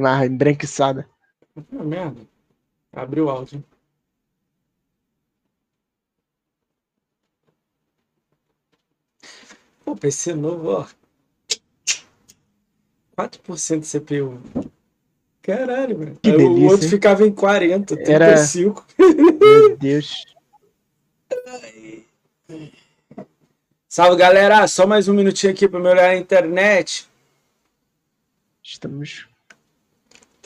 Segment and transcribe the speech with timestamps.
[0.00, 1.08] Uma embranquiçada.
[1.56, 2.20] Ah, merda.
[2.92, 3.64] Abriu o áudio.
[9.84, 10.86] Pô, PC novo, ó.
[13.16, 14.40] 4% de CPU.
[15.42, 16.16] Caralho, velho.
[16.22, 16.90] Que Aí delícia, o outro hein?
[16.90, 18.86] ficava em 40, Era- 35.
[18.98, 20.24] Meu Deus.
[23.88, 24.66] Salve, galera.
[24.68, 27.08] Só mais um minutinho aqui pra melhorar a internet.
[28.62, 29.26] Estamos.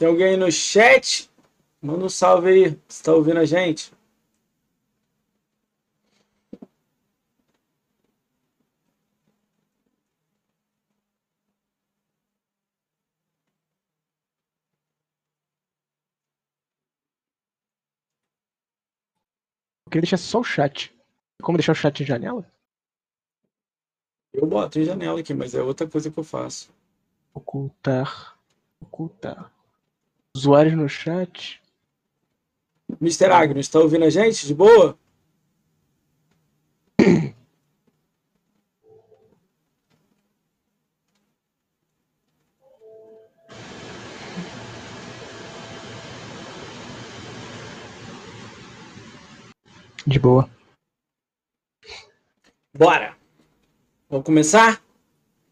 [0.02, 1.30] Tem alguém aí no chat?
[1.80, 3.92] Manda um salve aí, se tá ouvindo a gente.
[19.86, 20.92] Eu queria deixar só o chat.
[21.40, 22.44] Como deixar o chat em janela?
[24.32, 26.74] Eu boto em janela aqui, mas é outra coisa que eu faço.
[27.32, 28.36] Ocultar.
[28.80, 29.61] Ocultar.
[30.34, 31.60] Usuários no chat.
[33.00, 33.30] Mr.
[33.30, 34.46] Agnes, tá ouvindo a gente?
[34.46, 34.98] De boa?
[50.06, 50.48] De boa.
[52.74, 53.16] Bora!
[54.08, 54.82] Vamos começar?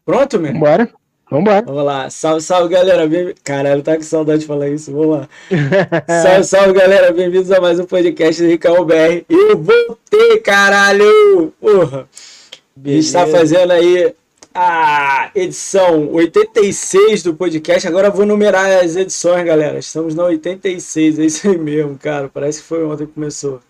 [0.03, 0.53] Pronto, meu?
[0.53, 0.91] Vambora.
[1.31, 1.61] Vambora.
[1.61, 2.09] Vamos lá.
[2.09, 3.07] Salve, salve, galera.
[3.07, 3.33] Bem...
[3.41, 4.91] Caralho, tá com saudade de falar isso.
[4.91, 5.29] Vamos lá.
[6.21, 7.13] Salve, salve, galera.
[7.13, 9.23] Bem-vindos a mais um podcast do Ricão BR.
[9.29, 11.53] Eu voltei, caralho!
[11.57, 12.05] Porra!
[12.75, 14.13] A gente está fazendo aí
[14.53, 17.87] a edição 86 do podcast.
[17.87, 19.79] Agora eu vou numerar as edições, galera.
[19.79, 22.27] Estamos na 86, é isso aí mesmo, cara.
[22.27, 23.61] Parece que foi ontem que começou.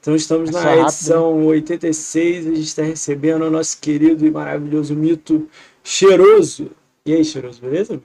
[0.00, 2.46] Então estamos na rápido, edição 86.
[2.46, 5.46] A gente está recebendo o nosso querido e maravilhoso mito
[5.82, 6.70] Cheiroso.
[7.06, 8.00] E aí, Cheiroso, beleza?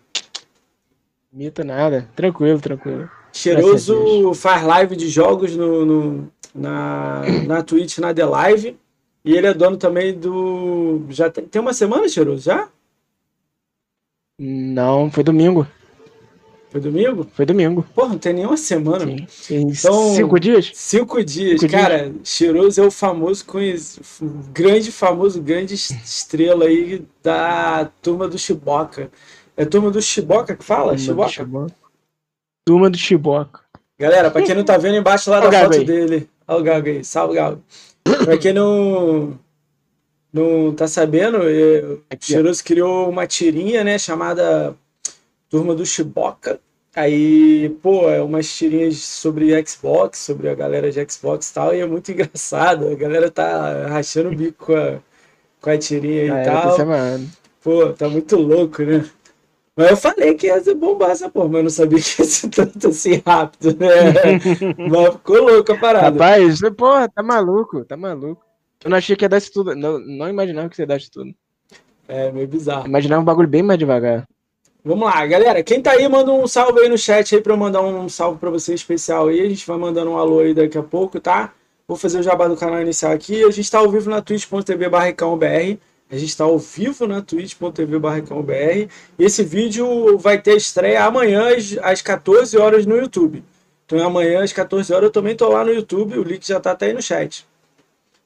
[1.31, 2.09] Mito nada.
[2.15, 3.09] Tranquilo, tranquilo.
[3.31, 8.77] Cheiroso faz live de jogos no, no- na, na Twitch, na The Live.
[9.23, 11.05] E ele é dono também do.
[11.09, 12.43] Já tem, tem uma semana, Cheiroso?
[12.43, 12.67] Já?
[14.39, 15.67] Não, foi domingo.
[16.71, 17.27] Foi domingo?
[17.33, 17.83] Foi domingo.
[17.95, 19.05] Porra, não tem nenhuma semana.
[19.27, 19.55] Sim.
[19.55, 20.71] Em Então- cinco dias?
[20.75, 21.59] Cinco dias.
[21.61, 23.99] Cinco Cara, Cheiroso é o famoso, conhec-
[24.53, 29.09] grande, famoso, grande es- estrela aí da turma do Chiboca.
[29.57, 30.95] É turma do Chiboca que fala?
[30.95, 31.73] Turma Chiboca?
[32.65, 33.61] Turma do Chiboca.
[33.99, 35.83] Galera, pra quem não tá vendo embaixo lá da foto aí.
[35.83, 36.29] dele.
[36.47, 37.61] Olha o Gago aí, salve Gago.
[38.03, 39.37] Pra quem não,
[40.31, 42.01] não tá sabendo, o.
[42.21, 44.75] Cheiroso criou uma tirinha, né, chamada
[45.49, 46.59] Turma do Chiboca.
[46.95, 51.79] Aí, pô, é umas tirinhas sobre Xbox, sobre a galera de Xbox e tal, e
[51.79, 52.87] é muito engraçado.
[52.89, 54.99] A galera tá rachando o bico com a,
[55.61, 56.75] com a tirinha e Ah, é, tá tal.
[56.75, 57.25] semana.
[57.63, 59.07] Pô, tá muito louco, né?
[59.75, 62.27] Mas eu falei que ia ser bombar essa porra, mas eu não sabia que ia
[62.27, 64.39] ser tanto assim rápido, né?
[64.89, 66.09] mas ficou louco a parada.
[66.11, 68.43] Rapaz, porra, tá maluco, tá maluco.
[68.83, 69.75] Eu não achei que ia dar isso tudo.
[69.75, 71.33] Não, não imaginava que você ia dar isso tudo.
[72.07, 72.87] É meio bizarro.
[72.87, 74.27] Imaginava um bagulho bem mais devagar.
[74.83, 75.61] Vamos lá, galera.
[75.61, 78.39] Quem tá aí, manda um salve aí no chat aí pra eu mandar um salve
[78.39, 79.41] pra você especial aí.
[79.41, 81.53] A gente vai mandando um alô aí daqui a pouco, tá?
[81.87, 83.43] Vou fazer o jabá do canal inicial aqui.
[83.43, 85.77] A gente tá ao vivo na twitch.tv barricãobr.
[86.11, 88.53] A gente tá ao vivo na twitch.tv barricãobr.
[88.53, 88.89] E
[89.19, 93.43] esse vídeo vai ter estreia amanhã às- às 14 horas no YouTube.
[93.85, 96.17] Então amanhã às 14 horas eu também tô lá no YouTube.
[96.17, 97.45] O link já tá até aí no chat.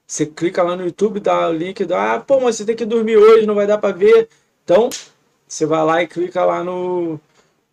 [0.06, 2.84] Você clica lá no YouTube, dá o link, dá, ah, pô, mas você tem que
[2.84, 4.28] dormir hoje, não vai dar pra ver.
[4.62, 4.88] Então,
[5.46, 7.20] você vai lá e clica lá no,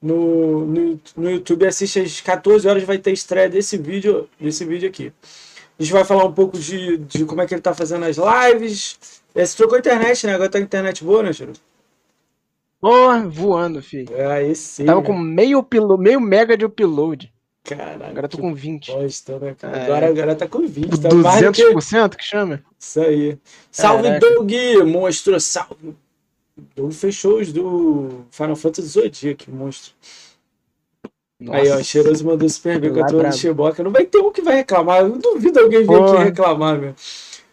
[0.01, 4.65] no, no, no YouTube e assiste às 14 horas, vai ter estreia desse vídeo, desse
[4.65, 5.11] vídeo aqui.
[5.79, 8.17] A gente vai falar um pouco de, de como é que ele tá fazendo as
[8.17, 8.99] lives.
[9.33, 10.33] É, Você trocou a internet, né?
[10.35, 11.53] Agora tá com internet boa, né, Chiro?
[12.79, 14.13] Porra, voando, filho.
[14.15, 14.85] É, aí sim.
[14.85, 15.07] Tava né?
[15.07, 17.31] com meio, uplo- meio mega de upload.
[17.63, 18.05] Caralho.
[18.05, 18.91] Agora tô com 20.
[18.91, 19.77] bosta, né, cara?
[19.77, 19.83] É.
[19.85, 20.99] Agora, agora tá com 20.
[20.99, 22.63] Tá mais do que 200% que chama?
[22.79, 23.37] Isso aí.
[23.71, 24.19] Salve, Caraca.
[24.33, 24.51] Doug!
[24.85, 25.95] Monstro, salve!
[26.75, 29.93] Doug fechou os do Final Fantasy Zodiac, monstro.
[31.49, 31.83] Aí, ó, Nossa.
[31.83, 33.37] Cheiroso mandou super bem com a Lá turma do brabo.
[33.37, 33.83] Chiboca.
[33.83, 35.01] Não vai ter um que vai reclamar.
[35.01, 36.93] Eu duvido alguém vir aqui reclamar, meu.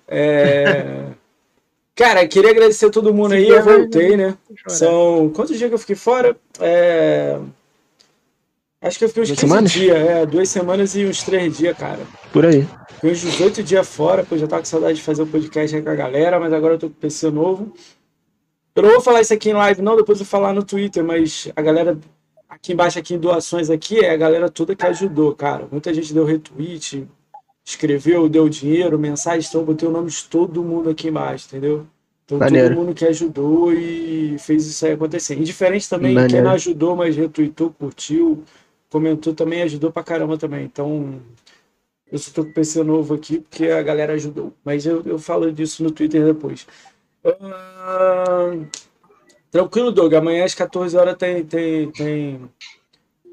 [0.06, 1.06] É...
[1.96, 3.48] Cara, queria agradecer a todo mundo Se aí.
[3.48, 4.36] Eu vai- voltei, né?
[4.68, 5.30] São.
[5.34, 6.36] Quantos dias que eu fiquei fora?
[6.60, 7.38] É...
[8.80, 9.72] Acho que eu fiquei uns Duas 15 semanas?
[9.72, 9.96] dias.
[9.96, 12.00] É, duas semanas e uns três dias, cara.
[12.32, 12.68] Por aí.
[12.94, 15.82] Fiquei uns 18 dias fora, pô, já tava com saudade de fazer o podcast aí
[15.82, 17.72] com a galera, mas agora eu tô com PC novo.
[18.78, 21.02] Eu não vou falar isso aqui em live, não, depois eu vou falar no Twitter,
[21.02, 21.98] mas a galera
[22.48, 25.66] aqui embaixo, aqui em doações aqui, é a galera toda que ajudou, cara.
[25.68, 27.04] Muita gente deu retweet,
[27.64, 31.88] escreveu, deu dinheiro, mensagens, então eu botei o nome de todo mundo aqui embaixo, entendeu?
[32.24, 32.68] Então Maneiro.
[32.68, 35.36] todo mundo que ajudou e fez isso aí acontecer.
[35.36, 38.44] Indiferente também, quem não ajudou, mas retweetou, curtiu,
[38.88, 40.64] comentou também, ajudou pra caramba também.
[40.64, 41.20] Então,
[42.12, 44.52] eu só tô com o PC novo aqui porque a galera ajudou.
[44.64, 46.64] Mas eu, eu falo disso no Twitter depois.
[47.40, 48.50] Ah,
[49.50, 50.14] tranquilo, Doug.
[50.14, 52.50] Amanhã às 14 horas tem, tem, tem,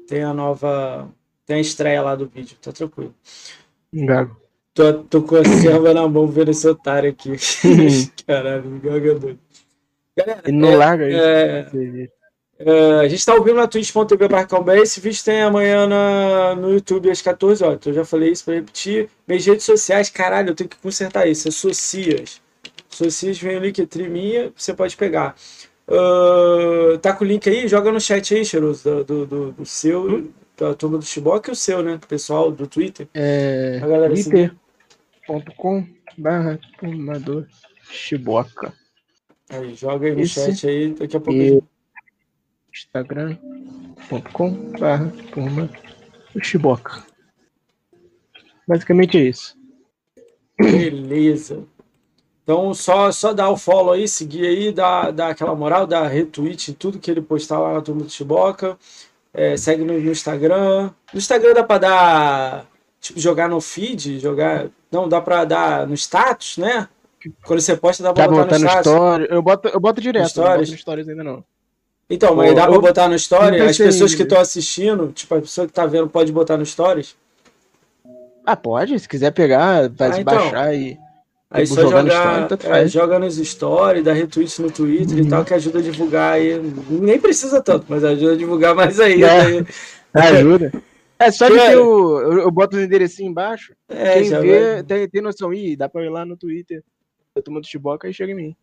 [0.06, 1.08] tem a nova.
[1.44, 2.56] Tem a estreia lá do vídeo.
[2.60, 3.14] Tá tranquilo.
[3.92, 4.36] Gago.
[4.74, 7.32] Tô, tô com a serva na mão vendo esse otário aqui.
[8.26, 9.38] Caralho, me gaga doido.
[10.16, 11.18] Galera, Ele não é, larga isso.
[11.18, 12.08] é,
[12.58, 14.78] é, a gente tá ouvindo na twitch.tv barcãobé.
[14.80, 17.76] Esse vídeo tem amanhã na, no YouTube às 14 horas.
[17.76, 19.08] Então eu já falei isso pra repetir.
[19.26, 21.48] Minhas redes sociais, caralho, eu tenho que consertar isso.
[21.48, 22.40] É Socias.
[22.96, 25.34] Socias vem o Linktree minha, você pode pegar.
[25.88, 27.68] Ah, tá com o link aí?
[27.68, 31.52] Joga no chat aí, Cheiroso, do, do, do, do seu, da turma do Chiboca e
[31.52, 32.00] o seu, né?
[32.08, 33.08] Pessoal do Twitter.
[33.14, 33.78] É.
[33.82, 35.86] A galera twitter.com
[36.18, 37.46] barra formador
[37.90, 38.72] Chiboca.
[39.48, 41.38] Aí, joga aí no Esse chat aí, daqui a pouco.
[41.40, 41.62] e-
[42.72, 45.70] instagram.com barra turma
[46.34, 47.04] do Chiboca.
[48.66, 49.56] Basicamente é isso.
[50.58, 51.64] Beleza.
[52.46, 56.74] Então, só, só dar o follow aí, seguir aí, dar, dar aquela moral, dar retweet
[56.74, 58.78] tudo que ele postar lá na turma do Chiboca.
[59.34, 60.90] É, segue no, no Instagram.
[61.12, 62.66] No Instagram dá pra dar,
[63.00, 64.68] tipo, jogar no feed, jogar.
[64.92, 66.88] Não, dá pra dar no status, né?
[67.44, 68.92] Quando você posta, dá pra Dá pra botar, botar no status.
[68.92, 69.26] story.
[69.28, 70.70] Eu boto, eu boto direto, No não boto stories?
[70.70, 71.44] no stories ainda não.
[72.08, 73.60] Então, mas dá pra botar no story?
[73.60, 77.16] As pessoas que estão assistindo, tipo, a pessoa que tá vendo pode botar no stories?
[78.46, 80.34] Ah, pode, se quiser pegar, vai Ah, se então.
[80.36, 80.96] baixar e.
[81.50, 85.22] Aí Tipo, só jogar no story, é, joga nos stories, dá retweet no Twitter e
[85.22, 85.28] Uhum.
[85.28, 86.60] tal, que ajuda a divulgar aí.
[86.90, 89.22] Nem precisa tanto, mas ajuda a divulgar mais aí.
[89.22, 89.64] É.
[90.12, 90.72] Ajuda.
[91.18, 91.70] É só de Cara.
[91.70, 92.20] ter o.
[92.20, 93.72] Eu, eu boto os enderecinhos embaixo.
[93.88, 95.50] É, Quem vê tem, tem noção.
[95.50, 96.82] Ih, dá pra ir lá no Twitter.
[97.34, 98.56] Eu tomo do Chiboca e chega em mim.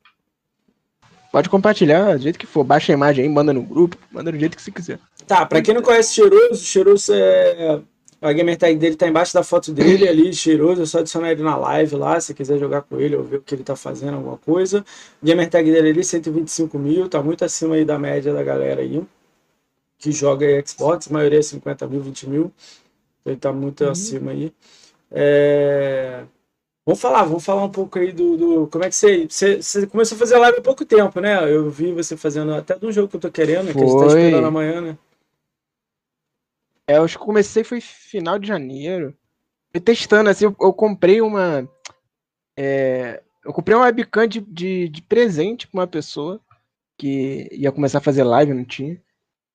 [1.31, 2.63] Pode compartilhar do jeito que for.
[2.63, 4.99] Baixa a imagem aí, manda no grupo, manda do jeito que você quiser.
[5.25, 7.81] Tá, pra quem não conhece o Cheiroso, o Cheiroso é.
[8.23, 10.81] A gamer tag dele tá embaixo da foto dele ali, Cheiroso.
[10.83, 13.41] É só adicionar ele na live lá, se quiser jogar com ele ou ver o
[13.41, 14.85] que ele tá fazendo, alguma coisa.
[15.21, 19.03] Gamer tag dele ali, 125 mil, tá muito acima aí da média da galera aí.
[19.99, 22.51] Que joga aí Xbox, a maioria é 50 mil, 20 mil.
[23.25, 23.91] Ele tá muito Uhum.
[23.91, 24.53] acima aí.
[25.11, 26.25] É,
[26.85, 29.87] Vamos falar, vamos falar um pouco aí do, do- como é que você, você, você
[29.87, 31.43] começou a fazer live há pouco tempo, né?
[31.53, 33.97] Eu vi você fazendo até de um jogo que eu tô querendo, que a gente
[33.97, 34.19] tá Foi.
[34.19, 34.97] esperando amanhã, né?
[36.87, 39.15] É, eu acho que comecei foi final de janeiro.
[39.71, 41.67] Fui testando, assim, eu, eu comprei uma.
[42.57, 46.39] é, eu comprei uma webcam de, de, de presente pra uma pessoa
[46.97, 49.01] que ia começar a fazer live, não tinha.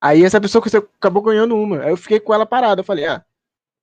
[0.01, 1.83] Aí essa pessoa que acabou ganhando uma.
[1.83, 2.81] Aí eu fiquei com ela parada.
[2.81, 3.25] Eu falei, ah,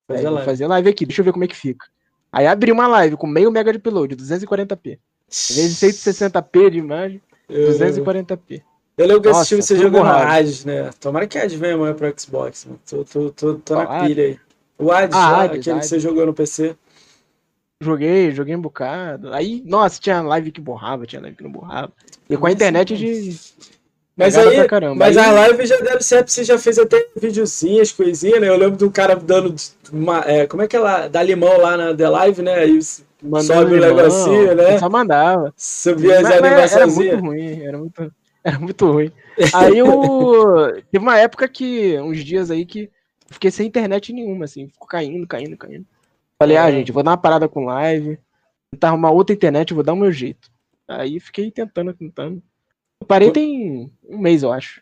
[0.08, 0.46] Fazer vou live.
[0.46, 1.88] fazer live aqui, deixa eu ver como é que fica.
[2.32, 4.88] Aí abri uma live com meio mega de upload, 240p.
[4.92, 8.62] Em vez de 160p de imagem, Eu, 240p.
[8.98, 10.06] Eu lembro que eu assisti Nossa, você jogando.
[10.08, 10.90] Hades, né?
[11.00, 12.80] Tomara que Hades venha amanhã pro Xbox, mano.
[12.90, 14.40] Tô, tô, tô, tô na Qual pilha aí.
[14.78, 16.04] O Hades, Ah, lá, Hades, aquele que você Hades.
[16.04, 16.76] jogou no PC.
[17.82, 19.34] Joguei, joguei um bocado.
[19.34, 21.92] Aí, nossa, tinha live que borrava, tinha live que não borrava.
[22.30, 23.38] E com a Nossa, internet de.
[24.18, 28.40] Mas aí, mas Aí- a live já deve ser, você já fez até videozinhas, coisinhas,
[28.40, 28.48] né?
[28.48, 29.54] Eu lembro de um cara dando
[29.92, 32.54] uma, é, como é que ela dá limão lá na The Live, né?
[32.60, 32.80] Aí
[33.22, 34.80] mandando sobe o negocinho, né?
[34.80, 35.54] Só mandava.
[35.58, 36.48] subia as Mas- mas era
[36.86, 36.96] animaçõezinhas.
[37.22, 38.14] muito ruim, era muito,
[38.46, 39.12] era muito ruim.
[39.54, 40.82] Aí eu.
[40.92, 42.90] Teve uma época que, uns dias aí, que
[43.30, 45.86] fiquei sem internet nenhuma, assim, ficou caindo, caindo, caindo.
[46.40, 46.72] Falei, ah, É.
[46.72, 48.20] gente, vou dar uma parada com live,
[48.72, 50.50] tentar arrumar outra internet, vou dar o meu jeito.
[50.88, 52.42] Aí fiquei tentando, tentando.
[53.02, 54.82] Eu parei tem um mês, eu acho.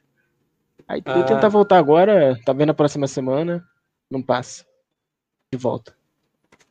[0.87, 1.23] Aí Ah.
[1.23, 3.63] tentar voltar agora, tá vendo a próxima semana,
[4.11, 4.65] não passa.
[5.53, 5.95] De volta.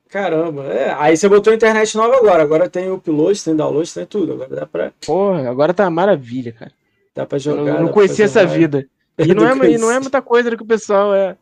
[0.09, 0.93] Caramba, é.
[0.99, 2.43] Aí você botou a internet nova agora.
[2.43, 4.35] Agora tem upload, tem download, tem tudo.
[4.35, 6.73] Agora dá pra, Porra, agora tá uma maravilha, cara.
[7.15, 7.57] Dá pra Eu jogar.
[7.65, 8.59] não, dá não conhecia essa live.
[8.59, 8.89] vida.
[9.19, 11.37] E Eu não, é, e não é muita coisa que o pessoal é,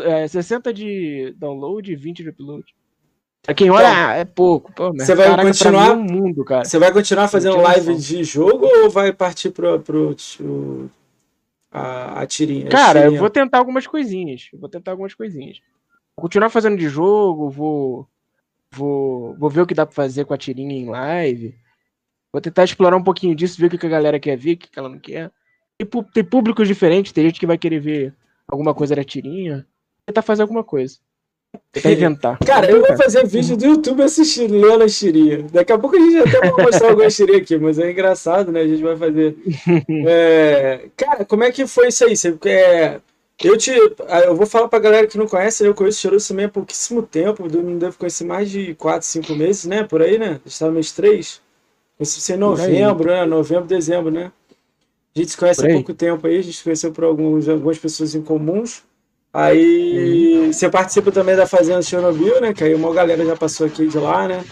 [0.00, 2.64] é 60 de download e 20 de upload.
[3.42, 4.72] Pra quem olha, Então, é pouco.
[4.72, 6.64] Pô, você vai caraca, continuar- é um mundo, cara.
[6.64, 10.88] Você vai continuar fazendo live de jogo ou vai partir pro, pro, o-
[11.70, 12.68] a, a tirinha?
[12.68, 13.20] Cara, eu tirinha?
[13.20, 14.48] vou tentar algumas coisinhas.
[14.52, 15.58] Eu vou tentar algumas coisinhas.
[16.16, 18.06] Vou continuar fazendo de jogo, vou,
[18.70, 21.54] vou, vou ver o que dá pra fazer com a tirinha em live.
[22.32, 24.78] Vou tentar explorar um pouquinho disso, ver o que a galera quer ver, o que
[24.78, 25.30] ela não quer.
[25.78, 28.14] E tem públicos diferentes, tem gente que vai querer ver
[28.48, 29.66] alguma coisa da tirinha.
[30.06, 30.98] Tentar fazer alguma coisa.
[31.70, 32.38] Tentar inventar.
[32.38, 35.50] Cara, eu vou fazer vídeo do YouTube assistindo, lendo as tirinhas.
[35.50, 38.60] Daqui a pouco a gente até vai mostrar algumas tirinhas aqui, mas é engraçado, né?
[38.60, 39.36] A gente vai fazer.
[40.06, 42.16] É, Cara, como é que foi isso aí?
[42.16, 43.00] Você, é,
[43.42, 43.70] Eu te.
[43.70, 45.68] Eu vou falar pra galera que não conhece, né?
[45.68, 47.46] eu conheço o Cheiroso também há pouquíssimo tempo.
[47.48, 49.84] Não devo conhecer mais de 4, 5 meses, né?
[49.84, 50.40] Por aí, né?
[50.46, 51.40] Estava mês 3.
[52.02, 53.24] Conheci em novembro, né?
[53.24, 54.32] Novembro, dezembro, né?
[55.14, 57.78] A gente se conhece há pouco tempo aí, a gente se conheceu por alguns, algumas
[57.78, 58.82] pessoas em comuns.
[59.32, 60.52] Aí uhum.
[60.52, 62.52] você participa também da Fazenda Chernobyl, né?
[62.52, 64.44] Que aí uma galera já passou aqui de lá, né?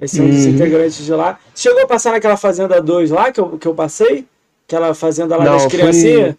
[0.00, 0.50] Esse é um dos uhum.
[0.52, 1.38] integrantes de lá.
[1.54, 4.26] Chegou a passar naquela Fazenda 2 lá que eu, que eu passei?
[4.66, 6.30] Aquela Fazenda lá Não, das criancinhas?
[6.30, 6.38] Fui...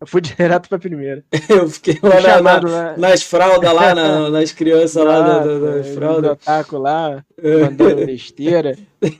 [0.00, 1.24] Eu fui direto pra primeira.
[1.48, 2.96] eu fiquei lá, na, na, lá.
[2.96, 6.30] nas fraldas lá, na, nas crianças lá, lá da, da, das fraldas.
[6.32, 7.24] Otaku lá,
[7.60, 8.76] mandando besteira,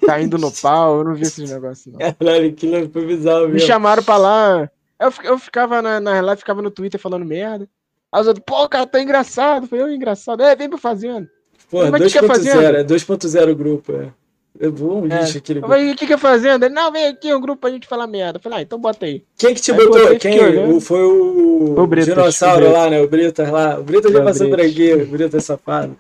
[0.07, 1.99] caindo no pau, eu não vi esses negócios não.
[1.99, 3.55] Caralho, aquilo foi bizarro mesmo.
[3.55, 7.69] Me chamaram pra lá, eu, eu ficava na, na live, ficava no Twitter falando merda.
[8.13, 9.67] Aí os outros, pô, cara, tá engraçado.
[9.67, 10.43] Foi eu engraçado.
[10.43, 11.29] É, vem pro fazendo.
[11.69, 14.13] Pô, 2.0, é 2.0 o grupo, é.
[14.59, 15.39] Eu vou um lixo é.
[15.39, 15.75] aquele grupo.
[15.75, 16.65] o que que é fazendo?
[16.65, 18.39] Ele, não, vem aqui um grupo pra gente falar merda.
[18.39, 19.25] Eu falei, ah, então bota aí.
[19.37, 20.17] Quem que te aí, botou?
[20.17, 20.71] Quem?
[20.71, 23.01] O, foi o, o Britas, dinossauro o lá, né?
[23.01, 23.79] O Britas lá.
[23.79, 25.97] O Britas já passou por aqui, o Britas safado.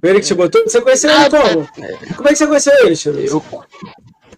[0.00, 0.62] Foi ele que te botou?
[0.62, 1.68] Você conheceu ele ah, como?
[2.16, 3.18] Como é que você conheceu ele, Chiru?
[3.18, 3.42] Eu...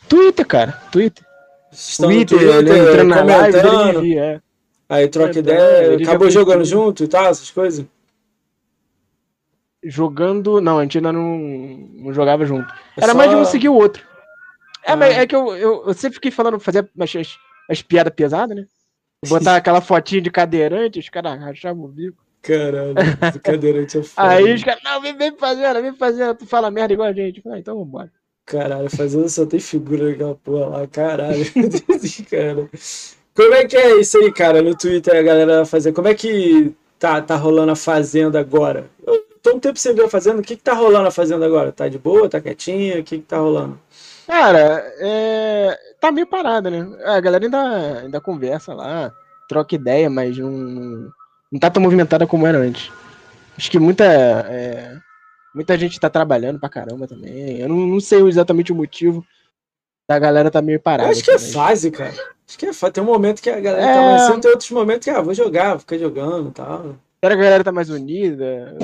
[0.09, 0.73] Twitter, cara.
[0.91, 1.25] Twitter.
[1.71, 4.41] Estão Twitter, Twitter, entrando na live, é.
[4.89, 5.97] Aí troca ideia.
[5.97, 7.85] Acabou jogando junto e tal, essas coisas?
[9.82, 10.61] Jogando.
[10.61, 12.73] Não, a gente ainda não, não jogava junto.
[12.97, 13.18] É Era Só...
[13.18, 14.02] mais de um seguir o outro.
[14.85, 15.06] É, ah.
[15.06, 18.66] é que eu, eu, eu, sempre fiquei falando, fazer as, as, as piadas pesadas, né?
[19.26, 22.25] Botar aquela fotinha de cadeirante, os caras rachavam o bico.
[22.40, 22.94] Caralho,
[23.42, 24.28] cadeirante é foda.
[24.28, 27.42] Aí os caras, não, vem, vem fazendo, vem fazendo, tu fala merda igual a gente.
[27.42, 28.11] Falei, ah, então vambora.
[28.47, 31.44] Caralho, fazendo só tem figura naquela porra lá, caralho.
[32.30, 32.68] cara.
[33.35, 35.92] Como é que é isso aí, cara, no Twitter a galera fazer?
[35.92, 38.88] Como é que tá, tá rolando a Fazenda agora?
[39.06, 40.40] Eu tô um tempo sem ver a Fazenda.
[40.40, 41.73] O que que tá rolando a Fazenda agora?
[41.73, 42.28] Tá de boa?
[42.28, 43.00] Tá quietinha?
[43.00, 43.78] O que que tá rolando?
[44.26, 45.78] Cara, é...
[45.99, 46.87] tá meio parada, né?
[47.07, 49.11] A galera ainda, ainda conversa lá,
[49.49, 51.11] troca ideia, mas não,
[51.50, 52.92] não tá tão movimentada como era antes.
[53.57, 54.97] Acho que muita, é...
[55.54, 57.59] muita gente tá trabalhando pra caramba também.
[57.59, 59.25] Eu não, não sei exatamente o motivo
[60.07, 61.09] da galera tá meio parada.
[61.09, 62.14] Eu acho que é fase, cara.
[62.47, 62.92] Acho que é fase.
[62.92, 63.95] Tem um momento que a galera tá é...
[63.95, 66.97] tá mais cedo, tem outros momentos que, ah, vou jogar, vou ficar jogando e tal.
[67.21, 68.77] Era a galera tá mais unida,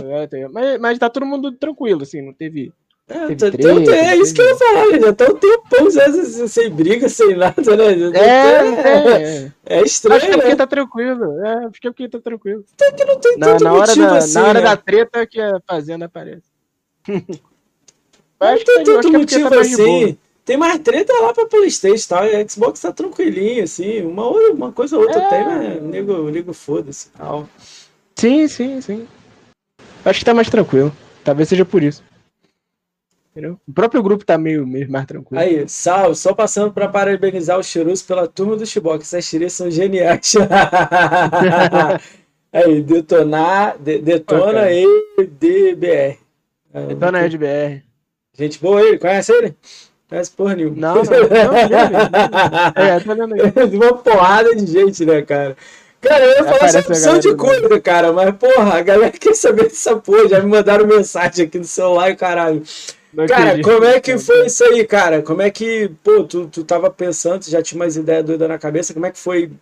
[0.51, 2.73] mas, mas tá todo mundo tranquilo, assim, não teve.
[3.07, 6.49] É, teve tá, treta, é isso que eu ia falar, já tá um tempão sem,
[6.49, 8.19] sem briga, sem nada, né?
[8.19, 10.17] É, é, é, estranho.
[10.17, 10.57] Acho que é porque né?
[10.57, 11.47] tá tranquilo.
[11.47, 12.65] É, acho que é porque tá tranquilo.
[12.73, 14.35] Até que não tem na, tanto na hora motivo da, assim.
[14.35, 14.65] Na hora né?
[14.65, 16.47] da treta que a fazenda aparece.
[17.07, 20.19] não tem tá, tanto motivo tá assim.
[20.45, 22.27] Tem mais treta lá pra Playstation e tal.
[22.27, 24.03] E Xbox tá tranquilinho, assim.
[24.03, 25.29] Uma, uma coisa ou outra é...
[25.29, 27.47] tem, mas nego, nego foda-se tal.
[28.17, 29.09] Sim, sim, sim.
[30.05, 30.95] Acho que tá mais tranquilo.
[31.25, 32.03] Talvez seja por isso.
[33.33, 33.59] Entendeu?
[33.67, 35.43] O próprio grupo tá meio, meio mais tranquilo.
[35.43, 39.03] Aí, salve, só passando para parabenizar o Cheiroso pela turma do Chiboc.
[39.03, 40.35] Essas tirinhas são geniais.
[42.53, 46.19] Aí, detonar, de, detona oh, EDBR.
[46.87, 47.83] Detona é, EDBR.
[48.39, 49.57] Gente boa ele, conhece ele?
[50.09, 50.77] Conhece porra nenhuma.
[50.77, 52.09] Não, não, não, não, não.
[52.77, 53.77] É, tá vendo aí.
[53.77, 55.57] Uma porrada de gente, né, cara?
[56.09, 59.65] Cara, eu ia falar essa opção de coisa, cara, mas porra, a galera quer saber
[59.65, 62.63] dessa porra, já me mandaram mensagem aqui no celular e caralho.
[63.13, 63.69] Não cara, acredito.
[63.69, 65.23] como é que foi isso aí, cara?
[65.23, 68.93] Como é que, pô, tu, tu tava pensando, já tinha umas ideias doidas na cabeça,
[68.93, 69.53] como é que foi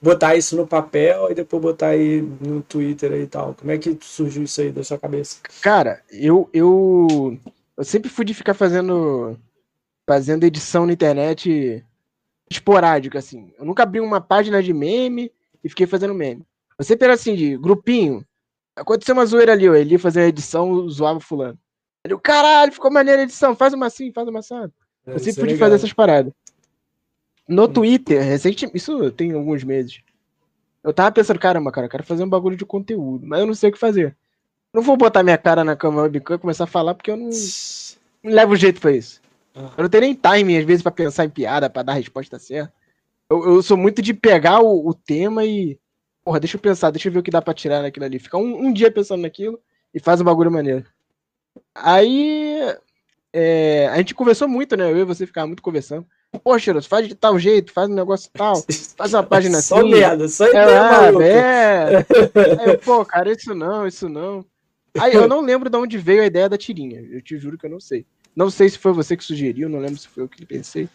[0.00, 3.54] botar isso no papel e depois botar aí no Twitter e tal?
[3.54, 5.36] Como é que surgiu isso aí da sua cabeça?
[5.60, 7.38] Cara, eu, eu,
[7.76, 9.38] eu sempre fui de ficar fazendo,
[10.08, 11.84] fazendo edição na internet
[12.50, 13.52] esporádica, assim.
[13.58, 15.30] Eu nunca abri uma página de meme,
[15.62, 16.44] e fiquei fazendo meme.
[16.80, 18.24] Sempre era assim, de grupinho.
[18.74, 19.74] Aconteceu uma zoeira ali, ó.
[19.74, 21.58] Ele ia fazer a edição, zoava fulano.
[22.04, 24.54] Ele, caralho, ficou maneira a edição, faz uma assim, faz uma assim.
[25.06, 26.32] É, eu sempre pude é fazer essas paradas.
[27.48, 27.72] No hum.
[27.72, 30.00] Twitter, recente, isso tem alguns meses.
[30.82, 33.54] Eu tava pensando, caramba, cara, eu quero fazer um bagulho de conteúdo, mas eu não
[33.54, 34.16] sei o que fazer.
[34.72, 37.28] Não vou botar minha cara na câmera webcam e começar a falar, porque eu não,
[38.22, 39.20] não levo jeito pra isso.
[39.54, 39.70] Ah.
[39.76, 42.38] Eu não tenho nem timing, às vezes, para pensar em piada, para dar a resposta
[42.38, 42.72] certa.
[43.32, 45.78] Eu, eu sou muito de pegar o, o, tema e.
[46.22, 48.18] Porra, deixa eu pensar, deixa eu ver o que dá pra tirar naquilo ali.
[48.18, 49.58] Ficar um, um dia pensando naquilo
[49.94, 50.84] e faz um bagulho maneiro.
[51.74, 52.58] Aí.
[53.34, 54.92] É, a gente conversou muito, né?
[54.92, 56.06] Eu e você ficava muito conversando.
[56.58, 58.62] Cheiroso, faz de tal jeito, faz um negócio tal,
[58.96, 59.90] faz uma página só assim.
[59.90, 60.52] Só merda, só é,
[61.22, 61.96] é.
[62.60, 64.44] Aí eu, pô, cara, isso não, isso não.
[64.98, 67.00] Aí eu não lembro de onde veio a ideia da tirinha.
[67.00, 68.06] Eu te juro que eu não sei.
[68.34, 70.88] Não sei se foi você que sugeriu, não lembro se foi eu que pensei.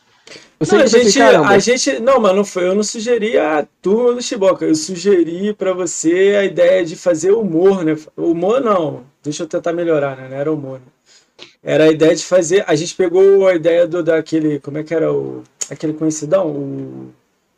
[0.59, 1.99] Não, a, gente, a gente.
[1.99, 2.67] Não, mas não foi.
[2.67, 4.65] Eu não sugeri a turma do Chiboca.
[4.65, 7.95] Eu sugeri para você a ideia de fazer humor, né?
[8.15, 9.03] Humor não.
[9.23, 10.27] Deixa eu tentar melhorar, né?
[10.27, 10.79] Não era humor.
[10.79, 11.45] Né?
[11.63, 12.63] Era a ideia de fazer.
[12.67, 14.59] A gente pegou a ideia do daquele.
[14.59, 15.43] Como é que era o.
[15.69, 16.47] Aquele conhecidão?
[16.47, 17.11] O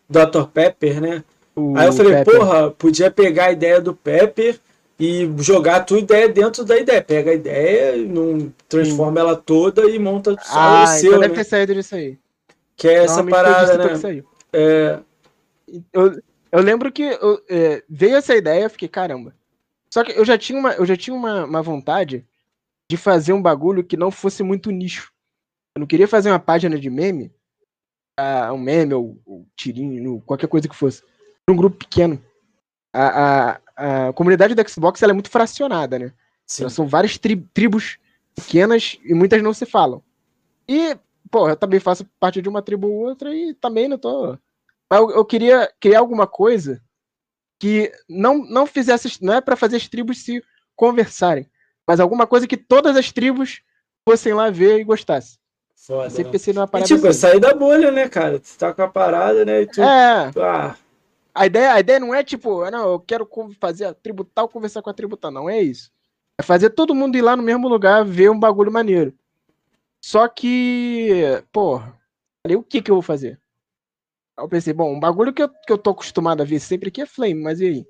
[0.10, 0.48] Dr.
[0.54, 1.24] Pepper, né?
[1.56, 2.38] O Aí eu falei, Pepper.
[2.38, 4.60] porra, podia pegar a ideia do Pepper
[5.00, 7.02] e jogar a tua ideia dentro da ideia.
[7.02, 9.28] Pega a ideia, não transforma Sim.
[9.28, 11.10] ela toda e monta só ah, o seu.
[11.12, 11.28] Então né?
[11.28, 12.18] deve ter saído disso aí.
[12.80, 14.24] Que é essa parada, né?
[14.54, 15.00] É...
[15.94, 16.20] Eu,
[16.52, 19.36] eu lembro que eu, é, veio essa ideia, eu fiquei, caramba.
[19.94, 22.26] Só que eu já tinha, uma, eu já tinha uma, uma vontade
[22.90, 25.12] de fazer um bagulho que não fosse muito nicho.
[25.76, 27.32] Eu não queria fazer uma página de meme,
[28.20, 31.04] uh, um meme ou, ou tirinho, qualquer coisa que fosse,
[31.48, 32.24] um grupo pequeno.
[32.94, 36.14] A, a, a comunidade do Xbox ela é muito fracionada, né?
[36.46, 38.00] São várias tri tribos
[38.36, 40.02] pequenas e muitas não se falam.
[40.68, 40.98] E,
[41.30, 44.38] pô, eu também faço parte de uma tribo ou outra e também não tô.
[44.92, 46.82] Eu, eu queria criar alguma coisa
[47.60, 49.24] que não, não fizesse.
[49.24, 50.44] Não é para fazer as tribos se
[50.76, 51.50] conversarem,
[51.88, 53.62] mas alguma coisa que todas as tribos
[54.08, 55.38] fossem lá ver e gostassem.
[55.76, 56.06] Foda.
[56.06, 56.92] Eu sempre pensei numa parada.
[56.92, 57.20] E, tipo, assim.
[57.20, 58.40] sair da bolha, né, cara?
[58.40, 59.62] Tu tá com a parada, né?
[59.62, 59.82] E tu...
[59.82, 60.32] É.
[60.38, 60.76] Ah.
[61.34, 63.28] A ideia, a ideia não é tipo, ah, não, eu quero
[63.60, 65.32] fazer a tribo tal, conversar com a tribo tal.
[65.32, 65.92] Não é isso.
[66.38, 69.14] É fazer todo mundo ir lá no mesmo lugar ver um bagulho maneiro.
[70.02, 71.98] Só que, porra,
[72.48, 73.40] o que que eu vou fazer?
[74.38, 76.90] Aí eu pensei, bom, um bagulho que eu, que eu tô acostumado a ver sempre
[76.90, 77.86] aqui é Flame, mas e aí?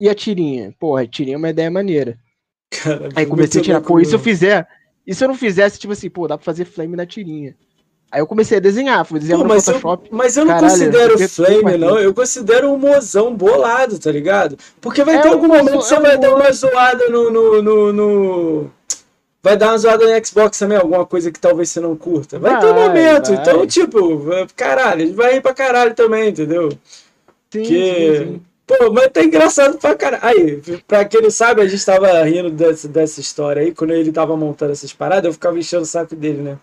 [0.00, 0.74] E a tirinha?
[0.78, 2.18] Porra, a tirinha é uma ideia maneira.
[2.70, 4.66] Cara, aí comecei a tirar, pô, e se eu fizer,
[5.06, 7.56] e se eu não fizesse, tipo assim, pô, dá pra fazer Flame na tirinha?
[8.10, 10.10] Aí eu comecei a desenhar, fui desenhar no mas Photoshop.
[10.10, 11.98] Eu, mas eu não Caralho, considero eu Flame, não.
[11.98, 14.58] Eu considero um mozão bolado, tá ligado?
[14.82, 17.92] Porque vai é ter algum momento que você vai dar uma zoada no, no, no,
[17.92, 18.70] no,
[19.42, 22.38] Vai dar uma zoada no Xbox também, alguma coisa que talvez você não curta.
[22.38, 23.34] Vai, vai ter um momento.
[23.34, 23.42] Vai.
[23.42, 26.70] Então, tipo, caralho, ele vai ir pra caralho também, entendeu?
[27.50, 27.66] Sim, que...
[27.66, 28.42] sim, sim.
[28.64, 30.22] Pô, mas tá engraçado pra caralho.
[30.24, 33.74] Aí, pra quem não sabe, a gente tava rindo dessa, dessa história aí.
[33.74, 36.58] Quando ele tava montando essas paradas, eu ficava enchendo o saco dele, né?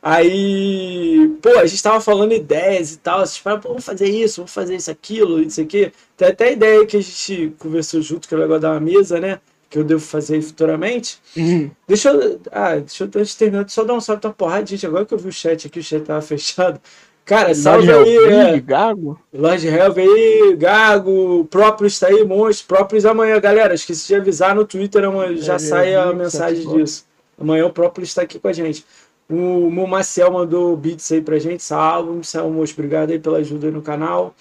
[0.00, 4.36] Aí, pô, a gente tava falando ideias e tal, vocês falaram, pô, vamos fazer isso,
[4.38, 5.92] vamos fazer isso, aquilo, isso aqui.
[6.16, 9.20] Tem até a ideia que a gente conversou junto, que é o negócio da mesa,
[9.20, 9.40] né?
[9.72, 11.18] Que eu devo fazer futuramente.
[11.34, 11.70] Uhum.
[11.88, 12.38] Deixa eu.
[12.52, 14.86] Ah, deixa eu antes de terminar, só dar um salve pra porrada, gente.
[14.86, 16.78] Agora que eu vi o chat aqui, o chat tava fechado.
[17.24, 18.60] Cara, salve Lord aí, é.
[18.60, 19.18] Gago.
[19.32, 23.72] Lord Helve aí, Gago, próprios tá aí, monstros, próprios amanhã, galera.
[23.72, 25.04] Esqueci de avisar no Twitter,
[25.36, 27.06] já é, sai a mensagem disso.
[27.40, 28.84] Amanhã o próprio está aqui com a gente.
[29.30, 31.62] O, o Maciel mandou beats aí pra gente.
[31.62, 32.82] Salve, Maciel Monstro.
[32.82, 34.34] Obrigado aí pela ajuda aí no canal.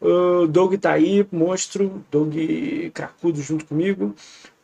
[0.00, 2.02] O Doug tá aí, monstro.
[2.10, 2.34] Doug
[2.92, 4.14] cracudo junto comigo.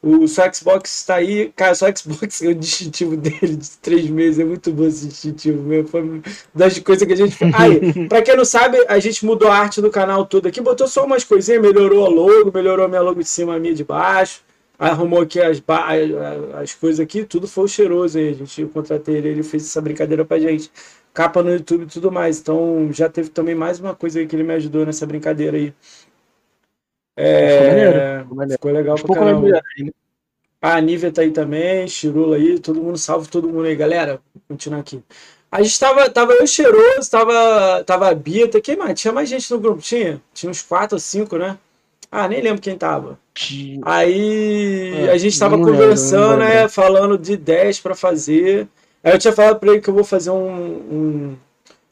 [0.03, 1.53] O só Xbox está aí.
[1.55, 4.39] Cara, só Xbox é o distintivo dele de três meses.
[4.39, 5.89] É muito bom esse distintivo mesmo.
[5.89, 6.23] Foi
[6.55, 7.53] das coisas que a gente fez.
[7.59, 10.61] Aí, pra quem não sabe, a gente mudou a arte do canal todo aqui.
[10.61, 11.61] Botou só umas coisinhas.
[11.61, 14.41] Melhorou a logo, melhorou a minha logo de cima, a minha de baixo
[14.81, 15.63] arrumou aqui as,
[16.55, 18.31] as coisas aqui, tudo foi cheiroso aí.
[18.31, 20.71] A gente, eu contratei ele, ele fez essa brincadeira pra gente.
[21.13, 22.41] Capa no YouTube e tudo mais.
[22.41, 25.75] Então já teve também mais uma coisa aí que ele me ajudou nessa brincadeira aí.
[27.21, 28.53] É, ficou, maneiro, ficou, maneiro.
[28.53, 29.49] ficou legal pra caramba.
[29.49, 29.91] Né?
[30.63, 34.21] A Nívia tá aí também, Chirula aí, todo mundo salve todo mundo aí, galera.
[34.35, 35.03] Vou continuar aqui.
[35.51, 39.01] A gente tava, tava eu cheiroso, tava, tava a Bita, quem mais?
[39.01, 39.83] Tinha mais gente no grupo?
[39.83, 40.23] Tinha?
[40.33, 41.59] Tinha uns quatro ou cinco, né?
[42.11, 43.19] Ah, nem lembro quem tava.
[43.83, 46.69] Aí é, a gente tava conversando, né?
[46.69, 48.69] Falando de ideias para fazer.
[49.03, 51.37] Aí eu tinha falado para ele que eu vou fazer um, um,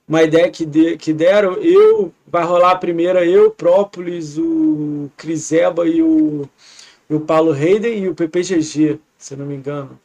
[0.09, 1.55] uma ideia que, de, que deram.
[1.55, 6.49] Eu, vai rolar a primeira, eu, Própolis, o Criseba e o,
[7.09, 9.99] e o Paulo Hayden e o PPGG, se eu não me engano.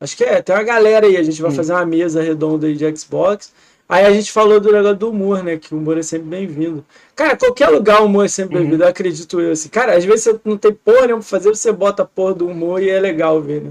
[0.00, 1.16] Acho que é, tem uma galera aí.
[1.16, 3.52] A gente vai fazer uma mesa redonda aí de Xbox.
[3.88, 5.56] Aí a gente falou do negócio do humor, né?
[5.56, 6.84] Que o humor é sempre bem-vindo.
[7.16, 8.88] Cara, qualquer lugar o humor é sempre bem-vindo, uhum.
[8.88, 9.52] acredito eu.
[9.52, 9.70] Assim.
[9.70, 12.46] Cara, às vezes você não tem porra nenhuma pra fazer, você bota a porra do
[12.46, 13.70] humor e é legal ver, né?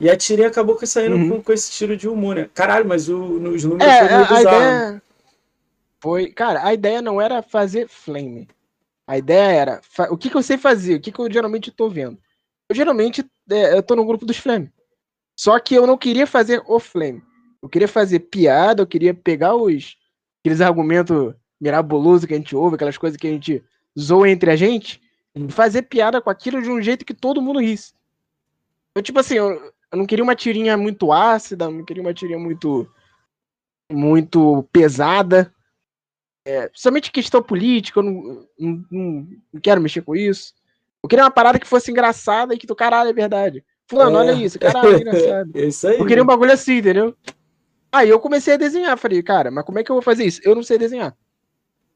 [0.00, 1.28] E a tirinha acabou saindo uhum.
[1.30, 2.50] com, com, esse tiro de humor, né?
[2.54, 4.56] Caralho, mas o, nos números é, foi meio bizarro.
[4.56, 5.02] Ideia...
[6.00, 8.48] Foi, cara, a ideia não era fazer flame.
[9.06, 9.80] A ideia era,
[10.10, 12.18] o que, que eu sei fazer, o que, que eu geralmente tô vendo.
[12.68, 14.70] Eu geralmente é, eu tô no grupo dos flame.
[15.34, 17.22] Só que eu não queria fazer o flame.
[17.62, 19.96] Eu queria fazer piada, eu queria pegar os
[20.40, 23.64] aqueles argumentos mirabolosos que a gente ouve, aquelas coisas que a gente
[23.98, 25.00] zoa entre a gente,
[25.34, 27.92] e fazer piada com aquilo de um jeito que todo mundo risse.
[28.94, 32.38] Eu, tipo assim, eu, eu não queria uma tirinha muito ácida, não queria uma tirinha
[32.38, 32.88] muito
[33.90, 35.52] muito pesada.
[36.44, 38.12] É, principalmente questão política, eu não,
[38.58, 40.54] não, não, não, quero mexer com isso.
[41.02, 43.64] Eu queria uma parada que fosse engraçada e que do caralho é verdade.
[43.86, 44.20] Fulano, é.
[44.20, 45.50] olha isso, caralho, é engraçado.
[45.54, 45.98] É isso aí.
[45.98, 47.14] Eu queria um bagulho assim, entendeu?
[47.90, 50.40] Aí eu comecei a desenhar, falei, cara, mas como é que eu vou fazer isso?
[50.44, 51.16] Eu não sei desenhar.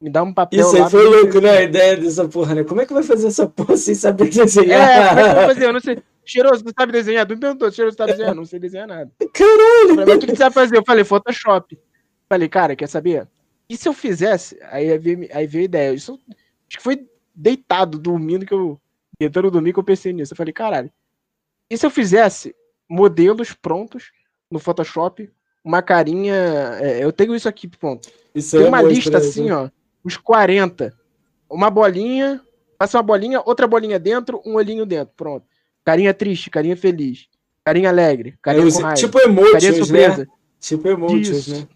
[0.03, 0.59] Me dá um papel.
[0.59, 1.59] Isso aí foi louco, né?
[1.59, 2.65] A ideia dessa porra, né?
[2.65, 4.81] Como é que vai fazer essa porra sem saber desenhar?
[4.81, 5.65] É, como é que eu vou fazer?
[5.67, 6.03] Eu não sei.
[6.27, 7.25] Cheiroso, tu sabe desenhar?
[7.25, 8.35] Tu me perguntou, cheiroso, tu sabe desenhar?
[8.35, 9.11] Não sei desenhar nada.
[9.33, 9.89] Caralho!
[9.89, 10.77] Falei, mas o que, que você vai fazer?
[10.77, 11.79] Eu falei, Photoshop.
[12.29, 13.29] Falei, cara, quer saber?
[13.69, 14.59] E se eu fizesse?
[14.71, 15.95] Aí veio, aí veio a ideia.
[15.95, 16.19] Isso,
[16.69, 18.81] acho que foi deitado, dormindo, que eu
[19.19, 20.33] tentando dormir que eu pensei nisso.
[20.33, 20.91] Eu falei, caralho,
[21.71, 22.55] e se eu fizesse
[22.89, 24.11] modelos prontos
[24.51, 25.31] no Photoshop,
[25.65, 26.35] uma carinha.
[26.81, 28.09] É, eu tenho isso aqui, pronto.
[28.35, 29.69] Isso Tem é uma lista assim, ó,
[30.05, 30.93] uns 40.
[31.49, 32.41] Uma bolinha,
[32.79, 35.47] passa uma bolinha, outra bolinha dentro, um olhinho dentro, pronto.
[35.85, 37.29] Carinha triste, carinha feliz,
[37.65, 40.19] carinha alegre, carinha é, com raiva, tipo emotions, carinha surpresa.
[40.19, 40.27] Né?
[40.61, 41.67] Tipo emotions, né?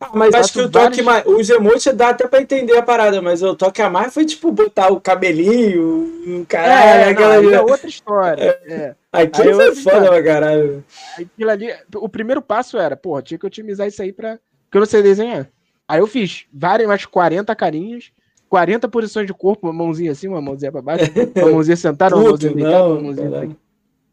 [0.00, 1.04] Ah, mas acho que o toque vários...
[1.04, 1.26] mais.
[1.26, 4.50] Os emotes dá até pra entender a parada, mas o toque a mais foi tipo
[4.52, 7.40] botar o cabelinho, o caralho, é, aquela.
[7.40, 8.58] Não, é outra história.
[8.66, 8.72] É.
[8.72, 9.22] é.
[9.22, 10.84] Aquilo aí foi foda pra caralho.
[11.18, 14.38] Aquilo ali, o primeiro passo era, porra, tinha que otimizar isso aí pra.
[14.64, 15.48] Porque eu não sei desenhar.
[15.88, 18.12] Aí eu fiz várias, mais 40 carinhas,
[18.48, 21.04] 40 posições de corpo, uma mãozinha assim, uma mãozinha pra baixo,
[21.36, 23.56] uma mãozinha sentada, uma mãozinha deitada, uma mãozinha assim.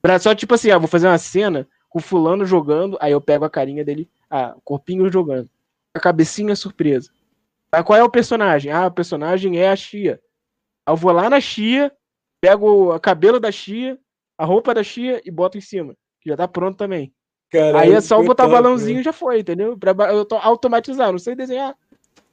[0.01, 3.21] Pra só, tipo assim, ah, vou fazer uma cena com o fulano jogando, aí eu
[3.21, 5.49] pego a carinha dele, ah, o corpinho jogando
[5.93, 7.11] a cabecinha surpresa.
[7.71, 8.71] Ah, qual é o personagem?
[8.71, 10.21] Ah, o personagem é a Chia.
[10.87, 11.91] Eu vou lá na Chia,
[12.41, 13.99] pego o cabelo da Chia,
[14.37, 15.95] a roupa da Chia e boto em cima.
[16.19, 17.13] Que já tá pronto também.
[17.51, 19.77] Caralho, Aí é só botar o balãozinho e já foi, entendeu?
[19.77, 21.75] Pra eu automatizar, não sei desenhar.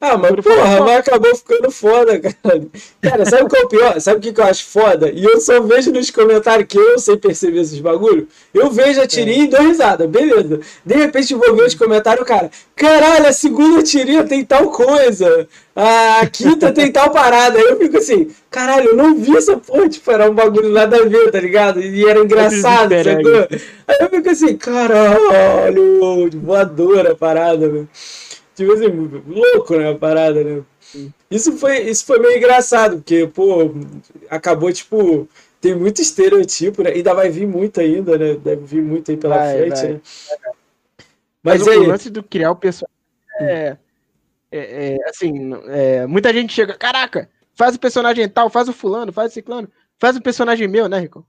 [0.01, 2.67] Ah, mas porra, mas acabou ficando foda, cara.
[3.03, 4.01] Cara, sabe o que é o pior?
[4.01, 5.11] Sabe o que, que eu acho foda?
[5.11, 8.29] E eu só vejo nos comentários que eu sei perceber esses bagulho.
[8.55, 9.47] Eu vejo a tirinha é.
[9.47, 10.61] e dou risada, beleza.
[10.87, 12.49] De repente vou ver os comentários, cara.
[12.77, 15.49] Caralho, a segunda tirinha tem tal coisa.
[15.75, 17.59] A quinta tem tal parada.
[17.59, 20.97] Aí eu fico assim, caralho, eu não vi essa porra, tipo, era um bagulho nada
[20.97, 21.81] a ver, tá ligado?
[21.81, 23.49] E era engraçado, sacou?
[23.89, 25.99] Aí eu fico assim, caralho,
[26.41, 27.89] voadora a parada, velho.
[28.59, 28.89] Tipo assim,
[29.29, 29.89] louco, né?
[29.89, 30.65] A parada, né?
[31.31, 33.73] Isso foi, isso foi meio engraçado, porque, pô,
[34.29, 35.29] acabou, tipo,
[35.61, 36.91] tem muito estereotipo, né?
[36.91, 38.35] Ainda vai vir muito ainda, né?
[38.35, 39.93] Deve vir muito aí pela vai, frente, vai.
[39.93, 40.01] né?
[41.41, 41.79] Mas, Mas aí...
[41.79, 42.97] o lance do criar o personagem
[43.39, 43.77] é,
[44.51, 49.13] é, é, assim, é, muita gente chega, caraca, faz o personagem tal, faz o fulano,
[49.13, 51.25] faz o ciclano, faz o personagem meu, né, Rico?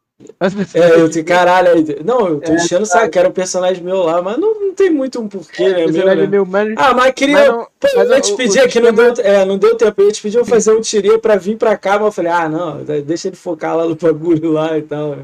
[0.74, 1.72] É, eu te caralho.
[2.04, 4.74] Não, eu tô é, enchendo o saco, quero um personagem meu lá, mas não, não
[4.74, 5.88] tem muito um porquê, é, né?
[5.88, 6.28] Meu, né?
[6.28, 6.74] meu mas...
[6.76, 7.36] Ah, mas queria.
[7.36, 10.02] Mas não, pô, mas eu te pedi aqui, não deu, é, não deu tempo.
[10.02, 12.50] Eu te pedir pra fazer um tirinha pra vir pra cá, mas eu falei, ah,
[12.50, 15.20] não, deixa ele focar lá no bagulho lá e tal.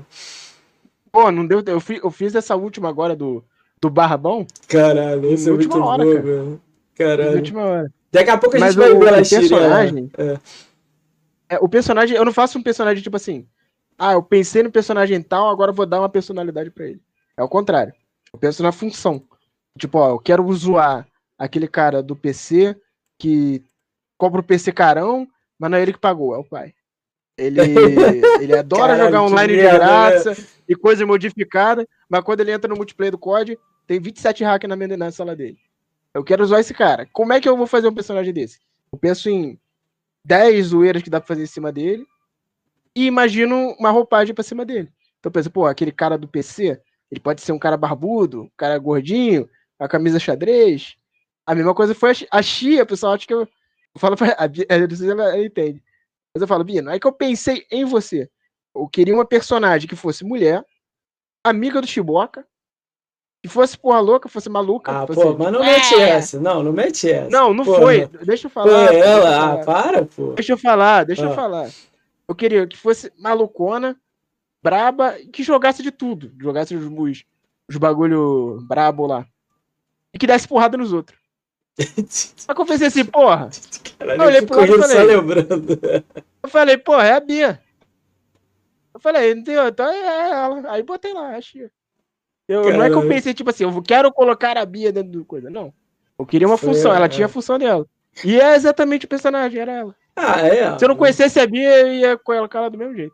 [1.11, 1.61] Pô, não deu.
[1.65, 3.43] Eu fiz, eu fiz essa última agora do,
[3.81, 4.47] do Barbão.
[4.67, 6.59] Caralho, esse é muito hora, bom, cara.
[6.95, 7.37] Caralho.
[7.37, 7.93] última hora.
[8.11, 10.09] Daqui a pouco a gente mas vai o, ver ela personagem.
[10.17, 10.37] É.
[11.49, 13.45] É, o personagem, eu não faço um personagem tipo assim
[13.97, 17.01] ah, eu pensei no personagem tal, agora vou dar uma personalidade para ele.
[17.37, 17.93] É o contrário.
[18.33, 19.23] Eu penso na função.
[19.77, 22.75] Tipo, ó, eu quero zoar aquele cara do PC
[23.17, 23.63] que
[24.17, 25.27] compra o PC carão,
[25.57, 26.73] mas não é ele que pagou, é o pai.
[27.37, 27.59] Ele,
[28.41, 30.37] ele adora Caralho, jogar online de graça né?
[30.67, 34.75] e coisa modificada, mas quando ele entra no multiplayer do COD, tem 27 hackers na,
[34.75, 35.57] minha, na sala dele.
[36.13, 37.07] Eu quero usar esse cara.
[37.11, 38.59] Como é que eu vou fazer um personagem desse?
[38.91, 39.59] Eu penso em
[40.23, 42.07] 10 zoeiras que dá pra fazer em cima dele,
[42.95, 44.91] e imagino uma roupagem pra cima dele.
[45.19, 46.79] Então pensa, pô, aquele cara do PC,
[47.11, 50.95] ele pode ser um cara barbudo, um cara gordinho, a camisa xadrez.
[51.45, 54.65] A mesma coisa foi a Chia, pessoal acha que eu, eu falo pra a Bia,
[54.69, 55.83] não sei se ela, ela entende.
[56.33, 58.29] Mas eu falo, Bia, não é que eu pensei em você.
[58.73, 60.65] Eu queria uma personagem que fosse mulher,
[61.43, 62.45] amiga do Chiboca,
[63.41, 64.91] que fosse porra louca, fosse maluca.
[64.91, 65.21] Ah, fosse...
[65.21, 66.09] pô, mas não mete é.
[66.09, 66.39] essa.
[66.39, 67.29] Não, não mete essa.
[67.29, 67.79] Não, não porra.
[67.79, 68.07] foi.
[68.25, 68.87] Deixa eu falar.
[68.87, 69.53] Foi ela.
[69.53, 70.33] Ah, para, pô.
[70.33, 71.29] Deixa eu falar, deixa ah.
[71.29, 71.69] eu falar.
[72.27, 73.99] Eu queria que fosse malucona,
[74.63, 76.33] braba, que jogasse de tudo.
[76.39, 77.25] Jogasse os, os,
[77.69, 79.25] os bagulho brabo lá.
[80.13, 81.19] E que desse porrada nos outros.
[82.07, 83.49] Só que eu pensei assim, porra.
[83.99, 85.05] Caralho, eu olhei pro lado e falei.
[85.05, 85.79] Lembrando.
[86.41, 87.61] Eu falei, porra, é a Bia.
[88.93, 89.67] Eu falei, entendeu?
[89.67, 90.71] Então é ela.
[90.71, 91.69] Aí botei lá, achei.
[92.47, 95.25] Eu, não é que eu pensei, tipo assim, eu quero colocar a Bia dentro do
[95.25, 95.49] coisa.
[95.49, 95.73] Não.
[96.17, 97.09] Eu queria uma Foi, função, ela é.
[97.09, 97.85] tinha a função dela.
[98.23, 99.95] E é exatamente o personagem, era ela.
[100.15, 100.77] Ah, é.
[100.77, 103.13] Se eu não conhecesse a Bia, eu ia colocar ela do mesmo jeito.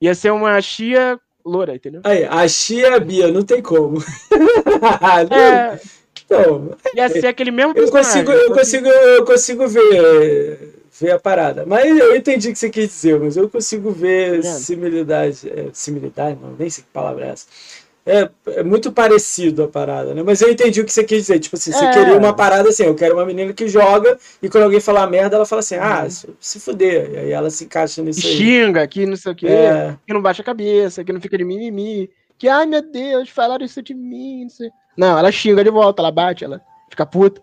[0.00, 2.00] Ia ser uma chia loura, entendeu?
[2.04, 3.98] Aí, a chia Bia, não tem como.
[5.30, 5.80] é.
[6.24, 11.64] Então, ia ser aquele mesmo eu consigo, eu consigo, eu consigo ver, ver a parada.
[11.66, 15.50] Mas eu entendi o que você quis dizer, mas eu consigo ver tá similitude.
[15.50, 16.38] É, similitude?
[16.40, 17.46] Não, nem sei que palavra é essa
[18.08, 20.22] é, é, muito parecido a parada, né?
[20.22, 21.38] Mas eu entendi o que você quis dizer.
[21.38, 21.90] Tipo assim, você é.
[21.90, 25.36] queria uma parada assim, eu quero uma menina que joga e quando alguém falar merda,
[25.36, 26.34] ela fala assim, ah, uhum.
[26.40, 27.10] se, fuder.
[27.12, 28.36] E aí ela se encaixa nisso aí.
[28.36, 29.96] Xinga, que não sei o quê, é.
[30.06, 33.64] que não baixa a cabeça, que não fica de mimimi, que, ai meu Deus, falaram
[33.64, 34.70] isso de mim, não sei.
[34.96, 37.42] Não, ela xinga de volta, ela bate, ela fica puta.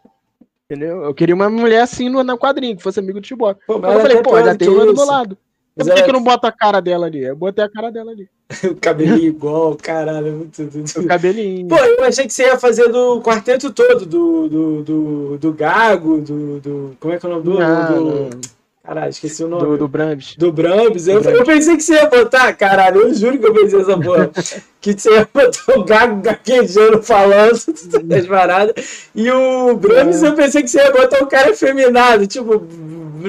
[0.65, 1.03] Entendeu?
[1.03, 3.61] Eu queria uma mulher assim no, no quadrinho, que fosse amigo do Chibok.
[3.69, 5.37] Eu falei, pô, já tem uma do meu lado.
[5.75, 7.23] Por que, que eu não boto a cara dela ali?
[7.23, 8.29] Eu botei a cara dela ali.
[8.63, 10.27] o cabelinho igual, caralho.
[10.27, 11.67] É muito, O cabelinho.
[11.67, 16.21] Pô, eu achei que você ia fazer do quarteto todo, do, do, do, do Gago,
[16.21, 16.97] do, do.
[16.99, 17.59] Como é que é o nome do.
[17.59, 18.41] Não, do...
[18.85, 19.63] Caralho, esqueci o nome.
[19.63, 20.35] Do, do Brambis.
[20.35, 21.07] Do Brambis.
[21.07, 24.29] Eu, eu pensei que você ia botar, caralho, eu juro que eu pensei essa porra.
[24.79, 27.57] que você ia botar o Gago gaguejando falando
[28.05, 29.09] das paradas.
[29.15, 30.27] E o Brambis É.
[30.27, 32.59] eu pensei que você ia botar o cara efeminado, tipo,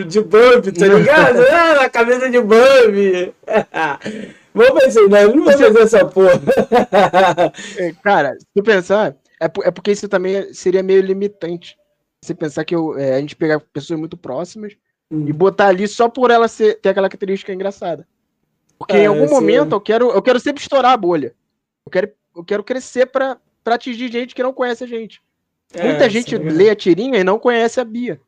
[0.06, 1.40] de Bambi, tá ligado?
[1.50, 3.32] ah, na cabeça de Bambi.
[4.52, 6.40] Mas eu pensei, não, vou fazer essa porra.
[7.78, 11.76] É, Cara, se tu pensar, é, é porque isso também seria meio limitante.
[12.22, 14.74] Você pensar que eu- é, a gente pegar pessoas muito próximas
[15.10, 18.06] e botar ali só por ela ser, ter aquela característica engraçada.
[18.78, 21.34] Porque É, em algum momento eu quero, eu quero sempre estourar a bolha.
[21.86, 25.22] Eu quero, eu quero crescer pra, pra atingir gente que não conhece a gente.
[25.74, 26.56] Muita É, gente isso é legal.
[26.56, 28.20] lê a tirinha e não conhece a Bia.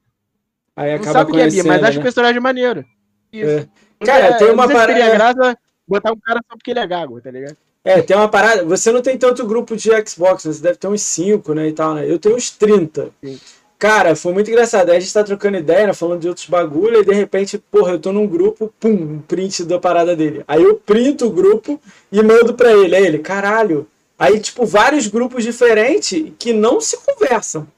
[0.76, 2.02] Aí Não acaba sabe quem é a Bia, mas acha o né?
[2.02, 2.84] personagem maneiro.
[3.32, 3.50] Isso.
[3.50, 3.68] É.
[4.00, 7.30] Não Cara, tem uma não parada- botar um cara só porque ele é gago, tá
[7.30, 7.56] ligado?
[7.84, 8.64] É, tem uma parada.
[8.64, 10.52] Você não tem tanto grupo de Xbox, né?
[10.52, 11.68] Você deve ter uns 5, né?
[11.68, 12.10] E tal, né?
[12.10, 13.10] Eu tenho uns 30.
[13.24, 13.40] Sim.
[13.78, 14.90] Cara, foi muito engraçado.
[14.90, 15.94] Aí a gente tá trocando ideia, né?
[15.94, 19.64] Falando de outros bagulho, e de repente, porra, eu tô num grupo, pum, um print
[19.64, 20.42] da parada dele.
[20.48, 22.96] Aí eu printo o grupo e mando pra ele.
[22.96, 23.86] Aí ele, caralho.
[24.18, 27.68] Aí, tipo, vários grupos diferentes que não se conversam.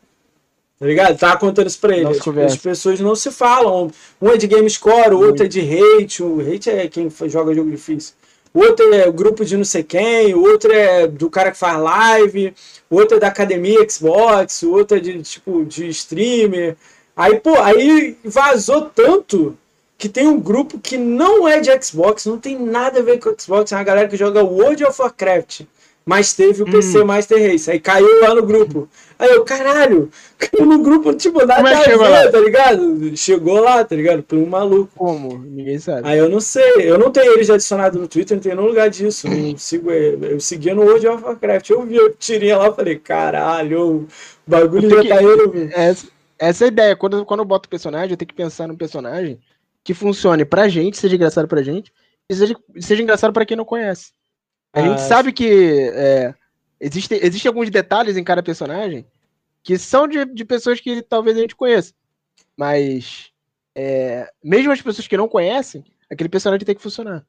[0.79, 1.19] Tá ligado?
[1.19, 2.15] Tava contando isso pra ele.
[2.15, 2.53] Se As-.
[2.53, 3.91] As pessoas não se falam.
[4.23, 6.23] Um é de game score, o outro é de hate.
[6.23, 8.15] O hate é quem joga jogo difícil.
[8.53, 11.59] O outro é o grupo de não sei quem, o outro é do cara que
[11.59, 12.53] faz live,
[12.89, 16.77] o outro é da academia Xbox, o outro é de tipo de streamer.
[17.17, 19.57] Aí, pô, aí vazou tanto
[19.97, 23.35] que tem um grupo que não é de Xbox, não tem nada a ver com
[23.39, 25.63] Xbox, é uma galera que joga World of Warcraft.
[26.05, 27.71] Mas teve o PC Master Race.
[27.71, 28.89] Aí caiu lá no grupo.
[29.21, 32.31] Aí eu, caralho, caiu no grupo, tipo, nada é que a chegou ver, lá?
[32.33, 33.17] tá ligado?
[33.17, 34.23] Chegou lá, tá ligado?
[34.23, 34.91] Por um maluco.
[34.97, 35.39] Como?
[35.39, 36.09] Ninguém sabe.
[36.09, 38.89] Aí eu não sei, eu não tenho eles adicionado no Twitter, não tenho nenhum lugar
[38.89, 39.29] disso.
[39.29, 40.33] Não sigo ele.
[40.35, 41.69] Eu seguia no World of Warcraft.
[41.71, 44.07] Eu vi a tirinha lá, falei, caralho, o
[44.47, 45.19] bagulho Eu já tenho tá
[45.53, 45.71] que- indo.
[45.75, 46.07] Essa,
[46.39, 46.97] essa é a ideia.
[46.97, 49.39] Quando, quando eu boto o personagem, eu tenho que pensar num personagem
[49.85, 51.93] que funcione pra gente, seja engraçado pra gente,
[52.29, 54.13] e seja, seja engraçado pra quem não conhece.
[54.73, 56.33] A Ah, gente sabe que é,
[56.81, 59.05] existem existe alguns detalhes em cada personagem
[59.63, 61.93] que são de, de pessoas que talvez a gente conheça.
[62.57, 63.31] Mas
[63.75, 67.25] é, mesmo as pessoas que não conhecem, aquele personagem tem que funcionar.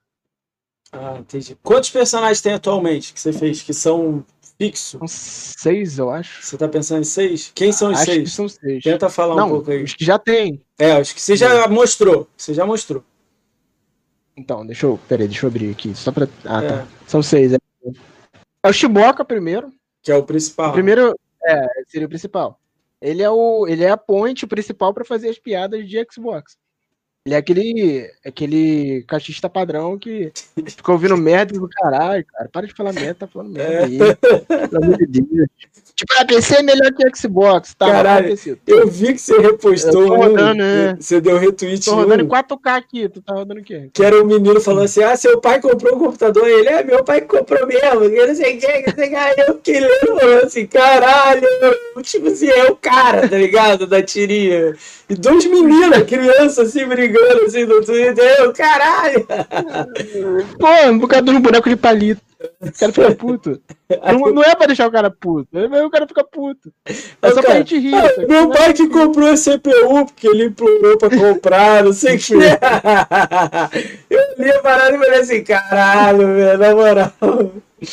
[0.92, 1.58] Ah, entendi.
[1.64, 4.26] Quantos personagens tem atualmente que você fez que são
[4.60, 5.00] fixos?
[5.00, 6.44] São seis, eu acho.
[6.44, 7.52] Você tá pensando em seis?
[7.56, 8.34] Quem são os acho que seis?
[8.34, 8.84] são seis.
[8.84, 9.84] Tenta falar um não, pouco aí.
[9.84, 10.62] os que já tem.
[10.78, 12.28] É, acho que você já mostrou.
[12.36, 13.04] Você já mostrou.
[14.36, 15.00] Então, deixa eu.
[15.08, 15.94] Peraí, deixa eu abrir aqui.
[15.96, 16.28] Só pra.
[16.44, 16.68] Ah, É.
[16.68, 16.88] tá.
[17.08, 17.54] São seis.
[17.54, 17.58] É,
[18.64, 19.72] é o Shiboka primeiro.
[20.02, 20.70] Que é o principal.
[20.70, 21.16] O primeiro.
[21.44, 22.60] É, seria o principal.
[23.02, 23.68] Ele é o.
[23.68, 26.58] Ele é a ponte principal pra fazer as piadas de Xbox.
[27.24, 28.12] Ele é aquele.
[28.26, 30.32] aquele cachista padrão que
[30.66, 32.50] fica ouvindo merda do caralho, cara.
[32.52, 33.84] Para de falar merda, tá falando merda É.
[33.84, 33.98] aí.
[34.70, 35.48] Pelo amor de Deus.
[35.96, 37.86] Tipo, a PC é melhor que Xbox, tá?
[37.86, 38.36] Caralho.
[38.66, 40.98] Eu vi que você repostou Eu tô rodando, né?
[41.00, 43.88] Você deu retweet Tô rodando em 4K aqui, tu tá rodando o quê?
[43.94, 46.48] que era um menino falando assim: Ah, seu pai comprou um computador.
[46.48, 48.10] Ele é, meu pai que comprou mesmo.
[48.10, 49.16] Que não sei o que, que não sei o que.
[49.16, 51.48] Aí eu fiquei lendo falando assim: caralho.
[52.02, 53.86] Tipo assim, é o cara, tá ligado?
[53.86, 54.74] Da tirinha.
[55.08, 57.11] E dois meninas, crianças assim, brigando
[57.46, 58.36] assim no Twitter.
[58.40, 59.26] Eu, caralho.
[60.60, 62.22] Pô, por causa de um boneco de palito.
[62.60, 63.62] O cara fica puto.
[64.04, 65.48] Não, não é pra deixar o cara puto.
[65.56, 66.72] Aí o cara fica puto.
[66.86, 66.94] É
[67.30, 67.94] só pra Cara, gente rir.
[67.94, 71.94] ah, meu não é- pai que comprou a CPU porque ele implorou pra comprar, não
[71.94, 72.34] sei o que.
[74.10, 77.12] Eu li a parada e falei assim, caralho, velho, na moral.
[77.22, 77.86] É,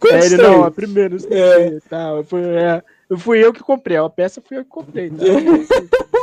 [0.00, 1.78] Quantos não, a primeira, não sei É.
[1.88, 2.24] tal.
[2.24, 2.82] Foi, é,
[3.18, 3.96] fui eu que comprei.
[3.98, 5.10] A peça fui eu que comprei.
[5.10, 5.16] Tá?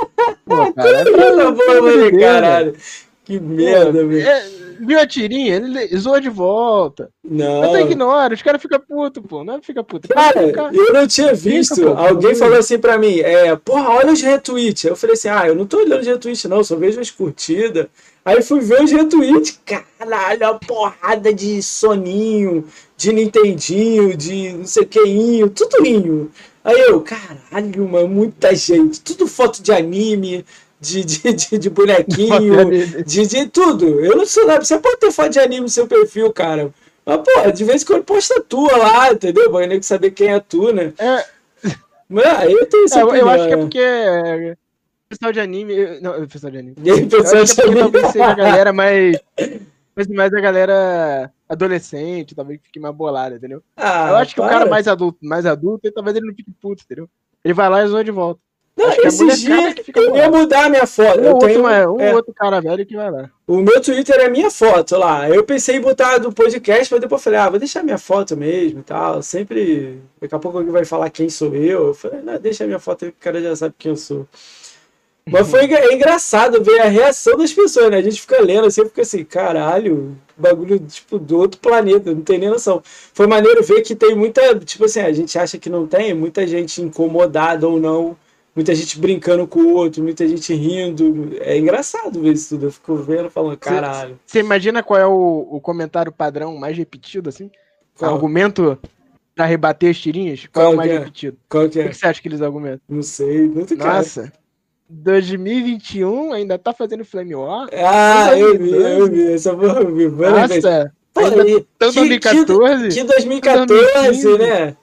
[0.46, 2.76] Pô, cara, velho, Deus, caralho.
[3.24, 4.28] Que merda, velho.
[4.28, 4.46] é,
[4.82, 5.56] viu a tirinha?
[5.58, 7.10] Ele zoou de volta.
[7.24, 7.62] Não.
[7.72, 9.44] Mas ignora, os caras ficam putos, pô.
[9.44, 10.08] Não é fica puto.
[10.10, 11.76] Cara, Fica- eu não tinha visto.
[11.76, 12.38] Fica, pô, Alguém pô.
[12.38, 14.84] falou assim pra mim, é, porra, olha os retweets.
[14.86, 17.86] Eu falei assim, ah, eu não tô olhando os retweets, não, só vejo as curtidas.
[18.26, 22.66] Aí fui ver os retweets, caralho, uma porrada de soninho,
[22.98, 26.32] de Nintendinho, de não sei o queinho, tudo.
[26.64, 30.46] Aí eu, caralho, mano, muita gente, tudo foto de anime,
[30.80, 32.70] de, de, de, de bonequinho,
[33.04, 34.00] de, de tudo.
[34.06, 34.64] Eu não sou nada.
[34.64, 36.70] Você pode ter foto de anime no seu perfil, cara.
[37.06, 39.50] Mas, pô, de vez em quando posta a tua lá, entendeu?
[39.52, 40.94] Pra nem saber quem é tu, né?
[41.00, 41.26] É,
[42.08, 43.80] Mas ah, eu tenho essa é, eu, eu acho que é porque.
[43.80, 44.56] é,
[45.10, 46.00] Pessoal de anime.
[46.00, 46.76] Não, pessoal de anime.
[46.84, 49.18] E aí, pessoal que é de talvez anime- seja a galera mais.
[50.08, 53.62] Mas mais a galera adolescente, talvez fique mais bolada, entendeu?
[53.76, 54.54] Ah, eu acho que o para.
[54.54, 57.10] cara mais adulto, mais adulto, talvez ele não fique puto, entendeu?
[57.44, 58.40] Ele vai lá e zoa de volta.
[58.78, 59.02] Não, acho
[59.76, 61.20] que fica eu ia mudar a minha foto.
[61.20, 63.30] Um, eu outro, tenho, um é, outro cara velho que vai lá.
[63.46, 65.30] O meu Twitter é minha foto lá.
[65.30, 68.80] Eu pensei em botar do podcast, mas depois falei, ah, vou deixar minha foto mesmo
[68.80, 69.22] e tal.
[69.22, 70.02] Sempre.
[70.20, 71.88] Daqui a pouco alguém vai falar quem sou eu.
[71.88, 74.26] Eu falei, não, deixa minha foto aí que o cara já sabe quem eu sou.
[75.30, 77.98] Mas foi é engraçado ver a reação das pessoas, né?
[77.98, 82.40] A gente fica lendo assim, fica assim, caralho, bagulho tipo do outro planeta, não tem
[82.40, 82.82] nem noção.
[83.14, 86.46] Foi maneiro ver que tem muita, tipo assim, a gente acha que não tem, muita
[86.48, 88.18] gente incomodada ou não,
[88.56, 91.38] muita gente brincando com o outro, muita gente rindo.
[91.40, 92.66] É engraçado ver isso tudo.
[92.66, 94.20] Eu fico vendo falando, caralho.
[94.26, 97.52] Você imagina qual é o, o comentário padrão mais repetido, assim?
[97.96, 98.16] Qual?
[98.16, 98.78] Argumento
[99.36, 100.48] pra rebater as tirinhas?
[100.48, 100.98] Qual, qual é o mais é?
[100.98, 101.38] repetido?
[101.48, 101.86] Qual que é?
[101.86, 102.82] O que você acha que eles argumentam?
[102.90, 104.24] Não sei, não Nossa.
[104.24, 104.41] Cara.
[104.92, 107.70] 2021 ainda tá fazendo Flame War?
[107.74, 109.32] Ah, eu vi, eu vi.
[109.34, 110.08] Essa porra eu vi.
[110.08, 112.90] Nossa, Pô, e, que, 2014?
[112.90, 114.76] Que, que 2014, né?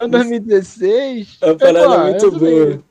[0.00, 1.38] 2016.
[1.40, 2.82] É uma parada pô, muito boa.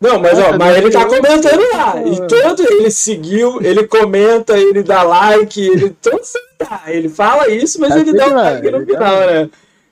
[0.00, 2.02] Não, mas, ó, mas ele tá comentando lá.
[2.04, 6.20] E todo ele seguiu, ele comenta, ele dá like, ele todo
[6.56, 6.84] tá.
[6.86, 9.50] Ele fala isso, mas tá ele dá um like no final, né?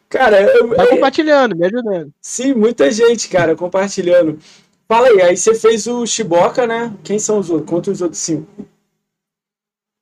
[0.08, 2.12] Cara, eu, tá compartilhando, me ajudando.
[2.20, 4.38] Sim, muita gente, cara, compartilhando.
[4.88, 6.96] Fala aí, aí você fez o Shiboka, né?
[7.02, 7.68] Quem são os outros?
[7.68, 8.66] Conta os outros cinco.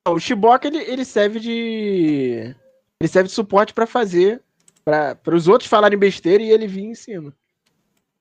[0.07, 2.55] O Shiboka, ele, ele serve de.
[2.99, 4.43] Ele serve de suporte para fazer.
[4.83, 7.33] para os outros falarem besteira e ele vir em cima.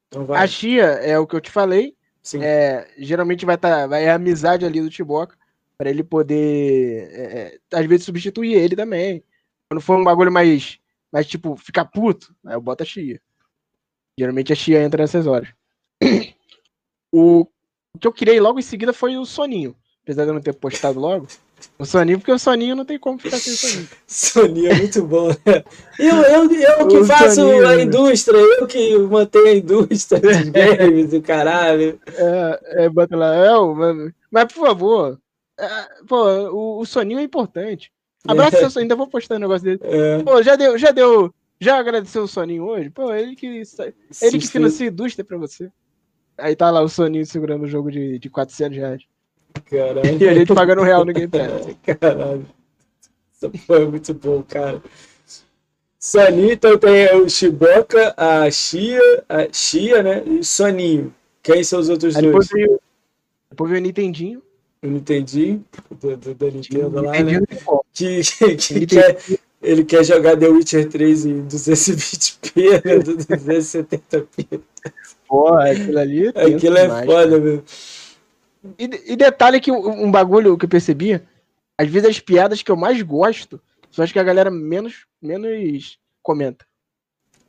[0.09, 1.95] Então a Chia é o que eu te falei.
[2.23, 2.43] Sim.
[2.43, 3.81] É, geralmente vai estar.
[3.81, 5.37] Tá, vai é a amizade ali do Shiboka.
[5.77, 7.11] para ele poder.
[7.13, 9.23] É, é, às vezes substituir ele também.
[9.69, 10.79] Quando for um bagulho mais.
[11.13, 13.21] mais tipo, ficar puto, aí eu boto a Chia.
[14.19, 15.51] Geralmente a Chia entra nessas horas.
[17.17, 17.47] O,
[18.01, 19.77] que eu criei logo em seguida foi o Soninho.
[20.03, 21.29] Apesar de eu não ter postado logo.
[21.79, 23.89] O Soninho, porque o Soninho não tem como ficar sem o Soninho.
[24.07, 25.65] Soninho é muito bom, né?
[25.97, 30.51] Eu, eu, eu que o faço Soninho, a indústria, eu que mantenho a indústria de
[30.51, 32.01] games do caralho.
[32.09, 35.21] É, é bota lá, é, mas por favor,
[35.59, 35.69] é,
[36.09, 37.93] pô, o, o Soninho é importante.
[38.27, 38.61] Abraça é.
[38.61, 39.81] seu Soninho, ainda vou postar um negócio dele.
[39.83, 40.23] É.
[40.23, 42.91] Pô, já deu, já deu, já agradeceu o Soninho hoje?
[42.91, 45.71] Pô, ele que, ele que financia a indústria pra você.
[46.37, 49.03] Aí tá lá o Soninho segurando o jogo de, de 400 reais.
[49.71, 50.23] Caralho.
[50.23, 51.77] E a gente pagando real no Game Pass.
[52.01, 52.47] Caralho.
[53.33, 54.83] Isso foi muito bom, cara.
[55.99, 60.23] Soninho, então tem o Shiboka, a Chia, a Chia, né?
[60.27, 61.15] E o Soninho.
[61.43, 62.49] Quem são os outros Aí dois?
[62.49, 62.81] Depois veio,
[63.51, 64.43] depois veio o Nintendinho.
[64.83, 67.41] O Nintendinho, do, do, da Nintendo lá, né?
[67.93, 69.19] Que, que, que quer,
[69.63, 74.61] ele quer jogar The Witcher 3 em 220p, 270p.
[75.27, 76.27] Porra, aquilo ali.
[76.35, 77.41] É aquilo é demais, foda, cara.
[77.41, 77.65] meu.
[78.79, 81.21] E, e, detalhe que um, um, bagulho que eu percebi,
[81.77, 83.61] às vezes as piadas que eu mais gosto
[83.91, 86.65] são as que a galera menos, menos comenta.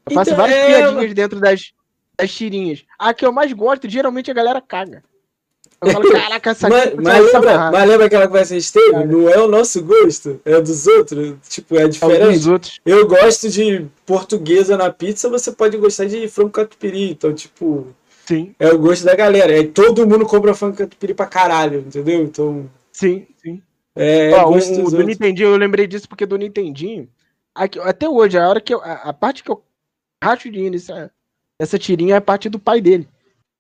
[0.05, 0.67] Eu faço então, várias é...
[0.67, 1.73] piadinhas dentro das,
[2.17, 2.85] das tirinhas.
[2.99, 5.03] A que eu mais gosto, geralmente a galera caga.
[5.85, 9.05] Eu falo, caraca, essa mas, mas, lembra, mas lembra aquela conversa que a gente teve?
[9.05, 11.35] Não é o nosso gosto, é dos outros.
[11.47, 12.21] Tipo, é diferente.
[12.21, 12.79] É dos outros.
[12.85, 17.11] Eu gosto de portuguesa na pizza, você pode gostar de frango catupiry.
[17.11, 17.87] Então, tipo.
[18.25, 18.55] Sim.
[18.59, 19.53] É o gosto da galera.
[19.53, 22.23] Aí todo mundo compra frango catupiry pra caralho, entendeu?
[22.23, 22.69] Então.
[22.91, 23.61] Sim, sim.
[23.95, 27.07] É, Ó, o, o do Nintendinho, eu lembrei disso porque do Nintendinho,
[27.53, 29.63] aqui, até hoje, a hora que eu, a, a parte que eu
[30.21, 31.11] racho de nessa,
[31.57, 33.07] essa tirinha é a parte do pai dele.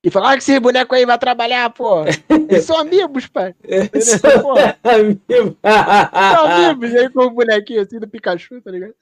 [0.05, 2.03] E falar ah, que esse boneco aí vai trabalhar, pô.
[2.47, 3.55] Eles são amigos, pai.
[3.63, 5.57] Eles são amigos.
[5.63, 6.95] são amigos.
[6.95, 8.93] Aí com o bonequinho assim do Pikachu, tá ligado?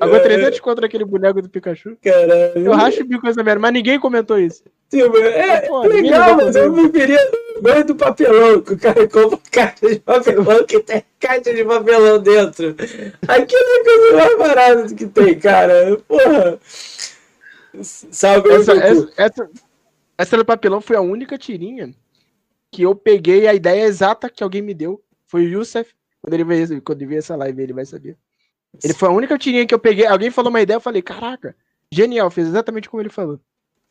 [0.00, 1.98] Agora 300 contra aquele boneco do Pikachu.
[2.02, 2.52] Caralho.
[2.56, 4.62] Eu racho o bico com essa merda, mas ninguém comentou isso.
[4.88, 7.18] Sim, é, pô, legal, mas eu me queria
[7.60, 12.18] mais do papelão, que o cara compra caixa de papelão que tem caixa de papelão
[12.18, 12.74] dentro.
[13.28, 15.98] Aquilo é a coisa mais barata que tem, cara.
[16.08, 16.58] Porra.
[17.82, 19.50] Salve, essa, essa, essa,
[20.18, 21.94] essa do papelão foi a única tirinha
[22.70, 25.02] que eu peguei a ideia exata que alguém me deu.
[25.26, 25.94] Foi o Youssef.
[26.20, 28.16] Quando ele veio, quando ele veio essa live, ele vai saber.
[28.82, 30.06] Ele foi a única tirinha que eu peguei.
[30.06, 31.54] Alguém falou uma ideia, eu falei, caraca,
[31.90, 33.40] genial, fez exatamente como ele falou.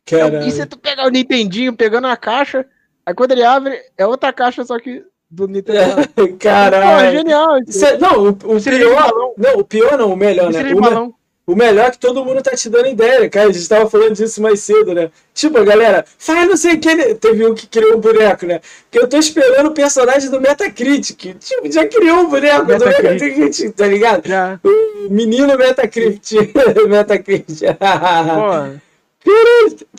[0.05, 0.47] Caralho.
[0.47, 2.65] E se tu pegar o Nintendinho pegando a caixa,
[3.05, 6.07] aí quando ele abre, é outra caixa, só que do Nintendo.
[6.39, 7.07] Caralho.
[7.07, 7.57] Pô, genial.
[7.57, 9.33] É, não, o, o pior.
[9.37, 10.73] Não, o pior não, o melhor, né?
[10.73, 11.15] O,
[11.47, 13.49] o melhor é que todo mundo tá te dando ideia, cara.
[13.49, 15.11] A gente tava falando disso mais cedo, né?
[15.31, 17.15] Tipo, galera, faz não sei o que.
[17.15, 18.61] Teve um que criou um boneco, né?
[18.89, 21.35] Que eu tô esperando o personagem do Metacritic.
[21.39, 23.01] Tipo, já criou um boneco Metacritic.
[23.01, 24.27] do Metacritic, tá ligado?
[24.27, 24.59] Já.
[24.63, 26.51] O menino Metacritic.
[26.89, 27.67] Metacritic.
[27.77, 28.79] Pô.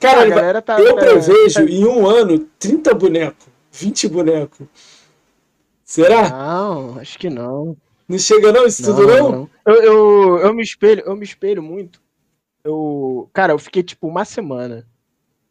[0.01, 1.71] Cara, tá, eu tá, prevejo tá...
[1.71, 4.67] em um ano 30 bonecos, 20 bonecos.
[5.85, 6.29] Será?
[6.31, 7.77] Não, acho que não.
[8.09, 9.33] Não chega não isso tudo não?
[9.33, 9.51] não?
[9.67, 12.01] Eu, eu, eu, me espelho, eu me espelho muito.
[12.63, 14.87] Eu, cara, eu fiquei tipo uma semana.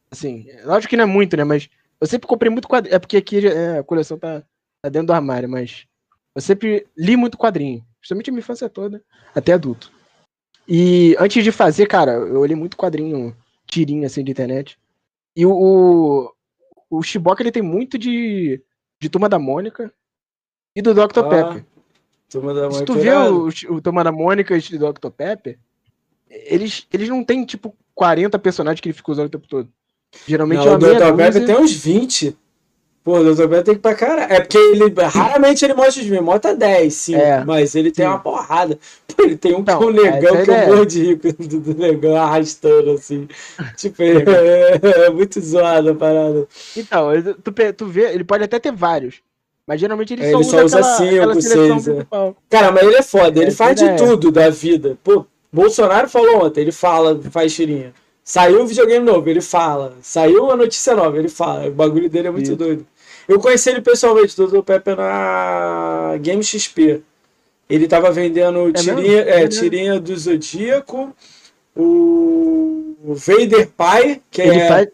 [0.10, 1.44] Assim, lógico que não é muito, né?
[1.44, 2.96] Mas eu sempre comprei muito quadrinho.
[2.96, 4.44] É porque aqui é, a coleção tá,
[4.82, 5.86] tá dentro do armário, mas
[6.34, 7.86] eu sempre li muito quadrinho.
[8.00, 9.04] Principalmente a minha infância toda,
[9.34, 9.92] até adulto.
[10.68, 13.36] E antes de fazer, cara, eu li muito quadrinho,
[13.66, 14.78] tirinho assim de internet.
[15.36, 16.34] E o, o,
[16.90, 18.62] o Shiboka ele tem muito de,
[19.00, 19.92] de Turma da Mônica
[20.76, 21.20] e do Dr.
[21.20, 21.66] Ah, Pepper.
[22.30, 22.86] Turma da Se Mônica.
[22.86, 25.10] tu vê o, o Turma da Mônica e o Dr.
[25.10, 25.58] Pepper,
[26.30, 29.70] eles, eles não tem, tipo, 40 personagens que ele fica usando o tempo todo.
[30.28, 31.16] Geralmente é Não, uma o Dr.
[31.16, 32.38] Pepper tem uns 20.
[33.04, 33.44] Pô, o Dr.
[33.44, 34.34] Pepper tem que pra caralho.
[34.34, 37.16] É porque ele raramente ele mostra os 20, mostra 10, sim.
[37.16, 38.10] É, mas ele tem sim.
[38.10, 38.80] uma porrada.
[39.16, 40.68] Pô, ele tem um Então, que é um negão é que eu ideia.
[40.68, 43.28] morro de rico do, do negão arrastando assim.
[43.78, 46.48] tipo, é, é muito zoado a parada.
[46.76, 47.10] Então,
[47.44, 49.22] tu, tu vê, ele pode até ter vários.
[49.68, 52.06] Mas geralmente ele É, só ele usa, só usa aquela, cinco, aquela seis, é.
[52.50, 54.10] Cara, mas ele é foda, ele faz é a de ideia.
[54.10, 54.98] tudo da vida.
[55.04, 57.94] Pô, Bolsonaro falou ontem, ele fala, faz tirinha.
[58.24, 59.94] Saiu um videogame novo, ele fala.
[60.02, 61.68] Saiu uma notícia nova, ele fala.
[61.68, 62.56] O bagulho dele é muito Isso.
[62.56, 62.86] doido.
[63.28, 64.62] Eu conheci ele pessoalmente, Dr.
[64.62, 67.02] Pepe, na Game XP.
[67.70, 69.30] Ele tava vendendo tirinha, mesmo?
[69.30, 71.16] é, tirinha do Zodíaco,
[71.76, 74.88] o o Vader Pai, que Ele, é, faz,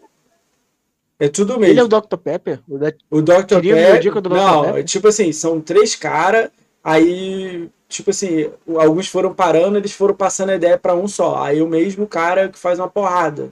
[1.24, 1.84] é tudo ele é mesmo.
[1.84, 2.16] o Dr.
[2.16, 2.60] Pepper?
[2.68, 3.60] O da- O Dr.
[3.60, 3.94] Pepper.
[3.94, 4.36] Zodíaco do Dr.
[4.36, 4.84] Não, Pepper?
[4.84, 6.50] tipo assim, são três caras,
[6.82, 11.42] aí, tipo assim, alguns foram parando, eles foram passando a ideia pra um só.
[11.42, 13.50] Aí o mesmo cara que faz uma porrada.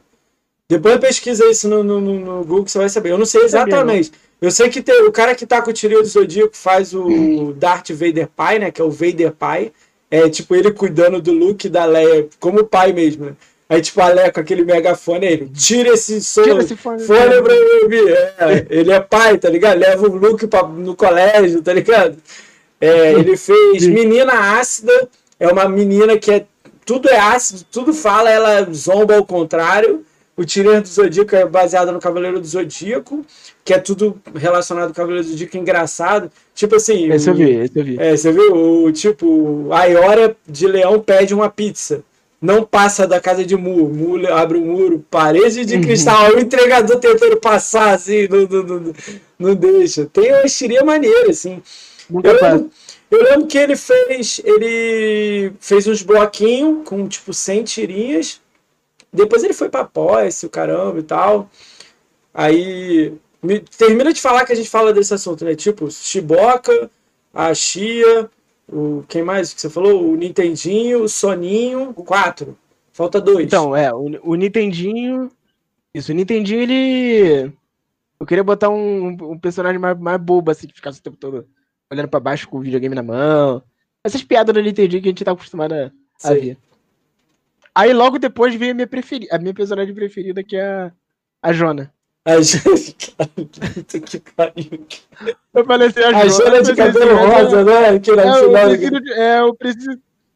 [0.69, 3.11] Depois pesquisa isso no, no, no- Google você vai saber.
[3.11, 4.13] Eu não sei exatamente.
[4.41, 7.53] Eu sei que tem, o cara que tá com o tirinho do Zodíaco faz o
[7.57, 8.71] Darth Vader pai, né?
[8.71, 9.73] Que é o Vader pai.
[10.11, 13.33] É tipo ele cuidando do Luke e da Leia, como pai mesmo, né?
[13.71, 16.43] Aí, tipo, a Leia com aquele megafone, ele tira esse som.
[16.43, 17.05] Tira esse fone.
[17.05, 18.13] Folha pra eu ouvir.
[18.13, 19.79] É, ele é pai, tá ligado?
[19.79, 22.17] Leva o Luke pra, no colégio, tá ligado?
[22.81, 23.87] É, ele fez.
[23.87, 25.09] Menina Ácida,
[25.39, 26.47] é uma menina que é.
[26.85, 30.05] Tudo é ácido, tudo fala, ela zomba ao contrário.
[30.37, 33.25] O Tirinha do Zodíaco é baseado no Cavaleiro do Zodíaco,
[33.65, 36.33] que é tudo relacionado ao Cavaleiro do Zodíaco engraçado.
[36.55, 37.13] Tipo assim.
[37.13, 37.97] Esse eu vi, esse eu vi.
[38.01, 38.85] é, você viu?
[38.85, 42.03] O tipo, a Iora de Leão pede uma pizza.
[42.41, 43.89] Não passa da casa de Mu.
[43.91, 45.83] Mu abre o muro, parede de Uhum.
[45.83, 46.35] cristal.
[46.35, 48.93] O entregador tentando passar, assim, não, não, não,
[49.39, 50.07] não deixa.
[50.07, 51.63] Tem uma tirinha maneira, assim.
[52.11, 52.71] Eu lembro,
[53.11, 54.41] eu lembro que ele fez.
[54.43, 58.41] Ele fez uns bloquinhos com tipo 100 tirinhas.
[59.13, 61.51] Depois ele foi pra pós, o caramba e tal.
[62.33, 63.13] Aí.
[63.43, 65.55] me- termina de falar que a gente fala desse assunto, né?
[65.55, 66.91] Tipo, Shiboka,
[67.35, 68.29] a Chia,
[68.73, 69.05] o.
[69.09, 70.11] Quem mais que você falou?
[70.11, 72.57] O Nintendinho, o Soninho, o 4.
[72.93, 73.47] Falta dois.
[73.47, 75.31] Então, é, o, o Nintendinho.
[75.95, 77.53] Isso, o Nintendinho, ele.
[78.19, 81.49] Eu queria botar um, um personagem mais, mais bobo, assim, que ficasse o tempo todo
[81.91, 83.63] olhando pra baixo com o videogame na mão.
[84.05, 85.91] Essas piadas do Nintendinho que a gente tá acostumado a,
[86.23, 86.57] a ver.
[87.75, 90.93] Aí logo depois veio a minha preferida, a minha personagem preferida, que é a,
[91.43, 91.93] a Jona.
[92.25, 93.15] A gente.
[93.17, 94.87] Puta que pariu.
[95.55, 97.99] Eu falei assim, a, A Jona de cabelo rosa, né?
[97.99, 99.91] Que É, eu preciso, de, é, eu preciso,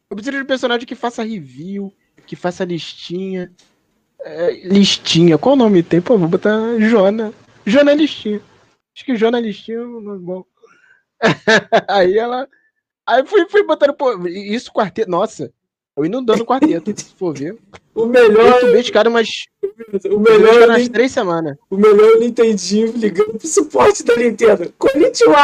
[0.09, 1.93] eu preciso de um personagem que faça review,
[2.25, 3.51] que faça listinha.
[4.21, 6.01] É, listinha, qual nome tem?
[6.01, 7.31] Pô, vou botar Jona.
[7.65, 8.41] Jona Listinha.
[8.95, 10.45] Acho que Jona Listinha é um nome bom.
[11.87, 12.47] aí ela.
[13.07, 15.09] Aí fui, fui botando, pô, isso quarteto.
[15.11, 15.53] Nossa,
[15.95, 17.57] eu inundando o quarteto, se for ver.
[17.95, 19.29] O melhor, Eu tubei cada umas,
[20.11, 21.55] o melhor, é umas três semanas.
[21.69, 24.73] O melhor eu não entendi ligando pro suporte da Nintendo.
[24.77, 25.37] Konnichiwa!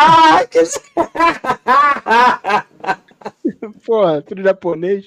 [3.85, 5.05] Porra, tudo japonês.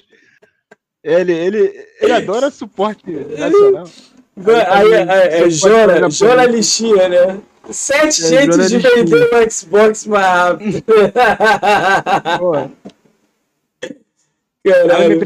[1.03, 3.87] Ele, ele, ele adora suporte nacional.
[4.71, 6.09] Aí é, é, é Jora.
[6.09, 7.39] Jora Lixinha, né?
[7.69, 10.83] Sete É, jeitos de vender o Xbox mais rápido.
[12.39, 12.89] Porra, é
[14.71, 14.91] Caralho.
[14.91, 15.19] é minha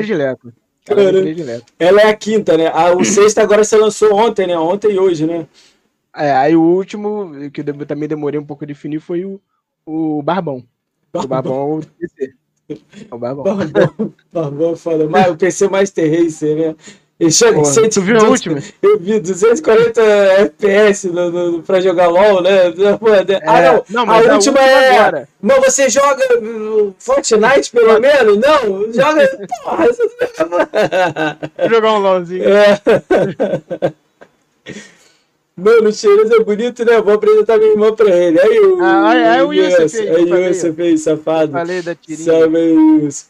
[0.85, 1.21] Caralho.
[1.21, 1.65] predileta.
[1.77, 2.67] Ela é a quinta, né?
[2.67, 4.57] A, o sexto agora você lançou ontem, né?
[4.57, 5.47] Ontem e hoje, né?
[6.15, 9.39] É, aí o último, que eu também demorei um pouco a definir, foi o,
[9.85, 10.63] o Barbão.
[11.13, 12.33] O Barbão é o PC.
[13.09, 13.43] É o Barbão.
[13.43, 15.07] Barbão, Barbão é foda.
[15.07, 16.75] Mas o PC Master Racer, né?
[17.19, 18.59] Ele chega Pô, cento- tu viu a última?
[18.81, 22.71] Eu vi 240 FPS no, no, pra jogar LOL, né?
[22.97, 23.41] Pô, né?
[23.45, 23.83] ah, É, não.
[24.05, 24.97] não, a a última última é.
[24.99, 25.27] agora.
[25.41, 28.37] Mas você joga uh, Fortnite, pelo menos?
[28.37, 29.47] Não, joga.
[29.63, 29.87] Porra,
[31.57, 32.43] Vou jogar um LOLzinho.
[32.47, 32.79] é.
[35.57, 37.01] Mano, o Cheiroso é bonito, né?
[37.01, 38.39] Vou apresentar minha irmã pra ele.
[38.39, 38.79] Aí o.
[38.81, 41.51] Ah, é, é o Yusuf aí, Aí o Yusuf aí, safado.
[41.51, 42.25] Falei da tirinha.
[42.31, 42.59] Salve,
[43.03, 43.25] Yusuf.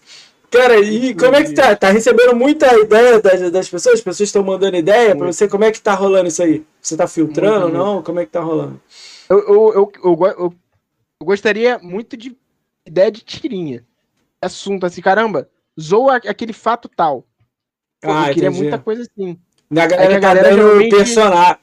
[0.51, 1.75] Cara, e como é que tá?
[1.75, 3.95] Tá recebendo muita ideia das, das pessoas?
[3.95, 5.33] As pessoas estão mandando ideia pra Muito.
[5.33, 5.47] você?
[5.47, 6.65] Como é que tá rolando isso aí?
[6.81, 8.01] Você tá filtrando ou não?
[8.01, 8.81] Como é que tá rolando?
[9.29, 10.53] Eu, eu, eu, eu, go- eu-
[11.21, 12.35] eu gostaria muito de
[12.85, 13.85] ideia de tirinha.
[14.41, 15.47] Assunto assim, caramba,
[15.79, 17.25] zoa aquele fato tal.
[18.03, 19.37] Ah, eu queria muita coisa assim.
[19.69, 21.57] Na galera, É que a tá galera dando geralmente- personagem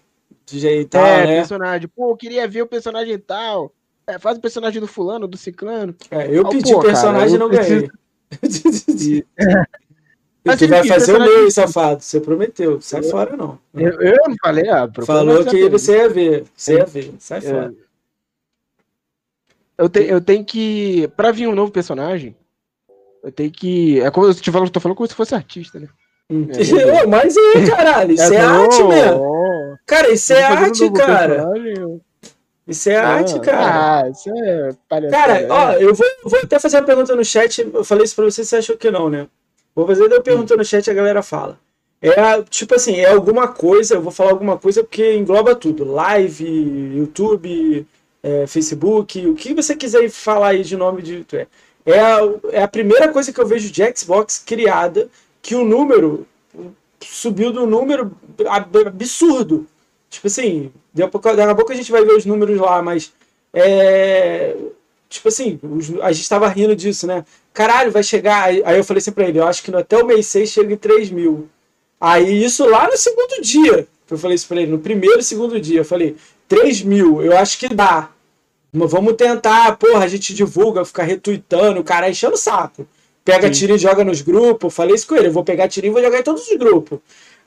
[0.45, 1.37] de jeito tal, é, né?
[1.39, 1.89] personagem.
[1.89, 3.73] Pô, eu queria ver o personagem tal.
[4.07, 5.93] É, faz o personagem do fulano, do ciclano.
[6.09, 7.89] É, eu Ah, pedi pô, personagem e não ganhei.
[8.33, 9.25] E
[10.57, 12.03] tu vai fazer o meu, safado.
[12.03, 12.81] Você prometeu.
[12.81, 13.59] Sai eu, fora, não.
[13.75, 16.45] Eu, eu não falei, ah, Falou que você ia ver.
[16.55, 17.15] Você ia ver.
[17.19, 17.75] Sai fora.
[19.79, 21.09] Eu, te, eu tenho que.
[21.17, 22.35] Pra vir um novo personagem,
[23.23, 24.01] eu tenho que.
[24.01, 25.89] É como eu te falo, tô falando como se fosse artista, né?
[26.31, 26.49] Hum.
[26.51, 29.79] É, mas é, caralho, isso é, é arte mesmo.
[29.87, 31.47] Cara, isso é arte, cara.
[32.67, 34.03] Isso é arte, cara.
[34.03, 34.71] Ah, isso é
[35.11, 37.61] Cara, ó, eu vou, vou até fazer uma pergunta no chat.
[37.73, 39.29] Eu falei isso pra você, você achou que não, né?
[39.75, 40.57] Vou fazer uma pergunta hum.
[40.57, 41.59] no chat e a galera fala.
[42.01, 45.85] É tipo assim, é alguma coisa, eu vou falar alguma coisa porque engloba tudo.
[45.85, 46.45] Live,
[46.97, 47.87] YouTube,
[48.23, 51.27] é, Facebook, o que você quiser falar aí de nome de.
[51.33, 51.47] É,
[51.87, 52.19] é a,
[52.53, 55.09] é a primeira coisa que eu vejo de Xbox criada
[55.41, 56.27] que o número
[57.01, 58.13] subiu do número
[58.85, 59.67] absurdo.
[60.11, 63.13] Tipo assim, daqui a pouco a gente vai ver os números lá, mas
[63.53, 64.57] é.
[65.09, 65.59] Tipo assim,
[66.03, 67.25] a gente tava rindo disso, né?
[67.53, 68.45] Caralho, vai chegar.
[68.45, 70.77] Aí eu falei assim pra ele: eu acho que até o mês 6 chega em
[70.77, 71.49] 3 mil.
[72.01, 73.87] Aí isso lá no segundo dia.
[74.11, 75.81] Eu falei isso pra ele, no primeiro e segundo dia.
[75.81, 76.17] Eu falei:
[76.49, 78.11] 3 mil, eu acho que dá.
[78.73, 82.87] Vamos tentar, porra, a gente divulga, ficar retweetando, o cara enchendo o saco.
[83.25, 83.61] Pega Sim.
[83.61, 84.75] tirinho e joga nos grupos.
[84.75, 86.99] Falei isso com ele, eu vou pegar tirinho e vou jogar em todos os grupos.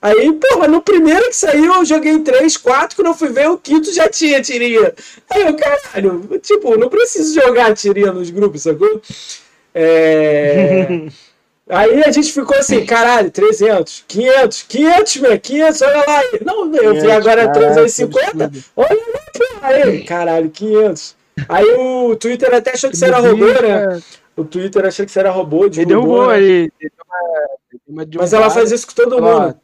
[0.02, 3.58] Aí, porra, no primeiro que saiu, eu joguei três, quatro, quando eu fui ver, o
[3.58, 4.94] quinto já tinha tirinha.
[5.30, 9.02] Aí eu, caralho, tipo, não preciso jogar tirinha nos grupos, sacou?
[9.76, 10.88] É...
[11.70, 16.22] Aí a gente ficou assim, caralho, 300, 500, 500, meu, 500, olha lá.
[16.44, 21.16] Não, eu vi agora 350, olha lá, aí, caralho, 500.
[21.48, 24.02] Aí o Twitter até achou que você era robô, né?
[24.36, 26.34] O Twitter achou que você era robô, Ele derrubou né?
[26.34, 26.72] aí.
[28.16, 29.56] Mas ela faz isso com todo mundo.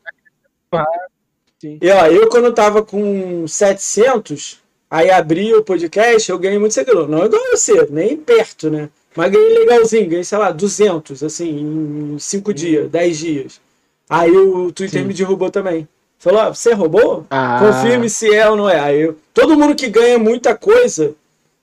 [1.60, 1.80] Sim.
[1.82, 4.60] E ó, eu quando tava com 700,
[4.90, 7.08] aí abri o podcast, eu ganhei muito seguidor.
[7.08, 8.90] Não igual você, nem perto, né?
[9.16, 13.62] Mas ganhei legalzinho, ganhei, sei lá, 200, assim, em 5 dias, 10 dias.
[14.10, 15.08] Aí o Twitter Sim.
[15.08, 15.88] me derrubou também.
[16.20, 17.26] Falou, ah, você roubou?
[17.30, 17.60] Ah.
[17.60, 18.80] Confirme se é ou não é.
[18.80, 21.16] Aí eu, todo mundo que ganha muita coisa,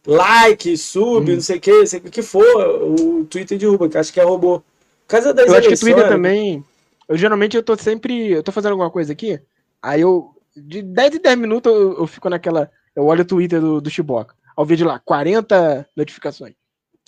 [0.06, 1.34] like, sub, hum.
[1.34, 4.24] não sei o que, sei o que for, o Twitter derruba, que acho que é
[4.24, 4.60] robô.
[5.06, 6.64] Por causa das eu acho que o Twitter também.
[7.08, 8.30] Eu geralmente eu tô sempre.
[8.30, 9.40] Eu tô fazendo alguma coisa aqui,
[9.82, 10.30] aí eu.
[10.54, 12.70] De 10 em 10 minutos eu, eu fico naquela.
[12.94, 14.34] Eu olho o Twitter do, do Chiboca.
[14.54, 16.54] Ao vídeo lá, 40 notificações.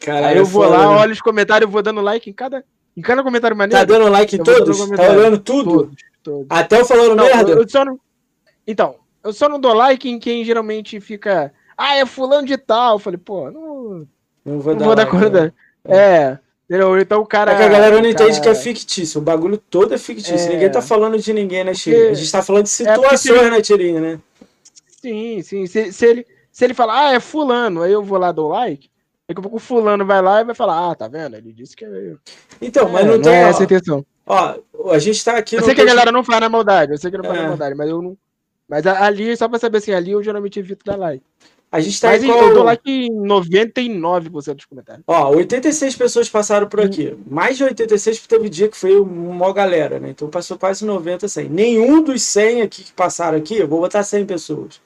[0.00, 1.02] Caralho, aí eu vou lá, né?
[1.02, 2.64] olho os comentários, vou dando like em cada,
[2.96, 3.86] em cada comentário maneiro.
[3.86, 4.78] Tá dando like em todos?
[4.90, 5.70] Tá olhando tudo?
[5.70, 6.46] Todos, todos.
[6.48, 7.52] Até eu falando não, merda?
[7.52, 8.00] Eu, eu só não...
[8.66, 11.52] Então, eu só não dou like em quem geralmente fica.
[11.76, 12.96] Ah, é fulano de tal.
[12.96, 14.06] Eu falei, pô, não.
[14.44, 15.44] Não vou, não dar, vou dar conta.
[15.44, 15.52] Né?
[15.84, 16.38] É.
[16.68, 16.98] Entendeu?
[16.98, 17.52] Então o cara.
[17.52, 19.20] É que a galera não entende que é fictício.
[19.20, 20.48] O bagulho todo é fictício.
[20.48, 20.54] É...
[20.54, 22.10] Ninguém tá falando de ninguém, né, Tirinha?
[22.10, 24.20] A gente tá falando de é situações, é né, Tirinha, né?
[25.02, 25.66] Sim, sim.
[25.66, 28.88] Se, se, ele, se ele falar, ah, é fulano, aí eu vou lá dou like.
[29.28, 31.36] Daqui a pouco o fulano vai lá e vai falar, ah, tá vendo?
[31.36, 32.14] Ele disse que é.
[32.60, 33.32] Então, mas não, não tem.
[33.32, 34.04] É essa intenção.
[34.26, 34.56] Ó,
[34.90, 35.56] a gente tá aqui.
[35.56, 37.48] Eu sei que a galera não faz na maldade, eu sei que não faz na
[37.48, 38.16] maldade, mas eu não.
[38.66, 41.22] Mas ali, só pra saber assim, ali eu geralmente evito dar like.
[41.74, 42.40] A gente tá Mas em qual...
[42.40, 45.02] eu dou like em 99% dos comentários.
[45.08, 47.16] Ó, 86 pessoas passaram por aqui.
[47.28, 50.10] Mais de 86 teve dia que foi uma galera, né?
[50.10, 51.48] Então passou quase 90, 100.
[51.48, 54.80] Nenhum dos 100 aqui que passaram aqui, eu vou botar 100 pessoas.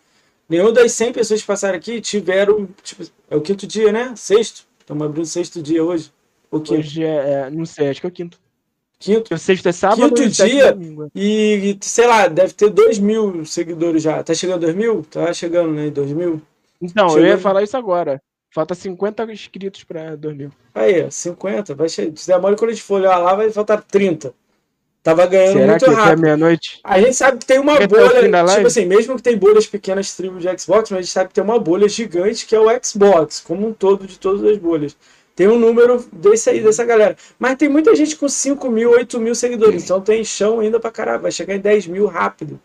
[0.49, 4.15] Nenhum das 100 pessoas que passaram aqui tiveram, tipo, é o quinto dia, né?
[4.17, 4.67] Sexto.
[4.81, 6.11] Estamos abrindo o sexto dia hoje.
[6.51, 6.81] O quinto.
[6.81, 8.39] Hoje é, é, não sei, acho que é o quinto.
[8.99, 9.35] Quinto.
[9.35, 10.15] O sexto é sábado.
[10.15, 10.71] Quinto dia.
[10.71, 10.77] É
[11.15, 14.23] e, sei lá, deve ter 2 mil seguidores já.
[14.23, 15.03] Tá chegando 2 mil?
[15.03, 15.91] Tá chegando, né?
[15.91, 16.41] 2 mil?
[16.81, 17.25] Então, Chegou...
[17.25, 18.21] eu ia falar isso agora.
[18.51, 20.51] Falta 50 inscritos para 2000.
[20.75, 21.75] Aí, 50.
[21.75, 22.13] Vai che...
[22.17, 24.33] Se der mole, quando a gente for olhar lá, vai faltar 30.
[25.03, 26.23] Tava ganhando Será muito que rápido.
[26.23, 26.81] meia-noite?
[26.83, 30.43] A gente sabe que tem uma bolha, tipo assim, mesmo que tem bolhas pequenas tribos
[30.43, 33.41] de Xbox, mas a gente sabe que tem uma bolha gigante que é o Xbox,
[33.41, 34.97] como um todo de todas as bolhas.
[35.37, 37.17] Tem um número desse aí, dessa galera.
[37.39, 40.91] Mas tem muita gente com 5 mil, 8 mil seguidores, então tem chão ainda pra
[40.91, 42.61] caralho, vai chegar em 10 mil rápido.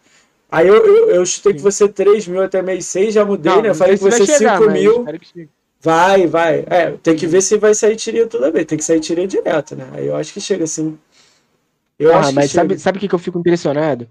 [0.54, 3.62] Aí eu, eu, eu chutei que você 3 mil até mês 6, já mudei, não,
[3.64, 3.70] né?
[3.70, 5.04] Eu falei que você 5 mil.
[5.82, 6.64] Vai, vai.
[6.70, 8.68] É, tem que ver se vai sair tirinha toda vez.
[8.68, 9.89] Tem que sair tirinha direto, né?
[9.93, 10.95] Aí eu acho que chega assim.
[11.97, 14.08] Eu ah, mas sabe, sabe o que, que eu fico impressionado?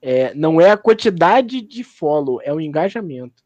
[0.00, 3.42] É, não é a quantidade de follow, é o engajamento.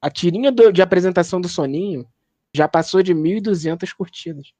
[0.00, 2.06] A tirinha do, de apresentação do Soninho
[2.54, 4.52] já passou de 1.200 curtidas.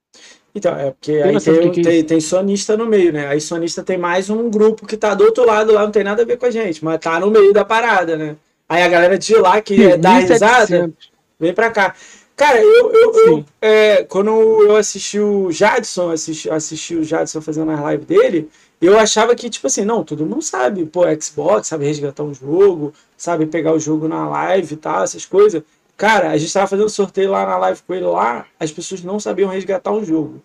[0.54, 3.26] Então, é porque aí tem, que tem, tem, sonista no meio, né?
[3.26, 6.22] Aí sonista tem mais um grupo que tá do outro lado lá, não tem nada
[6.22, 8.36] a ver com a gente, mas tá no meio da parada, né?
[8.68, 10.92] Aí a galera de lá que é, dá risada,
[11.40, 11.94] vem pra cá.
[12.36, 17.70] Cara, eu, eu, eu é, quando eu assisti o Jadson, assisti, assisti o Jadson fazendo
[17.70, 18.48] a live dele,
[18.80, 22.92] eu achava que, tipo assim, não, todo mundo sabe, pô, Xbox, sabe resgatar um jogo,
[23.16, 25.62] sabe pegar o jogo na live e tal, essas coisas.
[25.96, 29.20] Cara, a gente tava fazendo sorteio lá na live com ele lá, as pessoas não
[29.20, 30.42] sabiam resgatar um jogo.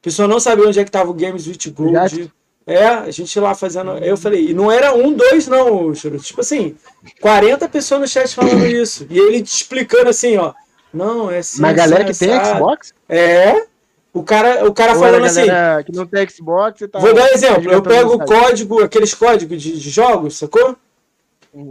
[0.00, 2.30] A pessoa não sabia onde é que tava o Games with Gold.
[2.66, 3.92] É, a gente lá fazendo.
[3.98, 6.18] Eu falei, e não era um, dois, não, Churu.
[6.18, 6.76] Tipo assim,
[7.20, 9.06] 40 pessoas no chat falando isso.
[9.10, 10.54] E ele te explicando assim, ó.
[10.92, 11.60] Não, é assim.
[11.60, 12.94] Mas a galera que tem Xbox?
[13.08, 13.66] É.
[14.14, 15.46] O cara, o cara falando assim.
[15.84, 17.70] Que não tem Xbox tá, Vou dar um exemplo.
[17.70, 20.76] Eu pego o código, aqueles códigos de, de jogos, sacou?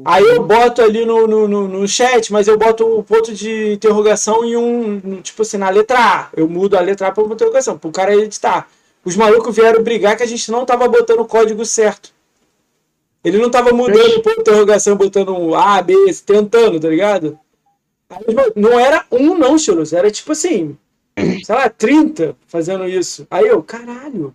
[0.06, 3.74] Aí eu boto ali no, no, no, no, chat, mas eu boto o ponto de
[3.74, 5.22] interrogação em um.
[5.22, 6.30] Tipo assim, na letra A.
[6.36, 8.70] Eu mudo a letra A para uma interrogação, para o cara editar.
[9.04, 12.14] Os malucos vieram brigar que a gente não tava botando o código certo.
[13.24, 17.38] Ele não tava mudando por interrogação, botando um A, B, tentando, tá ligado?
[18.56, 19.92] Não era um, não, Chilos.
[19.92, 20.78] Era tipo assim,
[21.44, 23.28] sei lá, 30 fazendo isso.
[23.30, 24.34] Aí eu, caralho.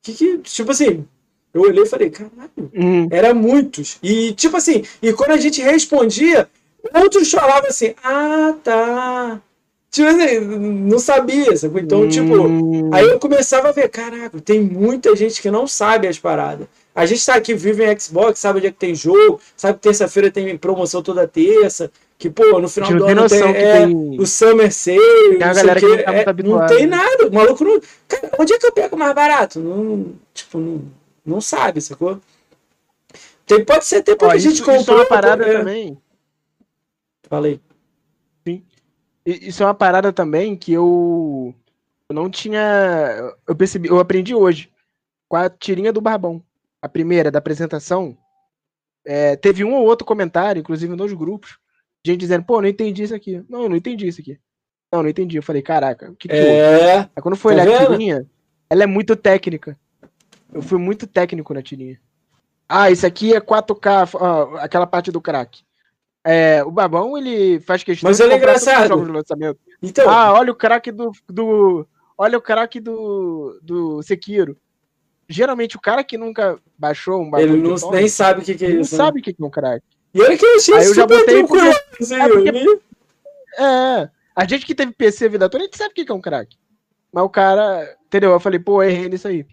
[0.00, 0.38] Que que.
[0.38, 1.06] Tipo assim,
[1.54, 2.50] eu olhei e falei, caralho.
[2.74, 3.08] Uhum.
[3.10, 3.96] Era muitos.
[4.02, 6.48] E tipo assim, e quando a gente respondia,
[6.92, 9.40] outros falavam assim, ah, tá.
[9.88, 11.80] Tipo assim, não sabia, sabe?
[11.80, 12.90] Então, tipo, hum.
[12.92, 16.66] aí eu começava a ver, caraca, tem muita gente que não sabe as paradas.
[16.92, 19.82] A gente tá aqui, vive em Xbox, sabe onde é que tem jogo, sabe que
[19.82, 24.26] terça-feira tem promoção toda terça, que, pô, no final do ano tem, é, tem, o
[24.26, 24.98] Summer Sale,
[25.38, 27.80] tem a galera que, que não, tá é, não tem nada, o maluco não...
[28.08, 29.60] Cara, onde é que eu pego mais barato?
[29.60, 30.82] Não, tipo, não,
[31.24, 32.20] não sabe, sacou?
[33.46, 34.80] Tem, pode ser até porque a gente comprou...
[34.80, 35.58] Isso é uma parada é.
[35.58, 35.98] também.
[37.28, 37.60] Falei
[39.24, 41.54] isso é uma parada também que eu,
[42.08, 42.60] eu não tinha.
[43.46, 44.70] Eu percebi, eu aprendi hoje.
[45.28, 46.42] Com a tirinha do Barbão.
[46.82, 48.16] A primeira da apresentação.
[49.06, 51.58] É, teve um ou outro comentário, inclusive nos grupos,
[52.04, 53.42] gente dizendo, pô, não entendi isso aqui.
[53.48, 54.38] Não, eu não entendi isso aqui.
[54.92, 55.36] Não, não entendi.
[55.36, 57.00] Eu falei, caraca, o que, que é...
[57.14, 58.26] Aí quando foi tá olhar a tirinha,
[58.70, 59.78] ela é muito técnica.
[60.54, 62.00] Eu fui muito técnico na tirinha.
[62.68, 65.62] Ah, isso aqui é 4K, ó, aquela parte do crack.
[66.24, 68.88] É, o Babão, ele faz questão Mas de é engraçado.
[68.88, 69.58] jogos de lançamento.
[69.82, 70.08] Então...
[70.08, 71.86] Ah, olha o craque do, do.
[72.16, 74.56] Olha o craque do, do Sekiro.
[75.28, 77.54] Geralmente o cara que nunca baixou um bagulho.
[77.54, 78.96] Ele não, Tom, nem sabe o que, que é isso.
[78.96, 79.04] Não né?
[79.04, 79.84] sabe o que é um craque.
[80.14, 81.68] E olha que eu achei Aí eu já botei porque...
[82.00, 82.80] Assim, é, porque...
[83.58, 86.14] é, a gente que teve PC a vida toda, a gente sabe o que é
[86.14, 86.56] um craque.
[87.12, 88.30] Mas o cara, entendeu?
[88.30, 89.46] Eu falei, pô, errei nisso aí.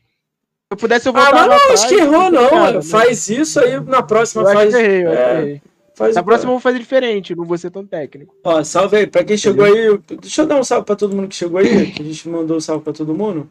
[0.71, 2.49] Se eu pudesse, eu voltar Ah, mas não, acho que errou, não.
[2.49, 2.81] Cara, né?
[2.81, 4.43] faz isso aí na próxima.
[4.43, 4.73] Eu faz.
[4.73, 5.41] Errei, eu é...
[5.41, 5.61] errei.
[5.93, 8.33] Faz Na próxima eu vou fazer diferente, não vou ser tão técnico.
[8.41, 9.99] Ó, salve aí, pra quem chegou aí.
[10.21, 12.55] Deixa eu dar um salve pra todo mundo que chegou aí, que a gente mandou
[12.55, 13.49] um salve pra todo mundo.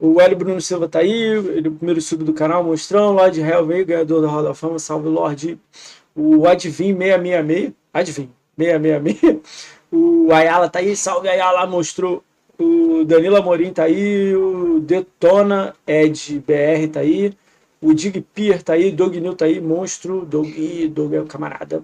[0.00, 3.38] O Hélio Bruno Silva tá aí, ele é o primeiro sub do canal, Mostrão, Lord
[3.38, 5.58] Hell veio, ganhador da Roda da Fama, salve Lorde.
[6.16, 9.40] O Advin 666, Advin 666.
[9.92, 12.24] O Ayala tá aí, salve Ayala, mostrou.
[12.62, 17.36] O Danilo Amorim tá aí, o Detona Ed BR tá aí.
[17.80, 20.24] O Dig Pier tá aí, Doug New tá aí, monstro.
[20.24, 20.48] Doug,
[20.90, 21.82] Doug é o camarada.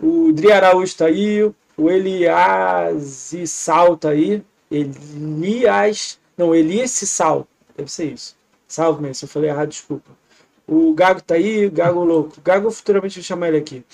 [0.00, 1.44] O Dri Araújo tá aí.
[1.76, 4.42] O Elias Sal tá aí.
[4.68, 6.18] Elias.
[6.36, 7.46] Não, Elias Sal.
[7.76, 8.36] Deve ser isso.
[8.66, 9.14] Salve, mesmo.
[9.14, 10.10] Se eu falei errado, desculpa.
[10.66, 12.40] O Gago tá aí, Gago louco.
[12.44, 13.84] Gago futuramente vou chamar ele aqui.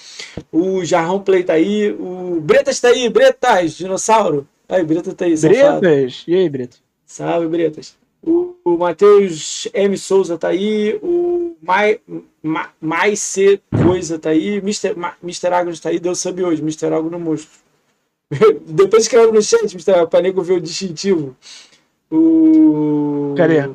[0.50, 1.92] O Jarrão Play tá aí.
[1.92, 4.48] O Bretas tá aí, Bretas, dinossauro.
[4.68, 6.24] Aí, Bretas tá aí, Bretas.
[6.26, 6.82] E aí, Bretas?
[7.04, 7.96] Salve, Bretas.
[8.22, 9.96] O, o Matheus M.
[9.98, 10.98] Souza tá aí.
[11.02, 12.00] O Mai,
[12.42, 13.60] Ma, Mais C.
[13.84, 14.56] Coisa tá aí.
[14.56, 14.94] Mr.
[14.96, 15.48] Ma, Mr.
[15.52, 16.00] Agnes tá aí.
[16.00, 16.62] Deu sub hoje.
[16.62, 16.86] Mr.
[16.86, 17.58] Agnes no monstro.
[18.66, 19.92] Depois escreve no chat, Mr.
[19.92, 21.36] Agnes, pra nego ver o distintivo.
[22.10, 23.34] O...
[23.36, 23.70] Cadê?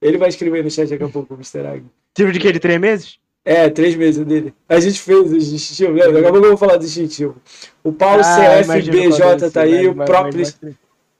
[0.00, 1.66] Ele vai escrever no chat daqui a pouco, o Mr.
[1.66, 1.90] Agnes.
[2.14, 2.52] Tipo de que?
[2.52, 3.18] De três meses?
[3.44, 4.54] É, três meses dele.
[4.68, 6.04] A gente fez o distintivo, né?
[6.06, 7.36] Daqui a pouco eu vou falar do distintivo.
[7.82, 10.46] O Paulo ah, CFBJ tá aí, o próprio.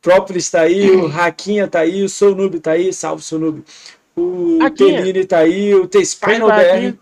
[0.01, 3.62] Própolis tá aí, o Raquinha tá aí, o Sonub tá aí, salve Sonub.
[4.16, 6.99] O Tenini tá aí, o T-Spinal BR.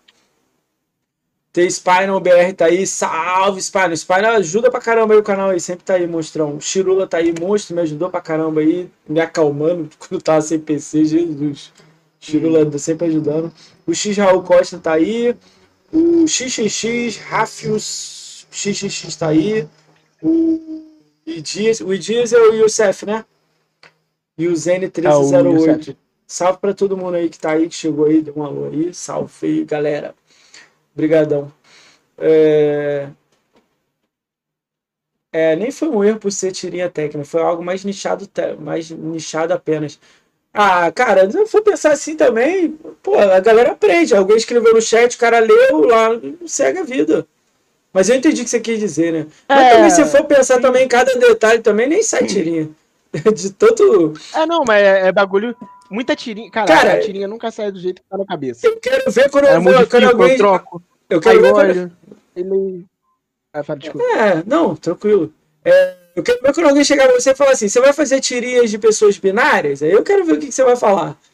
[1.50, 3.96] T-Spinal BR tá aí, salve Spinal.
[3.96, 6.56] Spinal ajuda pra caramba aí o canal aí, sempre tá aí, monstrão.
[6.56, 10.60] O Chirula tá aí, monstro, me ajudou pra caramba aí, me acalmando quando tava sem
[10.60, 11.72] PC, Jesus.
[12.20, 12.78] Chirula hum.
[12.78, 13.52] sempre ajudando.
[13.86, 15.34] O X Raul Costa tá aí,
[15.92, 19.66] o XXX, Rafius XXX tá aí,
[20.22, 23.24] o Dias, o Dias é o Youssef, né?
[24.36, 25.96] E o Zen1308.
[25.96, 25.96] Ah,
[26.26, 28.94] Salve para todo mundo aí que tá aí, que chegou aí, deu um alô aí.
[28.94, 30.14] Salve aí, galera.
[30.94, 31.52] Obrigadão.
[32.16, 33.08] É...
[35.32, 35.56] é...
[35.56, 38.28] nem foi um erro por ser tirinha técnica, foi algo mais nichado,
[38.60, 39.98] mais nichado apenas.
[40.52, 44.14] Ah, cara, se eu for pensar assim também, pô, a galera aprende.
[44.14, 46.10] Alguém escreveu no chat, o cara leu lá,
[46.44, 47.26] segue a vida.
[47.92, 49.26] Mas eu entendi o que você quis dizer, né?
[49.48, 52.68] Mas é, também, se for pensar também em cada detalhe, também nem sai tirinha.
[53.34, 54.14] De tanto.
[54.34, 55.56] É, não, mas é, é bagulho.
[55.90, 56.50] Muita tirinha.
[56.50, 58.64] Cara, cara, a tirinha nunca sai do jeito que tá na cabeça.
[58.64, 60.30] Eu quero ver quando, eu, vou, quando alguém.
[60.32, 60.82] Eu troco.
[61.08, 61.92] Eu quero ver quando...
[62.36, 62.86] Ele.
[63.52, 64.06] Ah, fala, desculpa.
[64.06, 65.32] É, não, tranquilo.
[65.64, 68.20] É, eu quero ver quando alguém chegar pra você e falar assim: você vai fazer
[68.20, 69.82] tirinhas de pessoas binárias?
[69.82, 71.16] Aí eu quero ver o que, que você vai falar.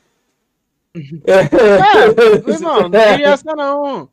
[1.27, 2.09] É,
[2.51, 4.09] irmão, não tem essa não.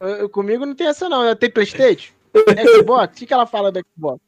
[0.00, 1.36] Eu, comigo não tem essa não.
[1.36, 2.12] Tem Playstation?
[2.80, 3.12] Xbox?
[3.12, 4.20] O que, que ela fala da Xbox?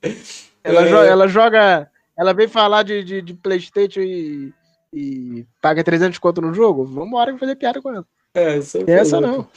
[0.63, 0.89] Ela, é.
[0.89, 1.91] joga, ela joga.
[2.17, 4.53] Ela vem falar de, de, de Playstation e,
[4.93, 6.85] e paga 300 conto no jogo?
[6.85, 8.07] Vambora fazer piada com ela.
[8.35, 9.49] É, isso é essa não.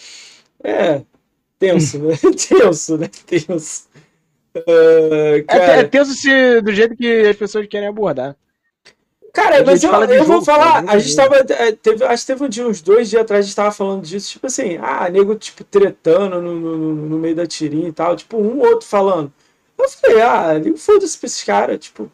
[0.64, 1.04] É,
[1.60, 2.16] tenso, né?
[2.18, 3.08] tenso, né?
[3.28, 3.88] Tenso.
[4.56, 5.64] Uh, cara...
[5.64, 8.36] é, é tenso se, do jeito que as pessoas querem abordar.
[9.36, 11.36] Cara, mas eu, eu jogo, vou falar, a gente tava.
[11.36, 14.02] É, teve, acho que teve um dia, uns dois dias atrás, a gente tava falando
[14.02, 18.16] disso, tipo assim, ah, nego, tipo, tretando no, no, no meio da tirinha e tal,
[18.16, 19.32] tipo, um ou outro falando.
[19.78, 22.10] Eu falei, ah, foda-se pra esses caras, tipo,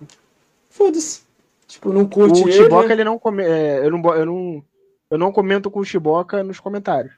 [0.67, 1.21] foda-se.
[1.67, 2.59] Tipo, não curte o ele.
[2.59, 4.63] O Chiboca, ele não come, é, eu, não, eu, não,
[5.11, 7.13] eu não comento com o Chiboca nos comentários.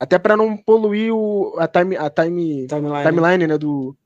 [0.00, 3.96] Até pra não poluir o, a, time, a time, timeline, timeline né, do,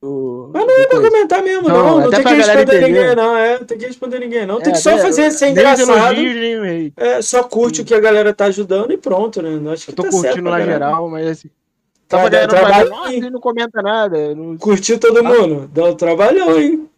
[0.00, 1.76] do, Mas não é pra comentar mesmo, não.
[1.76, 2.86] Não, não tem que responder entender.
[2.86, 3.36] ninguém, não.
[3.36, 4.60] É, não tem que responder ninguém, não.
[4.60, 6.20] Tem é, que só fazer ser engraçado.
[6.20, 7.82] Elogios, é, só curte Sim.
[7.82, 9.72] o que a galera tá ajudando e pronto, né?
[9.72, 11.50] Acho que eu tô tá curtindo na geral, mas assim.
[12.06, 14.34] Tava ganhando trabalho, Nossa, ele não comenta nada.
[14.34, 14.56] Não...
[14.56, 15.22] Curtiu todo ah.
[15.22, 15.70] mundo.
[15.72, 16.88] Dá um trabalhão, hein?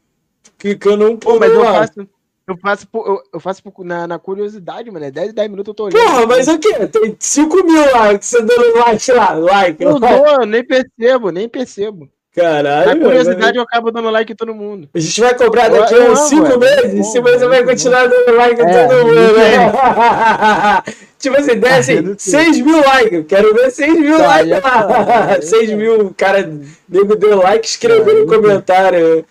[0.56, 2.08] Clicando um por mas eu faço,
[2.46, 5.04] eu faço, eu, eu faço na, na curiosidade, mano.
[5.04, 6.00] É 10, 10 minutos eu tô olhando.
[6.00, 6.86] Porra, mas o quê?
[6.86, 9.84] Tem 5 mil likes, você dando like lá, like.
[9.84, 12.08] Não dou, nem percebo, nem percebo.
[12.34, 12.86] Caralho.
[12.86, 14.88] Na curiosidade eu acabo dando like em todo mundo.
[14.94, 18.60] A gente vai cobrar daqui a uns 5 meses, se você vai continuar dando like
[18.60, 20.82] em é, todo mundo, né?
[21.18, 23.26] tipo assim, desce assim, 6 mil likes.
[23.26, 25.48] Quero ver 6 mil tá, likes.
[25.50, 26.48] 6 mil, cara,
[26.88, 29.24] nego deu like, escreveu no comentário.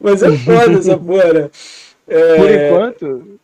[0.00, 1.32] Mas é foda essa porra.
[1.32, 1.50] Né?
[2.08, 2.36] É...
[2.36, 3.38] Por enquanto.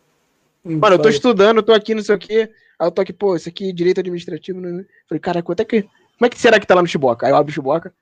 [0.65, 2.51] Mano, eu tô estudando, tô aqui, não sei o quê.
[2.77, 4.61] Aí eu tô aqui, pô, isso aqui, direito administrativo.
[4.61, 4.85] Né?
[5.09, 5.83] Falei, cara, quanto é que.
[5.83, 7.25] Como é que será que tá lá no Chiboca?
[7.25, 7.93] Aí eu abro o Chiboca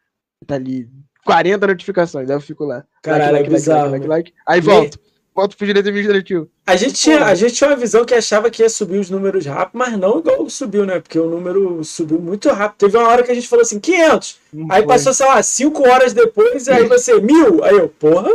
[0.45, 0.89] tá ali
[1.25, 2.85] 40 notificações, aí eu fico lá.
[3.03, 4.99] Caralho, like, like, é bizarro, like, like, Aí volto.
[5.35, 6.49] Volto pro direito administrativo.
[6.67, 9.45] A gente, tinha, a gente tinha uma visão que achava que ia subir os números
[9.45, 10.99] rápido, mas não igual subiu, né?
[10.99, 12.79] Porque o número subiu muito rápido.
[12.79, 14.39] Teve uma hora que a gente falou assim, 500.
[14.51, 14.87] Não aí foi.
[14.87, 17.63] passou, sei lá, 5 horas depois, aí você, mil.
[17.63, 18.31] Aí eu, porra,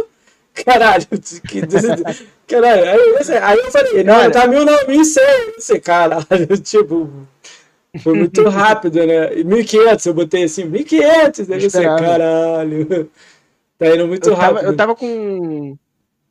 [0.53, 1.07] caralho.
[1.49, 1.61] Que...
[2.47, 2.83] caralho.
[2.83, 5.53] Aí, aí eu falei, não, Cara, tá mil não, mil e cem.
[5.57, 6.25] Você, caralho,
[6.61, 7.09] tipo...
[7.99, 9.35] Foi muito rápido, né?
[9.35, 13.09] 1.500, eu botei assim, 1.500, deve ser, caralho.
[13.77, 14.57] Tá indo muito eu rápido.
[14.57, 15.77] Tava, eu tava com.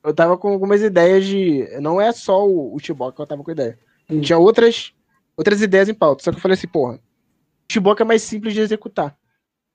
[0.02, 1.68] Eu tava com algumas ideias de.
[1.80, 3.78] Não é só o, o Chiboca que eu tava com ideia.
[4.08, 4.20] Hum.
[4.20, 4.94] Tinha outras,
[5.36, 6.22] outras ideias em pauta.
[6.22, 6.98] Só que eu falei assim, porra,
[7.78, 9.16] o é mais simples de executar.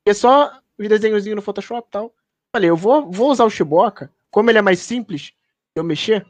[0.07, 2.13] É só os desenhozinhos no Photoshop e tal.
[2.55, 5.33] Falei, eu vou, vou usar o Chiboca, como ele é mais simples
[5.75, 6.25] de eu mexer,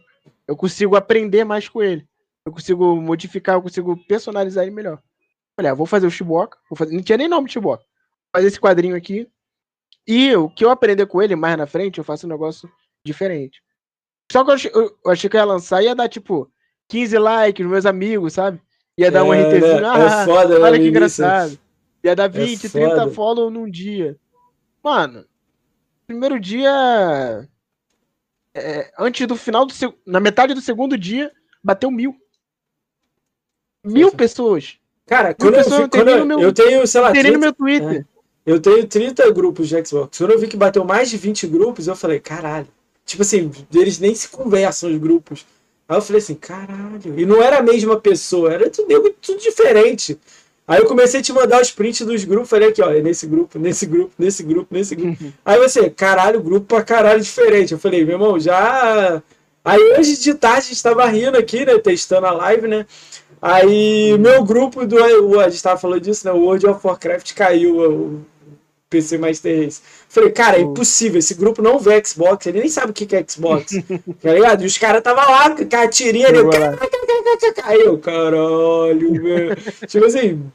[0.47, 2.07] eu consigo aprender mais com ele.
[2.45, 5.01] Eu consigo modificar, eu consigo personalizar ele melhor.
[5.57, 6.57] Olha, vou fazer o Chiboca.
[6.69, 6.95] Vou fazer...
[6.95, 7.83] Não tinha nem nome de Chiboca.
[7.83, 9.29] Vou fazer esse quadrinho aqui.
[10.07, 12.69] E o que eu aprender com ele mais na frente, eu faço um negócio
[13.03, 13.63] diferente.
[14.31, 16.51] Só que eu achei, eu achei que eu ia lançar ia dar, tipo,
[16.89, 18.61] 15 likes, meus amigos, sabe?
[18.97, 19.81] Ia dar um é, RTzinho.
[19.81, 19.87] Né?
[19.87, 21.59] Ah, é foda, olha que engraçado.
[22.03, 24.17] Ia dar 20, é 30 follow num dia.
[24.83, 25.25] Mano,
[26.05, 27.49] primeiro dia.
[28.53, 29.73] É, antes do final do.
[30.05, 31.31] Na metade do segundo dia,
[31.63, 32.15] bateu mil.
[33.83, 34.79] Mil pessoas.
[35.05, 38.05] Cara, quando, eu, eu, quando eu, meu, eu, tenho, sei lá, 30, no meu Twitter.
[38.45, 40.17] É, eu tenho 30 grupos de Xbox.
[40.17, 42.67] Quando eu vi que bateu mais de 20 grupos, eu falei, caralho.
[43.05, 45.45] Tipo assim, eles nem se conversam os grupos.
[45.87, 47.13] Aí eu falei assim, caralho.
[47.17, 50.19] E não era a mesma pessoa, era tudo, tudo diferente.
[50.67, 53.27] Aí eu comecei a te mandar os prints dos grupos, falei aqui, ó, é nesse
[53.27, 55.23] grupo, nesse grupo, nesse grupo, nesse grupo.
[55.45, 57.73] Aí você, caralho, grupo pra caralho diferente.
[57.73, 59.21] Eu falei, meu irmão, já.
[59.63, 61.77] Aí hoje de tarde a gente tava rindo aqui, né?
[61.77, 62.87] Testando a live, né?
[63.47, 65.39] Aí meu grupo do.
[65.39, 66.33] A gente tava falando disso, né?
[66.33, 68.25] O World of Warcraft caiu, o
[68.89, 69.81] PC Master Race.
[70.09, 71.19] Falei, cara, é impossível.
[71.19, 73.73] Esse grupo não vê Xbox, ele nem sabe o que é Xbox.
[74.19, 74.63] tá ligado?
[74.63, 76.39] E os caras tava lá com a tirinha ali.
[77.55, 79.55] Caiu, caralho, velho.
[79.87, 80.51] tipo assim,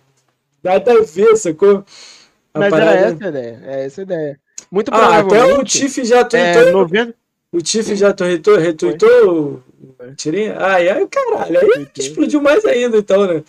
[0.60, 1.84] nada a ver, sacou?
[2.52, 2.90] A Mas parada...
[2.90, 3.62] era essa a ideia.
[3.66, 4.40] É essa a ideia.
[4.68, 6.62] Muito ah, até o Tiff já tweetou.
[6.62, 7.14] É, 90...
[7.52, 9.62] O Tiff já retweetou, retweetou
[10.16, 10.56] tirinha?
[10.58, 13.42] Ai, ai, caralho, aí explodiu mais ainda, então, né?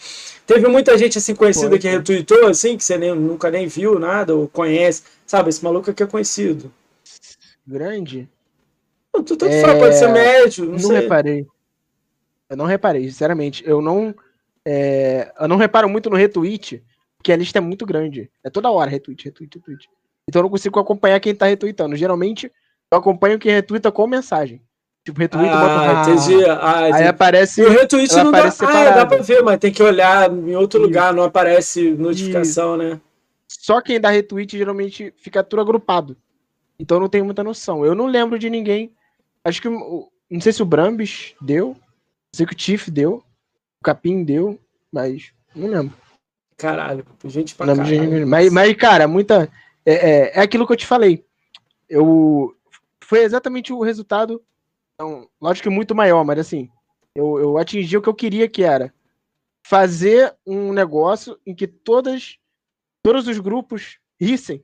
[0.46, 4.36] Teve muita gente assim conhecida que retweetou, assim, que você nem, nunca nem viu nada,
[4.36, 5.04] ou conhece.
[5.26, 6.72] Sabe, esse maluco aqui é conhecido.
[7.66, 8.28] Grande?
[9.14, 9.62] Não, tu tanto é...
[9.62, 11.00] faz, pode ser médio, não, não sei.
[11.00, 11.48] reparei.
[12.50, 13.64] Eu não reparei, sinceramente.
[13.66, 14.16] Eu não.
[14.66, 15.32] É...
[15.40, 16.84] Eu não reparo muito no retweet,
[17.18, 18.30] porque a lista é muito grande.
[18.44, 19.90] É toda hora retweet, retweet, retweet.
[20.28, 21.96] Então eu não consigo acompanhar quem tá retweetando.
[21.96, 22.52] Geralmente,
[22.92, 24.62] eu acompanho quem retweeta com mensagem.
[25.04, 26.46] Tipo, retweet, ah, bota entendi.
[26.46, 26.96] Ah, entendi.
[27.02, 27.64] Aí aparece.
[27.64, 28.48] O retweet não dá.
[28.48, 30.88] Ah, dá pra ver, mas tem que olhar em outro Isso.
[30.88, 32.84] lugar, não aparece notificação, Isso.
[32.84, 33.02] né?
[33.48, 36.16] Só quem dá retweet geralmente fica tudo agrupado.
[36.80, 37.86] Então não tenho muita noção.
[37.86, 38.92] Eu não lembro de ninguém.
[39.44, 39.70] Acho que.
[39.70, 41.70] Não sei se o Brambis deu.
[41.70, 43.24] Não sei que o Tiff deu.
[43.80, 44.60] O Capim deu.
[44.92, 45.96] mas não lembro.
[46.58, 48.28] Caralho, gente pra Não caralho.
[48.28, 49.50] Mas, mas, cara, muita.
[49.84, 51.26] É, é, é aquilo que eu te falei.
[51.90, 52.56] Eu.
[53.12, 54.42] Foi exatamente o resultado.
[54.96, 56.70] Então, lógico que muito maior, mas assim.
[57.14, 58.94] Eu, eu atingi o que eu queria que era
[59.68, 62.38] fazer um negócio em que todas,
[63.04, 64.64] todos os grupos rissem.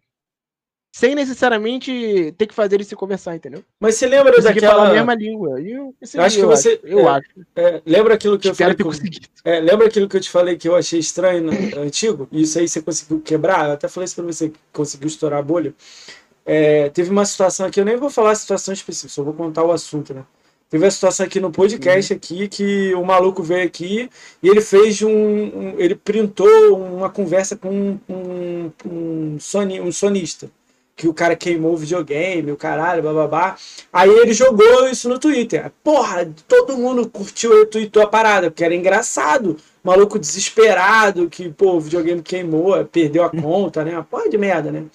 [0.95, 3.65] Sem necessariamente ter que fazer eles se conversar, entendeu?
[3.81, 4.93] Mas você lembra Conseguir falar a daquela.
[4.95, 5.61] mesma língua.
[5.61, 7.29] Eu, Eu acho que você- Eu é, acho.
[7.53, 8.97] é, lembra aquilo que eu Espero falei?
[8.97, 9.29] ter com-.
[9.43, 12.29] É, lembra aquilo que eu te falei que eu achei estranho no, antigo?
[12.31, 13.65] E isso aí você conseguiu quebrar?
[13.67, 15.75] Eu até falei isso pra você, que conseguiu estourar a bolha.
[16.47, 19.63] É, teve uma situação aqui, eu nem vou falar a situação específica, só vou contar
[19.65, 20.23] o assunto, né?
[20.69, 24.09] Teve a situação aqui no podcast aqui que o maluco veio aqui
[24.43, 25.09] e ele fez um.
[25.11, 30.49] um- ele printou uma conversa com um, um, um, soni, um sonista.
[30.95, 33.55] Que o cara queimou o videogame, o caralho, bababá.
[33.93, 35.71] Aí ele jogou isso no Twitter.
[35.83, 39.57] Porra, todo mundo curtiu e retweetou a parada, porque era engraçado.
[39.83, 43.93] Maluco desesperado, que, pô, o videogame queimou, perdeu a conta, né?
[43.93, 44.85] Uma porra de merda, né?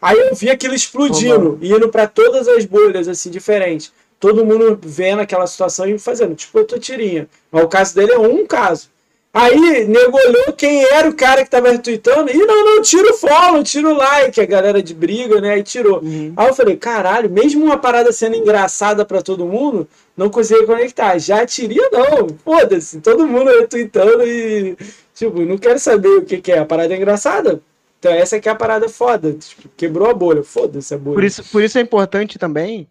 [0.00, 3.92] Aí eu vi aquilo explodindo, indo pra todas as bolhas, assim, diferentes.
[4.20, 7.28] Todo mundo vendo aquela situação e fazendo, tipo, eu tô tirinha.
[7.50, 8.88] Mas o caso dele é um caso.
[9.32, 12.30] Aí, nego olhou quem era o cara que tava retweetando.
[12.30, 14.40] E não, não, tira o follow, tira o like.
[14.40, 15.52] A galera de briga, né?
[15.52, 16.00] Aí tirou.
[16.00, 16.32] Uhum.
[16.36, 19.86] Aí eu falei, caralho, mesmo uma parada sendo engraçada pra todo mundo,
[20.16, 21.18] não consegui conectar.
[21.18, 22.28] Já tiria, não.
[22.44, 24.76] Foda-se, todo mundo retweetando e.
[25.14, 26.58] Tipo, não quero saber o que, que é.
[26.58, 27.60] A parada é engraçada.
[27.98, 29.32] Então essa aqui é a parada foda.
[29.32, 30.42] Tipo, quebrou a bolha.
[30.42, 31.14] Foda-se a bolha.
[31.14, 32.88] Por isso, por isso é importante também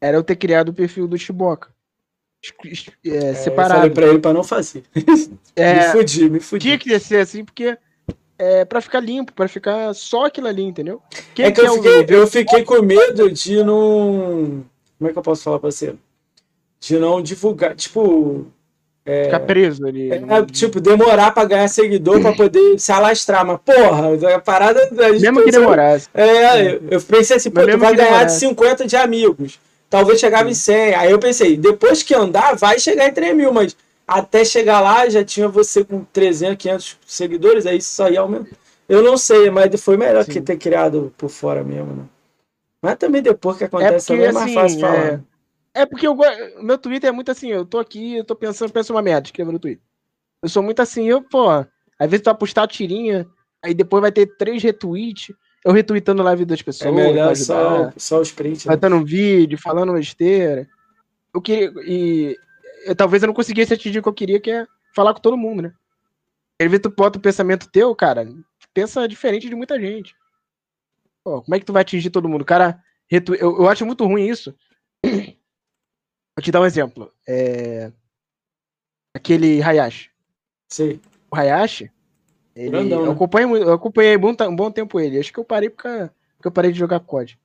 [0.00, 1.68] era eu ter criado o perfil do Chiboca.
[2.42, 3.74] Es- es- é, É, eu separado.
[3.80, 4.82] falei pra ele pra não fazer.
[4.96, 5.04] me
[5.56, 6.62] É, fudi, me fudi.
[6.64, 7.76] tinha que ser assim, porque
[8.38, 11.02] é pra ficar limpo, pra ficar só aquilo ali, entendeu?
[11.34, 14.64] Quem É que eu fiquei, eu fiquei com medo de não.
[14.98, 15.94] Como é que eu posso falar pra você?
[16.80, 17.74] De não divulgar.
[17.76, 18.46] Tipo,
[19.04, 20.10] ficar preso ali.
[20.12, 20.20] É,
[20.50, 23.44] tipo, demorar pra ganhar seguidor pra poder se alastrar.
[23.44, 24.82] Mas, porra, a parada.
[24.82, 26.08] A Mesmo que demorasse.
[26.14, 28.40] É, eu- eu pensei assim, pô, tu vai ganhar de demorasse.
[28.40, 29.58] 50 de amigos.
[29.88, 30.94] Talvez chegava em 100.
[30.94, 33.76] Aí eu pensei, depois que andar, vai chegar em 3 mil, mas
[34.06, 38.50] até chegar lá já tinha você com 300, 500 seguidores, aí isso aí aumenta.
[38.88, 40.32] Eu não sei, mas foi melhor Sim.
[40.32, 42.02] que ter criado por fora mesmo, né?
[42.82, 45.06] Mas também depois que acontece, porque, também é mais assim, fácil falar.
[45.06, 45.20] é-
[45.74, 46.16] É porque eu,
[46.62, 49.52] meu Twitter é muito assim, eu tô aqui, eu tô pensando, penso uma merda, escreva
[49.52, 49.84] no Twitter.
[50.42, 51.66] Eu sou muito assim, eu, pô, às
[52.10, 53.26] vezes tu vai postar tirinha,
[53.62, 56.90] aí depois vai ter três retweets, eu retweetando live das pessoas.
[56.90, 58.64] É melhor só, só os prints.
[58.64, 58.74] né?
[58.74, 60.66] botando um vídeo, falando besteira.
[61.32, 61.70] Eu queria.
[61.86, 62.36] E
[62.86, 64.66] eu- talvez eu não conseguisse atingir o que eu queria, que é
[64.96, 65.72] falar com todo mundo, né?
[66.60, 68.26] Às vezes tu bota o pensamento teu, cara,
[68.74, 70.14] pensa diferente de muita gente.
[71.22, 72.44] Pô, como é que tu vai atingir todo mundo?
[72.44, 72.82] Cara.
[73.08, 74.54] retu- Eu, eu acho muito ruim isso.
[76.40, 77.12] Vou te dar um exemplo.
[77.28, 77.92] É...
[79.14, 80.08] Aquele Hayashi.
[80.70, 80.98] Sei.
[81.30, 81.92] O Hayashi.
[82.56, 83.12] Ele, Grandão, eu, né?
[83.12, 85.18] acompanho, eu acompanhei um, bom tempo ele.
[85.18, 85.88] Acho que eu parei porque,
[86.36, 87.38] porque eu parei de jogar COD.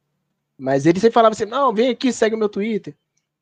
[0.57, 2.95] Mas ele sempre falava assim: não, vem aqui, segue o meu Twitter.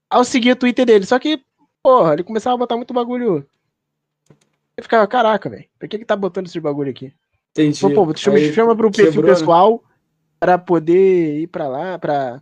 [0.09, 1.05] Aí eu seguia o Twitter dele.
[1.05, 1.39] Só que,
[1.83, 3.47] porra, ele começava a botar muito bagulho.
[4.75, 7.13] Eu ficava, caraca, velho, por que que tá botando esse bagulho aqui?
[7.51, 7.79] Entendi.
[7.79, 9.37] Pô, pô, tu chama, Aí chama pro perfil quebrou, né?
[9.37, 9.83] pessoal
[10.39, 12.41] pra poder ir pra lá, pra.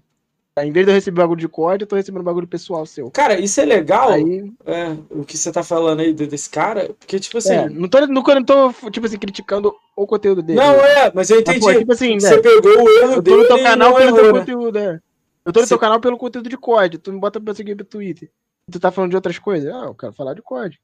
[0.59, 3.09] Em vez de eu receber bagulho de COD, eu tô recebendo bagulho pessoal seu.
[3.09, 6.93] Cara, isso é legal, Aí, é, o que você tá falando aí de- desse cara,
[6.99, 7.53] porque, tipo assim.
[7.53, 10.59] é, não tô, não, não tô, tipo assim, criticando o conteúdo dele.
[10.59, 11.59] não, é, mas eu Mas, entendi.
[11.65, 12.41] pô, tipo assim, você né?
[12.41, 14.39] pegou o erro Eu tô no teu canal pelo teu errou, né?
[14.41, 14.99] conteúdo, é.
[15.45, 16.97] Eu tô no Cê- teu canal pelo conteúdo de COD.
[16.97, 18.29] Tu me bota pra seguir pro Twitter.
[18.69, 19.73] Tu tá falando de outras coisas?
[19.73, 20.77] Ah, eu quero falar de COD.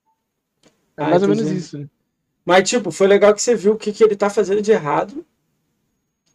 [0.95, 1.59] É Ah, mais ou menos entendi.
[1.59, 1.87] isso, né?
[2.45, 5.25] Mas, tipo, foi legal que você viu o que, que ele tá fazendo de errado.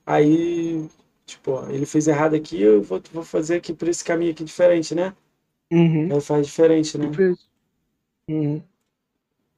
[0.05, 0.87] Aí,
[1.33, 4.45] tipo, ó, ele fez errado aqui, eu vou, vou fazer aqui por esse caminho aqui
[4.45, 5.15] diferente, né?
[5.73, 6.11] Uhum.
[6.11, 7.11] Ele faz diferente, né?
[7.11, 7.39] Tipo.
[8.29, 8.63] Uhum.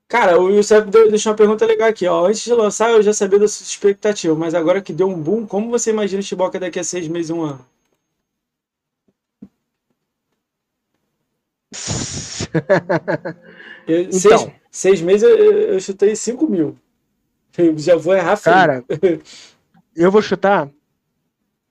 [0.09, 2.27] Cara, o Youssef deixou uma pergunta legal aqui, ó.
[2.27, 5.47] Antes de lançar, eu já sabia da sua expectativa, mas agora que deu um boom,
[5.47, 7.65] como você imagina o Chiboca daqui a seis meses, um ano?
[13.87, 14.13] Eu- Então.
[14.13, 16.77] seis, seis meses eu, eu chutei 5 mil.
[17.57, 18.57] Eu já vou errar feio.
[18.57, 18.85] Cara,
[19.95, 20.69] eu vou chutar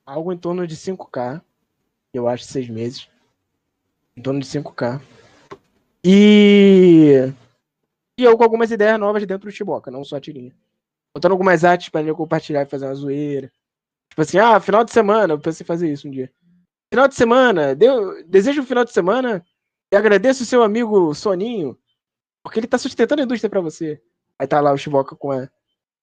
[0.05, 1.41] algo em torno de 5K.
[2.13, 3.09] Eu acho seis meses.
[4.15, 5.01] Em torno de 5K.
[6.03, 7.31] E.
[8.19, 10.53] E eu com algumas ideias novas dentro do Chiboca, não só a tirinha.
[11.15, 13.51] Botando algumas artes pra eu compartilhar e fazer uma zoeira.
[14.09, 16.31] Tipo assim, ah, final de semana, eu pensei fazer isso um dia.
[16.93, 19.43] Final de semana, deu, desejo um final de semana
[19.91, 21.75] e agradeço o seu amigo Soninho,
[22.43, 23.99] porque ele tá sustentando a indústria pra você.
[24.37, 25.49] Aí tá lá o Chiboca com a.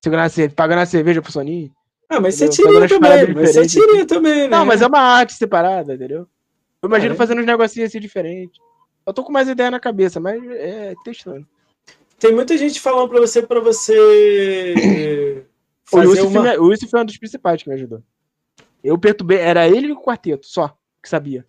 [0.02, 1.72] Segurando a cerve- pagando a cerveja pro Soninho.
[2.10, 4.48] Ah, mas você tiria também, mas você tiria também, né?
[4.48, 6.26] Não, mas é uma arte separada, entendeu?
[6.82, 7.16] Eu imagino É.
[7.16, 8.58] fazendo uns negocinhos assim diferentes.
[9.06, 11.46] Eu tô com mais ideia na cabeça, mas é testando.
[12.18, 14.74] tem muita gente falando pra você pra você.
[15.92, 16.42] O fazer Yusuf, uma...
[16.42, 18.00] me- o Yusuf foi um dos principais que me ajudou.
[18.84, 20.68] Eu perturbei, era ele e o quarteto, só,
[21.02, 21.44] que sabia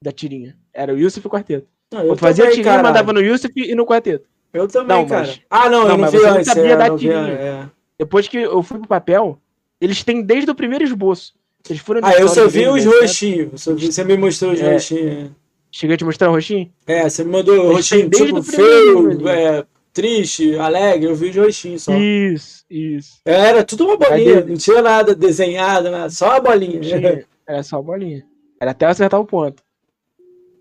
[0.00, 0.56] da tirinha.
[0.72, 1.66] Era o Yusuf e o quarteto.
[1.92, 2.88] Não, Eu, fazia a também, tirinha, caralho.
[2.88, 4.26] mandava no Yusuf e no quarteto.
[4.54, 5.26] Eu também, Não, cara.
[5.26, 6.46] mas- Ah, não, eu Não, não mas vi você não antes.
[6.46, 7.20] sabia é, da não vi tirinha.
[7.20, 7.70] antes, é.
[7.98, 9.38] Depois que eu fui pro papel,
[9.84, 11.34] eles têm desde o primeiro esboço.
[11.68, 13.00] Eles foram Ah, eu só escritório vi os né?
[13.00, 13.62] roxinhos.
[13.62, 14.72] Só Você me mostrou os É.
[14.72, 15.30] roxinhos.
[15.70, 16.70] Cheguei a te mostrar o roxinho?
[16.86, 19.28] É, É, você me mandou Eles roxinho tipo o primeiro feio, ali.
[19.28, 21.06] é, triste, alegre.
[21.08, 21.92] Eu vi os roxinhos só.
[21.96, 23.18] Isso, isso.
[23.24, 24.50] Era tudo uma bolinha, Cadê?
[24.50, 26.80] não tinha nada desenhado, nada, só a bolinha.
[26.80, 28.24] Tinha- Era só a bolinha.
[28.60, 29.62] Era até acertar o ponto.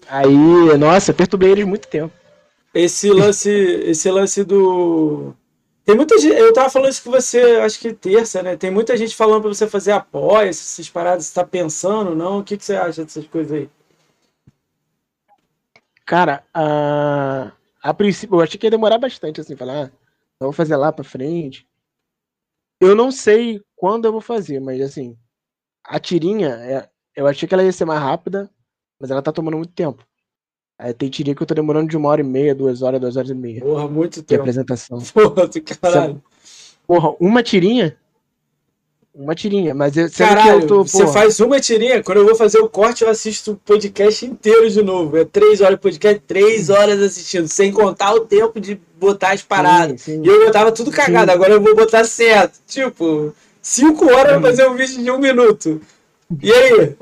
[0.07, 2.11] Aí, nossa, perturbei eles muito tempo.
[2.73, 5.33] Esse lance, esse lance do.
[5.85, 6.35] Tem muita gente.
[6.35, 8.55] Eu tava falando isso com você, acho que terça, né?
[8.55, 12.39] Tem muita gente falando pra você fazer apoia, essas paradas, você tá pensando, não?
[12.39, 13.69] O que, que você acha dessas coisas aí?
[16.05, 19.91] Cara, a, a princípio, eu achei que ia demorar bastante, assim, falar, ah,
[20.39, 21.67] eu vou fazer lá pra frente.
[22.79, 25.17] Eu não sei quando eu vou fazer, mas assim,
[25.83, 28.49] a tirinha, é- eu achei que ela ia ser mais rápida,
[28.99, 30.05] mas ela tá tomando muito tempo.
[30.77, 33.15] Aí tem tirinha que eu tô demorando de uma hora e meia, duas horas, duas
[33.15, 34.41] horas e meia Porra, muito de tempo.
[34.41, 34.99] apresentação.
[35.13, 36.21] Porra, do caralho.
[36.87, 37.95] Porra, uma tirinha?
[39.15, 42.57] Uma tirinha, mas eu, Caralho, eu tô, você faz uma tirinha, quando eu vou fazer
[42.57, 45.15] o corte, eu assisto o podcast inteiro de novo.
[45.17, 49.43] É três horas de podcast, três horas assistindo, sem contar o tempo de botar as
[49.43, 50.01] paradas.
[50.01, 50.21] sim, sim.
[50.23, 51.35] E eu botava tudo cagado, Sim.
[51.37, 52.59] agora eu vou botar certo.
[52.65, 55.79] Tipo, cinco horas pra fazer um vídeo de um minuto.
[56.41, 56.95] E aí?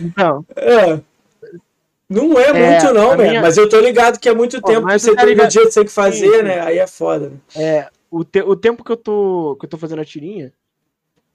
[0.00, 1.00] Então, É.
[2.14, 4.86] Não é, É, muito, não, minha- Mas eu tô ligado que é muito Pô, tempo
[4.86, 6.42] que você tá ligado- dia que você tem que fazer, Sim, sim.
[6.42, 6.60] né?
[6.60, 7.30] Aí é foda.
[7.30, 7.36] né?
[7.56, 10.52] É, o, te- o tempo que eu tô que eu tô fazendo a tirinha,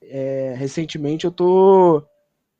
[0.02, 2.02] é, recentemente eu tô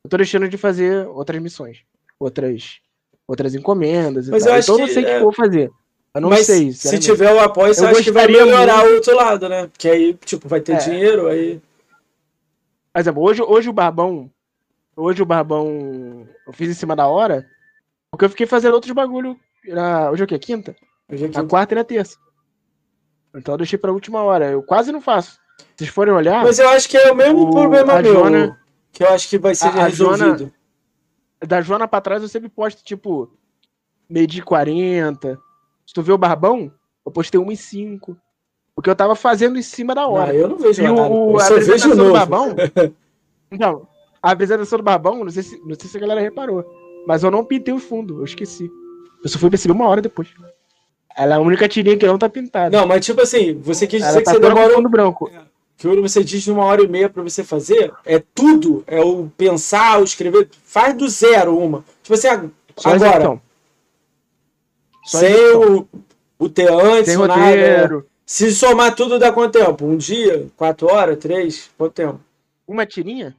[0.03, 1.79] eu tô deixando de fazer outras missões,
[2.19, 2.79] outras
[3.27, 5.33] outras encomendas e Mas eu acho então eu não sei o que é, eu vou
[5.33, 5.71] fazer.
[6.13, 6.73] Eu não Mas sei.
[6.73, 9.67] se tiver o apoio, você Eu acha que vai melhorar muito- o outro lado, né?
[9.67, 10.77] Porque aí, tipo, vai ter É.
[10.77, 11.61] dinheiro, aí.
[12.93, 14.29] Por exemplo, hoje, hoje o Barbão.
[14.93, 16.27] Hoje o Barbão.
[16.45, 17.47] Eu fiz em cima da hora.
[18.11, 19.39] Porque eu fiquei fazendo outros bagulho.
[19.65, 20.37] Na, hoje é o quê?
[20.37, 20.75] Quinta?
[21.09, 22.17] Hoje aqui- Na quarta e na terça.
[23.33, 24.51] Então eu deixei pra última hora.
[24.51, 25.39] Eu quase não faço.
[25.57, 28.13] Se vocês forem olhar, Mas eu acho que é o mesmo O- problema a meu.
[28.13, 28.59] Joana-
[28.91, 30.51] Que eu acho que vai ser A- a resolvido.
[31.39, 33.31] da Joana pra trás eu sempre posto, tipo,
[34.09, 35.39] meio de 40.
[35.87, 36.71] Se tu vê o Barbão,
[37.05, 38.17] eu postei 1 e 5.
[38.75, 40.33] Porque eu tava fazendo em cima da hora.
[40.33, 41.01] eu não vejo E nada.
[41.09, 42.11] o- Eu a apresentação do.
[42.11, 42.55] Barbão.
[43.53, 43.85] Então,
[44.23, 46.63] a apresentação do Barbão, não sei, se, não sei se a galera reparou.
[47.07, 48.69] Mas eu não pintei o fundo, eu esqueci.
[49.23, 50.27] Eu só fui perceber uma hora depois.
[51.15, 52.75] Ela é a única tirinha que não tá pintada.
[52.75, 55.29] Não, mas tipo assim, você quis dizer Ela que tá você demora fundo branco.
[55.77, 59.29] que quando você diz uma hora e meia pra você fazer, é tudo, é o
[59.37, 61.83] pensar, o escrever, faz do zero uma.
[62.01, 62.27] Tipo assim,
[62.85, 63.41] agora,
[65.05, 65.87] sem o,
[66.39, 67.33] o ter antes, Sem nada.
[67.33, 68.05] roteiro.
[68.25, 69.85] Se somar tudo dá quanto tempo?
[69.85, 70.47] Um dia?
[70.55, 71.17] Quatro horas?
[71.17, 71.69] Três?
[71.77, 72.19] Quanto tempo?
[72.65, 73.35] Uma tirinha?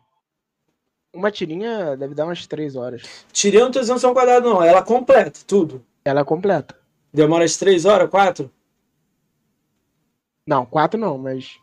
[1.13, 3.03] Uma tirinha deve dar umas 3 horas.
[3.33, 4.63] Tirando não tô dizendo só um quadrado, não.
[4.63, 5.85] Ela completa, tudo.
[6.05, 6.75] Ela é completa.
[7.13, 8.51] Demora as três horas, quatro?
[10.47, 11.59] Não, 4 não, mas.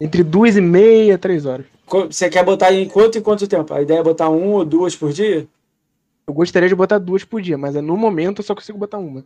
[0.00, 1.66] Entre duas e meia, 3 horas.
[1.86, 3.72] Você quer botar em quanto e quanto tempo?
[3.74, 5.46] A ideia é botar um ou duas por dia?
[6.26, 9.24] Eu gostaria de botar duas por dia, mas no momento eu só consigo botar uma.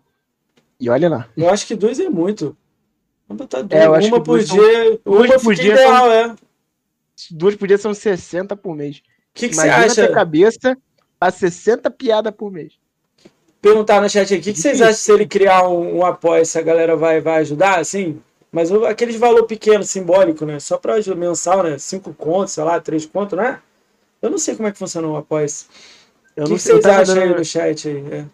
[0.79, 1.29] E olha lá.
[1.37, 2.57] Eu acho que duas é muito.
[3.29, 5.01] Vamos botar duas, É, eu acho uma por duas são- dia.
[5.05, 6.27] duas uma por dia ideal, é.
[6.33, 6.37] O
[7.31, 9.03] Duas por dia são 60 por mês.
[9.35, 10.07] Que, que você acha?
[10.07, 10.77] ter cabeça
[11.19, 12.73] pra 60 piadas por mês.
[13.61, 16.45] Perguntar no chat aqui, o que, que vocês acham se ele criar um, um apoio,
[16.45, 18.21] se a galera vai, vai ajudar, assim?
[18.51, 20.59] Mas o- aqueles valor pequeno, simbólico, né?
[20.59, 21.79] Só ajuda mensal, né?
[21.79, 23.61] Cinco contos, sei lá, três contos, né?
[24.21, 25.47] Eu não sei como é que funciona o apoio.
[26.37, 26.73] Eu O que, não que sei.
[26.75, 28.05] eu vocês acham aí dando- no chat aí?
[28.13, 28.25] É.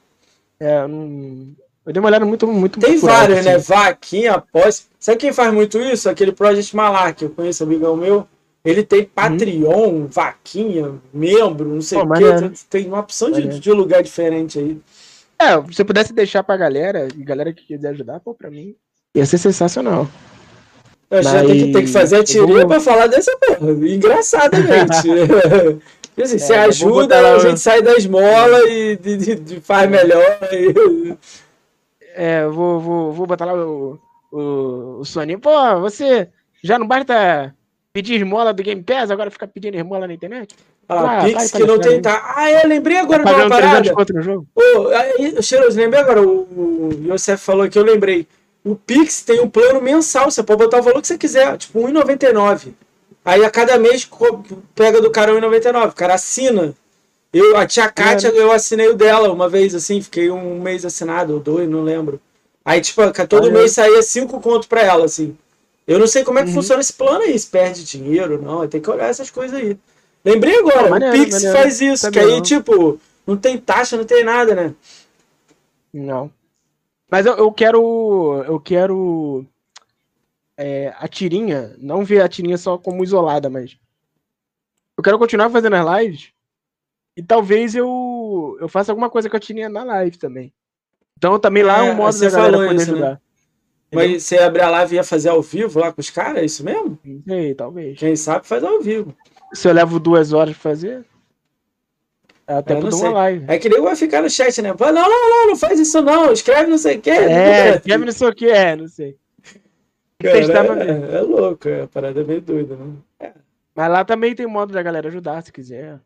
[0.60, 1.48] É, eu não.
[1.86, 3.54] Eu dei uma olhada muito, muito Tem vários, né?
[3.54, 3.72] assim.
[3.72, 4.88] Vaquinha, após.
[4.98, 6.08] Sabe quem faz muito isso?
[6.08, 8.26] Aquele Project Malar, que eu conheço, amigão meu.
[8.68, 12.04] Ele tem Patreon, vaquinha, membro, não sei Uhum.
[12.10, 12.50] O quê.
[12.68, 14.78] Tem uma opção de, de lugar diferente aí.
[15.38, 18.74] É, se eu pudesse deixar pra galera, e galera que quiser ajudar, pô, pra mim,
[19.14, 20.06] ia ser sensacional.
[21.10, 23.70] Eu já tem que, tem que fazer a Mas tirinha vou- pra falar dessa porra.
[23.70, 25.08] Engraçadamente.
[26.08, 28.98] Porque, assim, você É, vou ajuda, botar a gente sai da esmola e
[29.62, 30.38] faz melhor.
[30.52, 31.16] e-
[32.14, 33.98] É, eu vou, vou, vou botar lá o,
[34.32, 35.38] o, o Soninho.
[35.38, 35.50] Pô,
[35.80, 36.28] você
[36.62, 37.54] já não basta
[37.92, 40.54] pedir esmola do Game Pass, agora fica pedindo esmola na internet?
[40.88, 42.00] Ah, Ah, Pix que não tem.
[42.00, 42.34] Tá...
[42.36, 43.94] Ah, é, lembrei agora Tá de uma pagando 300 parada.
[43.94, 44.46] conto no jogo?
[44.94, 48.26] Aí, Cheiroso, lembrei agora, o, o Yosef falou que eu lembrei.
[48.64, 51.84] O Pix tem um plano mensal, você pode botar o valor que você quiser, tipo
[51.86, 52.68] R$1,99.
[53.24, 54.08] Aí a cada mês
[54.74, 56.74] pega do cara R$1,99, o cara assina.
[57.32, 61.34] Eu, a tia Kátia, eu assinei o dela uma vez, assim, fiquei um mês assinado,
[61.34, 62.18] ou dois, não lembro.
[62.64, 65.36] Aí, tipo, todo mês saía cinco contos pra ela, assim.
[65.88, 66.54] Eu não sei como é que uhum.
[66.54, 68.68] funciona esse plano aí, se perde dinheiro, não.
[68.68, 69.74] Tem que olhar essas coisas aí.
[70.22, 71.56] Lembrei agora, maneiro, o Pix maneiro.
[71.56, 72.42] faz isso, Também que aí, não.
[72.42, 74.74] tipo, não tem taxa, não tem nada, né?
[75.90, 76.30] Não.
[77.10, 78.44] Mas eu, eu quero.
[78.46, 79.46] Eu quero.
[80.58, 83.78] É, a tirinha, não ver a tirinha só como isolada, mas.
[84.94, 86.32] Eu quero continuar fazendo as lives.
[87.16, 90.52] E talvez eu, eu faça alguma coisa com a tirinha na live também.
[91.16, 93.10] Então também lá é um modo da galera poder isso, ajudar.
[93.12, 93.20] Né?
[93.90, 96.44] Mas você abrir a live e ia fazer ao vivo lá com os caras, é
[96.44, 96.98] isso mesmo?
[97.26, 97.98] Sei, talvez.
[97.98, 99.14] Quem sabe faz ao vivo.
[99.52, 101.04] Se eu levo duas horas pra fazer.
[102.46, 103.44] É até por uma live.
[103.48, 104.74] É que nem vai ficar no chat, né?
[104.78, 106.32] Não, não, não, não faz isso não.
[106.32, 107.10] Escreve não sei o que.
[107.10, 109.16] É, escreve não sei o que, é, não sei.
[110.20, 112.92] Cara, é, é, louco, é, a parada é meio doida, né?
[113.20, 113.32] É.
[113.74, 116.00] Mas lá também tem modo da galera ajudar, se quiser.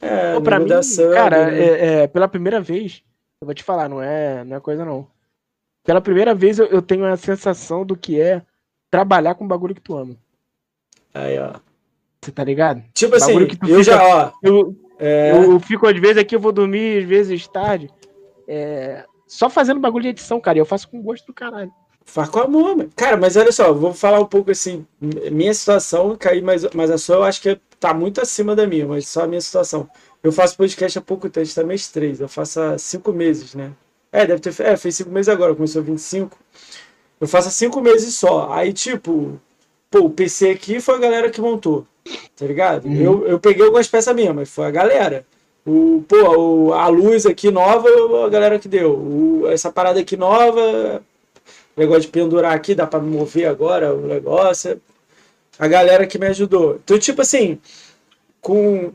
[0.00, 0.68] É, Pô, pra mim,
[1.12, 1.60] cara, né?
[1.60, 3.02] é, é, pela primeira vez,
[3.40, 5.06] eu vou te falar, não é, não é coisa não.
[5.88, 8.42] Pela primeira vez eu, eu tenho a sensação do que é
[8.90, 10.14] trabalhar com o bagulho que tu ama.
[11.14, 11.54] Aí, ó.
[12.20, 12.84] Você tá ligado?
[12.92, 14.32] Tipo assim, eu fica, já, ó.
[14.42, 15.32] Eu, é...
[15.34, 17.88] eu, fico, às vezes, aqui, eu vou dormir, às vezes, tarde.
[18.46, 20.58] É, só fazendo bagulho de edição, cara.
[20.58, 21.72] E eu faço com gosto do caralho.
[22.04, 22.90] Faz com amor, mano.
[22.94, 24.86] Cara, mas olha só, vou falar um pouco assim.
[25.00, 28.86] Minha situação, cair, mas, mas a sua eu acho que tá muito acima da minha,
[28.86, 29.88] mas só a minha situação.
[30.22, 32.20] Eu faço podcast há pouco tempo, mês 3.
[32.20, 33.72] Eu faço há 5 meses, né?
[34.12, 34.54] É, deve ter.
[34.62, 36.36] É, fez 5 meses agora, começou 25.
[37.20, 38.50] Eu faço 5 meses só.
[38.52, 39.40] Aí, tipo,
[39.90, 41.86] pô, o PC aqui foi a galera que montou.
[42.36, 42.86] Tá ligado?
[42.86, 42.96] Uhum.
[42.96, 45.26] Eu, eu peguei algumas peças minhas, mas foi a galera.
[45.66, 47.88] O, pô, o, a luz aqui nova,
[48.24, 48.92] a galera que deu.
[48.92, 51.02] O, essa parada aqui nova,
[51.76, 54.80] negócio de pendurar aqui, dá pra mover agora o negócio.
[55.58, 56.80] A galera que me ajudou.
[56.82, 57.58] Então, tipo assim,
[58.40, 58.92] com,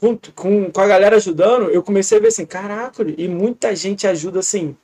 [0.00, 4.06] com, com, com a galera ajudando, eu comecei a ver assim, caraca, e muita gente
[4.06, 4.76] ajuda assim.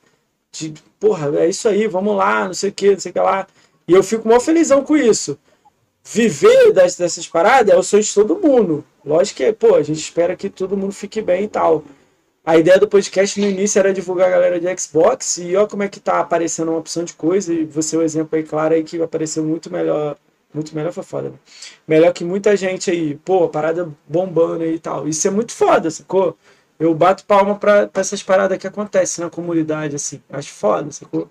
[0.51, 3.19] De, porra, é isso aí, vamos lá, não sei o que, não sei o que
[3.19, 3.47] lá.
[3.87, 5.37] E eu fico mó felizão com isso
[6.13, 8.83] viver das, dessas paradas é o sonho de todo mundo.
[9.05, 11.83] Lógico que, pô, a gente espera que todo mundo fique bem e tal.
[12.45, 15.83] A ideia do podcast no início era divulgar a galera de Xbox e ó como
[15.83, 18.73] é que tá aparecendo uma opção de coisa e você é um exemplo aí claro
[18.73, 20.15] aí que apareceu muito melhor,
[20.57, 21.35] muito melhor foi foda, né?
[21.87, 25.07] Melhor que muita gente aí, pô, parada bombando aí e tal.
[25.07, 26.37] Isso é muito foda, sacou?
[26.79, 30.21] Eu bato palma pra, pra essas paradas que acontecem na comunidade, assim.
[30.29, 31.29] Acho foda, sacou?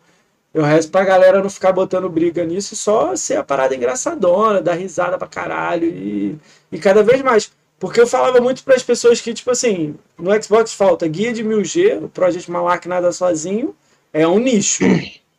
[0.55, 4.75] Eu rezo pra galera não ficar botando briga nisso, só ser a parada engraçadona, dar
[4.75, 6.39] risada pra caralho e,
[6.73, 7.53] e cada vez mais.
[7.79, 11.45] Porque eu falava muito para as pessoas que, tipo assim, no Xbox falta guia de
[11.45, 13.77] 1000G, o Project Malak nada sozinho,
[14.13, 14.85] é um nicho.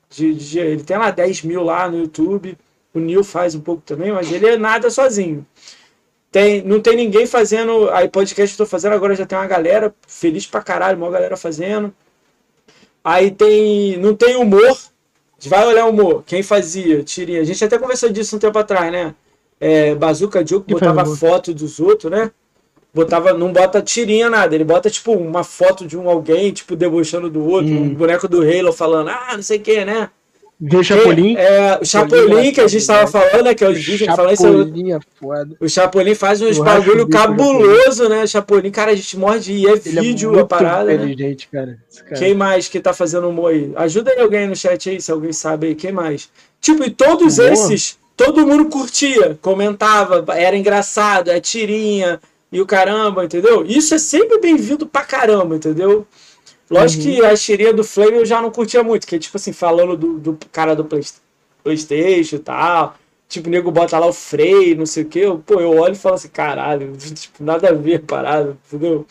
[0.10, 2.58] De, de, ele tem lá 10 mil lá no YouTube,
[2.98, 5.46] o Neil faz um pouco também, mas ele é nada sozinho.
[6.32, 7.90] Tem, não tem ninguém fazendo.
[7.92, 11.10] Aí podcast que eu tô fazendo agora já tem uma galera feliz pra caralho, uma
[11.10, 11.94] galera fazendo.
[13.04, 13.98] Aí tem.
[13.98, 16.24] Não tem humor, a gente vai olhar o humor.
[16.26, 17.42] Quem fazia tirinha.
[17.42, 19.16] A gente até conversou disso um tempo atrás, né?
[19.60, 22.32] É, Bazuca Joke botava foto dos outros, né?
[22.94, 27.30] Botava, não bota tirinha nada, ele bota tipo uma foto de um alguém, tipo, debochando
[27.30, 27.84] do outro, hum.
[27.84, 30.10] um boneco do Halo falando, ah, não sei o que, né?
[30.60, 31.36] Vê o Chapolin.
[31.38, 33.54] É, o Chapolin que a gente tava falando, né?
[33.54, 34.48] Que é os vídeos falando isso.
[34.48, 35.64] É.
[35.64, 38.26] O Chapolin faz uns bagulho cabuloso, né?
[38.26, 40.86] Chapolin, cara, a gente morde e é Ele é vídeo é a parada.
[40.86, 40.96] Né?
[40.96, 41.60] Inteligente, né?
[41.60, 41.78] cara.
[42.06, 42.20] cara.
[42.20, 43.72] Quem mais que tá fazendo humor aí?
[43.76, 45.76] Ajuda aí alguém no chat aí, se alguém sabe aí.
[45.76, 46.30] Quem mais?
[46.60, 47.52] Tipo, e todos humor?
[47.52, 52.20] esses, todo mundo curtia, comentava, era engraçado, é tirinha
[52.52, 53.64] e o caramba, entendeu?
[53.64, 56.08] Isso é sempre bem-vindo pra caramba, entendeu?
[56.70, 57.16] Lógico uhum.
[57.16, 59.96] que a tirinha do Flame eu já não curtia muito, que é tipo assim, falando
[59.96, 60.86] do, do cara do
[61.64, 62.96] Playstation e tal.
[63.30, 65.20] Tipo, o nego bota lá o freio, não sei o que.
[65.20, 69.06] Eu, pô, eu olho e falo assim, caralho, tipo, nada a ver parada, entendeu?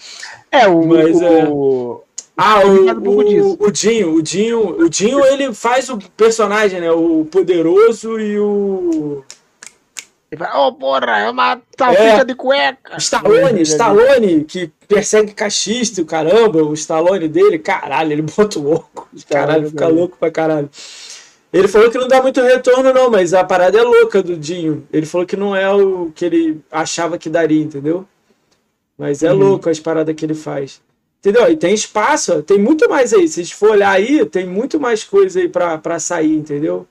[0.50, 0.86] É, o.
[0.86, 1.46] Mas, é...
[1.48, 2.02] o...
[2.38, 6.92] Ah, o, o, o, Dinho, o Dinho, o Dinho, ele faz o personagem, né?
[6.92, 9.24] O poderoso e o.
[10.30, 12.96] Ele fala, ô oh, porra, é uma salsicha é, de cueca.
[12.98, 19.08] Stallone, Stallone, que persegue cachista o caramba, o Stallone dele, caralho, ele bota louco.
[19.28, 20.68] Caralho, fica louco pra caralho.
[21.52, 24.86] Ele falou que não dá muito retorno, não, mas a parada é louca do Dinho.
[24.92, 28.04] Ele falou que não é o que ele achava que daria, entendeu?
[28.98, 29.38] Mas é uhum.
[29.38, 30.82] louco as paradas que ele faz.
[31.20, 31.50] Entendeu?
[31.50, 33.26] E tem espaço, tem muito mais aí.
[33.28, 36.86] Se a gente for olhar aí, tem muito mais coisa aí pra, pra sair, entendeu?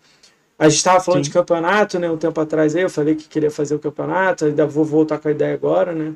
[0.58, 1.30] A gente estava falando Sim.
[1.30, 2.10] de campeonato, né?
[2.10, 5.28] Um tempo atrás aí, eu falei que queria fazer o campeonato, ainda vou voltar com
[5.28, 6.14] a ideia agora, né?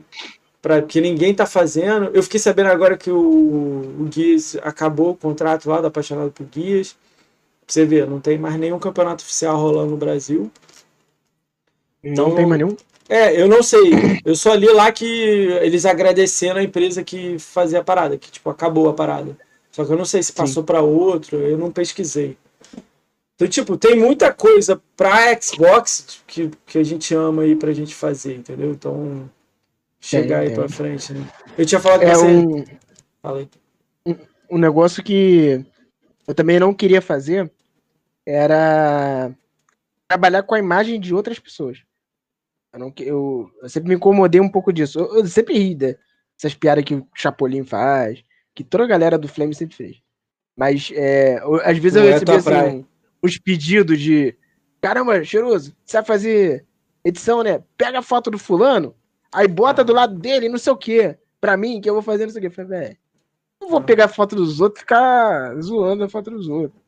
[0.62, 2.10] Para que ninguém tá fazendo.
[2.14, 6.46] Eu fiquei sabendo agora que o, o Guias acabou o contrato lá do Apaixonado por
[6.46, 6.96] Guias.
[7.66, 10.50] Pra você ver, não tem mais nenhum campeonato oficial rolando no Brasil.
[12.04, 12.76] Então, não tem mais nenhum?
[13.10, 13.92] É, eu não sei.
[14.24, 18.50] Eu só li lá que eles agradecendo a empresa que fazia a parada, que tipo,
[18.50, 19.38] acabou a parada.
[19.72, 22.38] Só que eu não sei se passou para outro, eu não pesquisei.
[23.40, 27.96] Então, tipo, tem muita coisa pra Xbox que, que a gente ama aí pra gente
[27.96, 28.72] fazer, entendeu?
[28.72, 29.32] Então,
[29.98, 31.26] chegar aí pra frente, né?
[31.58, 32.26] Eu tinha falado É você.
[32.26, 32.66] um,
[33.22, 34.18] Fala aí.
[34.52, 35.66] um negócio que
[36.28, 37.50] eu também não queria fazer
[38.28, 39.32] era
[40.06, 41.82] trabalhar com a imagem de outras pessoas.
[42.74, 45.00] Eu, não, eu, eu sempre me incomodei um pouco disso.
[45.00, 48.22] Eu, eu sempre ri dessas piadas que o Chapolin faz,
[48.54, 50.02] que toda a galera do Flame sempre fez.
[50.58, 52.86] Mas é, às vezes Não eu é recebi tua assim, praia.
[53.24, 54.36] Uns pedidos de
[54.82, 56.66] caramba, cheiroso, você vai fazer
[57.04, 57.64] edição, né?
[57.78, 58.96] Pega a foto do fulano,
[59.32, 61.18] aí bota do lado dele, não sei o quê.
[61.42, 62.50] Pra mim, que eu vou fazer não sei o quê.
[62.50, 62.98] Falei, velho,
[63.62, 66.82] não vou pegar a foto dos outros e ficar zoando a foto dos outros.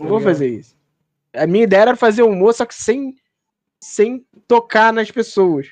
[0.00, 0.32] Não vou Legal.
[0.32, 0.76] fazer isso.
[1.34, 3.14] A minha ideia era fazer humor, só que sem,
[3.80, 5.68] sem tocar nas pessoas.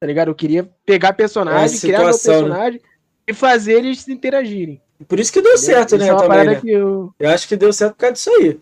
[0.00, 0.28] Tá ligado?
[0.28, 2.12] Eu queria pegar personagem, É, criar meu né?
[2.12, 2.80] personagem
[3.26, 4.80] e fazer eles interagirem.
[5.08, 6.08] Por isso que deu certo, Isso né?
[6.08, 6.60] é uma Também, né?
[6.64, 7.14] eu.
[7.18, 8.60] Eu acho que deu certo por causa disso aí.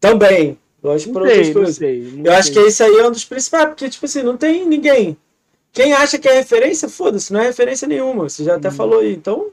[0.00, 0.58] Também.
[0.82, 1.76] Lógico por outras não coisas.
[1.76, 2.12] sei.
[2.16, 4.64] não Eu acho que esse aí é um dos principais, porque, tipo assim, não tem
[4.66, 5.16] ninguém.
[5.72, 8.28] Quem acha que é referência, foda-se, não é referência nenhuma.
[8.28, 8.74] Você já até Uhum.
[8.74, 9.12] falou aí.
[9.12, 9.48] Então,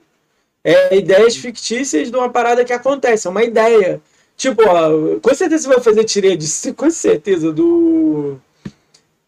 [0.63, 3.99] é ideias fictícias de uma parada que acontece, é uma ideia.
[4.37, 8.37] Tipo, ó, com certeza você vai fazer tirinha disso, com certeza, do.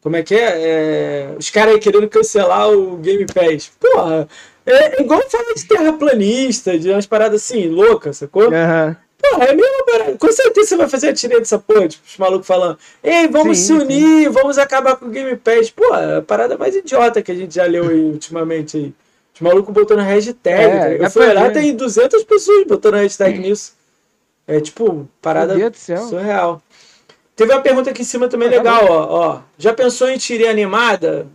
[0.02, 0.62] Como é que é?
[0.62, 3.72] É, Os caras aí querendo cancelar o Game Pass.
[3.80, 4.28] Porra,
[4.66, 8.54] é igual falar de terraplanista, de umas paradas assim, loucas, sacou?
[8.54, 8.96] Aham.
[9.32, 10.18] Porra, é a mesma parada.
[10.18, 13.58] Com certeza você vai fazer a tirinha dessa porra, tipo, os malucos falando, ei, vamos
[13.58, 15.70] Sim, se unir, vamos acabar com o Game Pass.
[15.70, 18.94] Pô, é a parada mais idiota que a gente já leu aí ultimamente aí.
[19.34, 20.64] Os malucos botando hashtag.
[20.64, 21.54] É, tá Eu fui olhar, ver.
[21.54, 23.74] tem 200 pessoas botando hashtag nisso.
[24.48, 25.56] É tipo, parada
[26.08, 26.62] surreal.
[27.36, 29.42] Teve uma pergunta aqui em cima também Ah, tá legal, ó, ó.
[29.58, 31.28] Já pensou em tirinha animada?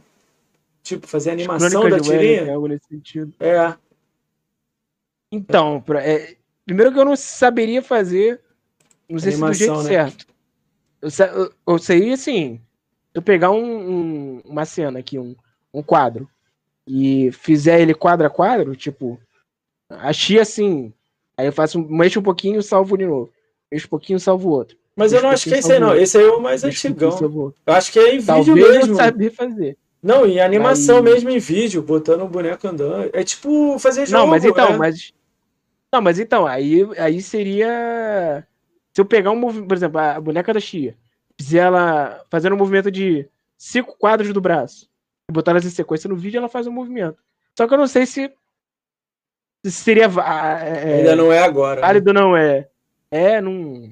[0.82, 2.54] Tipo, fazer animação da tirinha?
[2.54, 3.32] algo nesse sentido.
[3.38, 3.74] É.
[5.30, 6.36] Então, pra- é,
[6.70, 8.40] primeiro que eu não saberia fazer,
[9.08, 9.88] não sei se do Animação, jeito né?
[9.90, 10.26] certo.
[11.02, 11.10] Eu,
[11.42, 12.60] eu, eu sei, assim,
[13.12, 15.34] eu pegar um, um- uma cena aqui, um,
[15.74, 16.28] um quadro,
[16.86, 19.18] e fizer ele quadro a quadro, tipo,
[19.88, 20.92] achei assim,
[21.36, 23.32] aí eu faço, um- mexo um pouquinho e salvo de novo.
[23.70, 24.76] Mexo um pouquinho salvo o outro.
[24.94, 25.94] Mas eu não acho que é esse aí, não.
[25.96, 27.52] Esse aí é o mais Mexo antigão.
[27.66, 28.92] Eu acho que é em vídeo Talvez mesmo.
[28.92, 29.76] eu saber fazer.
[30.00, 33.10] Não, em animação mesmo, em vídeo, botando o boneco andando.
[33.12, 34.18] É tipo fazer jogo.
[34.22, 34.76] Não, mas então, é.
[34.76, 35.12] mas.
[35.92, 38.46] Não, mas então, aí, aí seria.
[38.92, 40.96] Se eu pegar um movimento, por exemplo, a boneca da Chia,
[41.38, 44.88] fizer ela fazendo um movimento de cinco quadros do braço,
[45.28, 47.18] e botar elas em sequência no vídeo, ela faz um movimento.
[47.56, 48.32] Só que eu não sei se,
[49.64, 51.80] se seria é, Ainda não é agora.
[51.80, 51.86] né?
[51.86, 52.68] válido ou não é.
[53.10, 53.84] É, não.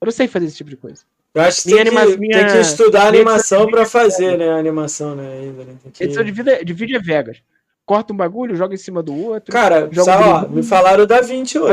[0.00, 1.02] Eu não sei fazer esse tipo de coisa.
[1.34, 4.50] Eu acho que, tem, que anima- minha- tem que estudar a animação vídeo fazer, né?
[4.50, 5.32] A animação, né?
[5.40, 5.76] Ainda, né?
[5.92, 7.42] Que- Edição de, vida, de vídeo é Vegas.
[7.86, 9.52] Corta um bagulho, joga em cima do outro.
[9.52, 11.70] Cara, ó, me falaram da 20 hoje.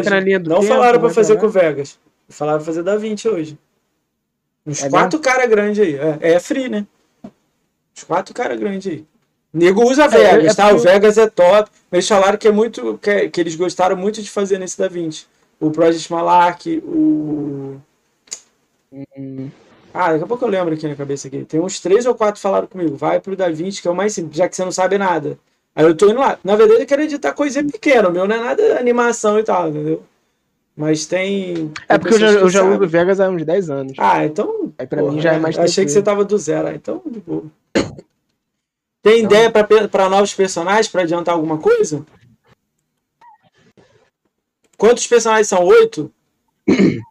[0.48, 1.98] Não tempo, falaram pra vai fazer com o Vegas.
[2.30, 3.58] Falaram pra fazer da 20 hoje.
[4.66, 5.96] Uns É quatro caras grandes aí.
[5.96, 6.86] É, é free, né?
[7.26, 9.06] Uns quatro caras grandes aí.
[9.52, 10.68] Nego usa Vegas, é tá?
[10.68, 11.70] O porque- Vegas é top.
[11.92, 12.98] Eles falaram que é muito.
[13.00, 15.28] Que, é- que eles gostaram muito de fazer nesse da 20.
[15.60, 17.78] O Project Malark, o.
[18.92, 19.50] Hum,
[19.94, 21.44] Ah, daqui a pouco eu lembro aqui na cabeça aqui.
[21.46, 22.96] Tem uns três ou quatro falaram comigo.
[22.96, 25.38] Vai pro Da Vinci, que é o mais simples, já que você não sabe nada.
[25.76, 26.38] Aí eu tô indo lá.
[26.44, 28.10] Na verdade, eu quero editar coisa pequena.
[28.10, 30.04] Meu não é nada animação e tal, entendeu?
[30.76, 31.72] Mas tem.
[31.88, 33.94] É tem porque eu já, eu já Vegas há uns 10 anos.
[33.98, 34.74] Ah, então.
[34.78, 36.68] Aí pra porra, mim já é mais Achei que você tava do zero.
[36.68, 37.44] Ah, então, de boa.
[39.02, 39.26] Tem Não.
[39.30, 42.06] ideia pra, pra novos personagens, pra adiantar alguma coisa?
[44.78, 45.64] Quantos personagens são?
[45.64, 46.12] Oito?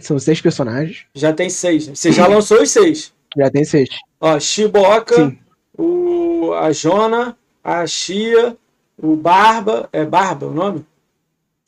[0.00, 1.04] São seis personagens.
[1.14, 1.88] Já tem seis.
[1.88, 1.94] né?
[1.94, 3.12] Você já lançou os seis.
[3.36, 3.88] Já tem seis.
[4.20, 5.38] Ó, Shiboka, Sim.
[5.76, 8.56] o, a Jona, a Chia,
[8.96, 9.88] o Barba.
[9.92, 10.84] É Barba o nome?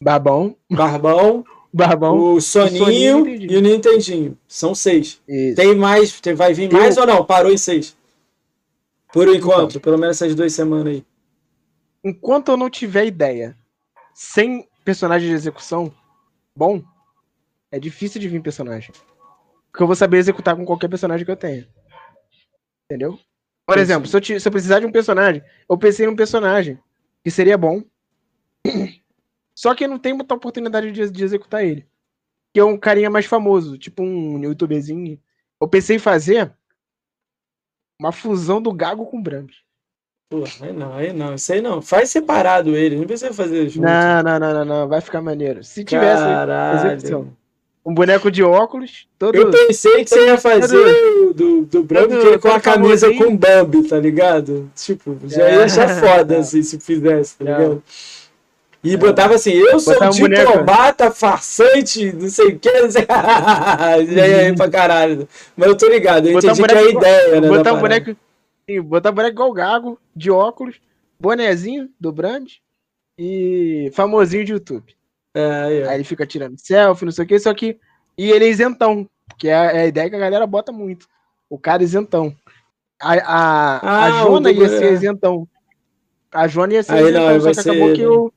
[0.00, 0.56] Barbão.
[0.70, 2.18] Barbão, Barbão.
[2.34, 3.52] o Soninho e o Nintendinho.
[3.52, 4.38] e o Nintendinho.
[4.48, 5.20] São seis.
[5.28, 5.56] Isso.
[5.56, 6.20] Tem mais?
[6.20, 7.24] Tem, vai vir Eu- mais ou não?
[7.24, 7.96] Parou em seis?
[9.12, 11.04] Por enquanto, pelo menos essas duas semanas aí.
[12.02, 13.56] Enquanto eu não tiver ideia
[14.14, 15.92] sem personagem de execução
[16.56, 16.82] bom,
[17.70, 18.90] é difícil de vir personagem.
[19.70, 21.68] Porque eu vou saber executar com qualquer personagem que eu tenha.
[22.86, 23.18] Entendeu?
[23.72, 23.92] Por Entendi.
[23.92, 26.78] exemplo, se eu, ti- se eu precisar de um personagem, eu pensei num personagem
[27.24, 27.82] que seria bom.
[29.54, 31.86] Só que eu não tenho muita oportunidade de, de executar ele.
[32.52, 35.18] Que é um carinha mais famoso, tipo um youtuberzinho.
[35.60, 36.52] Eu pensei em fazer
[38.00, 39.56] uma fusão do Gago com o Brahms.
[40.28, 41.34] Pô, aí não, aí não.
[41.34, 41.80] Isso aí não.
[41.80, 42.96] Faz separado ele.
[42.96, 43.84] Não precisa fazer junto.
[43.86, 44.88] Não, não, não, não, não.
[44.88, 45.62] Vai ficar maneiro.
[45.62, 46.22] Se tivesse
[46.74, 47.36] execução.
[47.84, 49.34] Um boneco de óculos, todo.
[49.34, 53.26] Eu pensei que você ia fazer do, do Branco todo- com a camisa famosinho.
[53.30, 54.70] com Bambi, tá ligado?
[54.76, 55.54] Tipo, já É.
[55.56, 57.82] ia achar foda assim, se fizesse, tá ligado?
[58.84, 60.28] E botava assim, eu sou um boneco.
[60.52, 63.04] diplomata, farsante, não sei o que, não sei...
[64.14, 65.28] já ia aí pra caralho.
[65.56, 67.48] Mas eu tô ligado, eu Botar um entendi que é a boneco ideia, né?
[67.48, 68.16] Botar um boneco.
[68.68, 70.76] Sim, botar boneco igual Gago, de óculos,
[71.18, 72.48] bonezinho do Brand
[73.18, 74.94] e famosinho de YouTube.
[75.34, 75.88] É, é.
[75.88, 77.78] Aí ele fica tirando selfie, não sei o que, só que.
[78.18, 81.06] E ele é isentão, que é a, é a ideia que a galera bota muito.
[81.48, 82.34] O cara isentão.
[83.00, 84.92] A, a, Ah, a Jona ia ser é.
[84.92, 85.48] isentão.
[86.30, 87.96] A Jona ia ser Aí não, isentão, aí só que acabou ele.
[87.96, 88.32] que eu.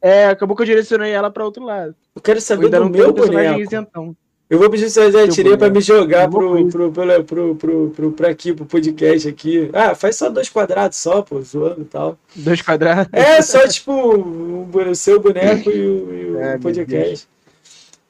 [0.00, 1.94] É, acabou que eu direcionei ela pra outro lado.
[2.14, 3.68] Eu quero Eu saber ainda do não meu personagem boneco.
[3.72, 4.16] isentão.
[4.52, 4.90] Eu vou pedir
[5.30, 5.74] tirinha pra boneco.
[5.76, 9.70] me jogar pro, pro, pro, pro, pro, pro, pro, aqui, pro podcast aqui.
[9.72, 12.18] Ah, faz só dois quadrados só, pô, zoando e tal.
[12.36, 13.10] Dois quadrados.
[13.14, 17.26] É, só tipo o, seu boneco e o, e o É, podcast.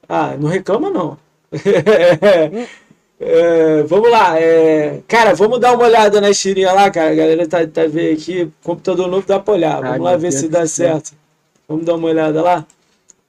[0.09, 1.17] Ah, não reclama não.
[3.25, 4.37] É, vamos lá.
[4.37, 7.13] é, cara, vamos dar uma olhada na tirinha lá, cara.
[7.13, 8.51] A galera tá, tá vendo aqui.
[8.65, 9.77] Computador novo dá pra olhar.
[9.77, 11.13] Vamos Ai, lá ver Deus se dá certo.
[11.69, 12.67] Vamos dar uma olhada lá.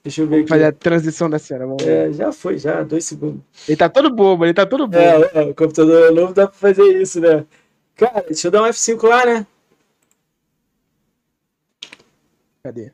[0.03, 0.75] Deixa eu ver Vamos fazer aqui.
[0.75, 1.65] a transição da cena.
[1.65, 1.85] Vamos.
[1.87, 3.41] É, já foi, já, dois segundos.
[3.67, 4.97] Ele tá todo bobo, ele tá todo bobo.
[4.97, 7.45] É, é, o computador novo dá pra fazer isso, né?
[7.95, 9.47] Cara, deixa eu dar um F5 lá, né?
[12.63, 12.91] Cadê?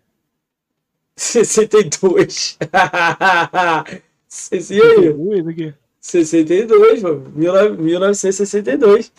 [1.15, 2.57] 62.
[4.71, 5.09] e aí?
[5.09, 5.73] Ui, isso aqui.
[5.99, 7.33] 62, mano.
[7.37, 9.11] 19- 1962.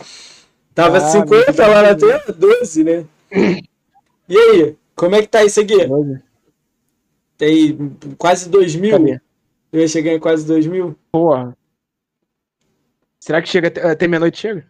[0.74, 3.04] Tava Ah, 50 lá na tela, 12, né?
[4.28, 4.76] E aí?
[4.94, 5.74] Como é que tá isso aqui?
[5.88, 6.22] Olha,
[7.40, 8.90] Tem quase 2 mil?
[8.98, 9.18] Cadê?
[9.72, 10.94] Eu ia chegar em quase 2 mil?
[11.10, 11.56] Porra.
[13.18, 14.36] Será que chega até, meia-noite?
[14.38, 14.66] Chega?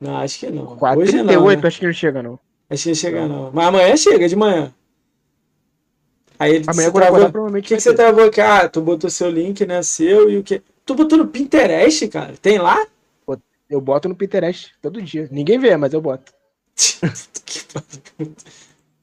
[0.00, 0.76] Não, acho que não.
[0.76, 1.66] 4, Hoje 38, não, né?
[1.66, 2.38] acho que não chega, não.
[2.70, 3.50] Acho que não chega não.
[3.52, 4.72] Mas amanhã chega, de manhã.
[6.38, 8.40] Aí ele Amanhã quando travou- acordar, O provavelmente que, que vai você travou aqui?
[8.40, 9.82] Ah, tu botou seu link, né?
[9.82, 10.62] Seu e o que?
[10.86, 12.34] Tu botou no Pinterest, cara?
[12.40, 12.86] Tem lá?
[13.68, 15.28] Eu boto no Pinterest todo dia.
[15.32, 16.32] Ninguém vê, mas eu boto.
[17.44, 17.62] Que.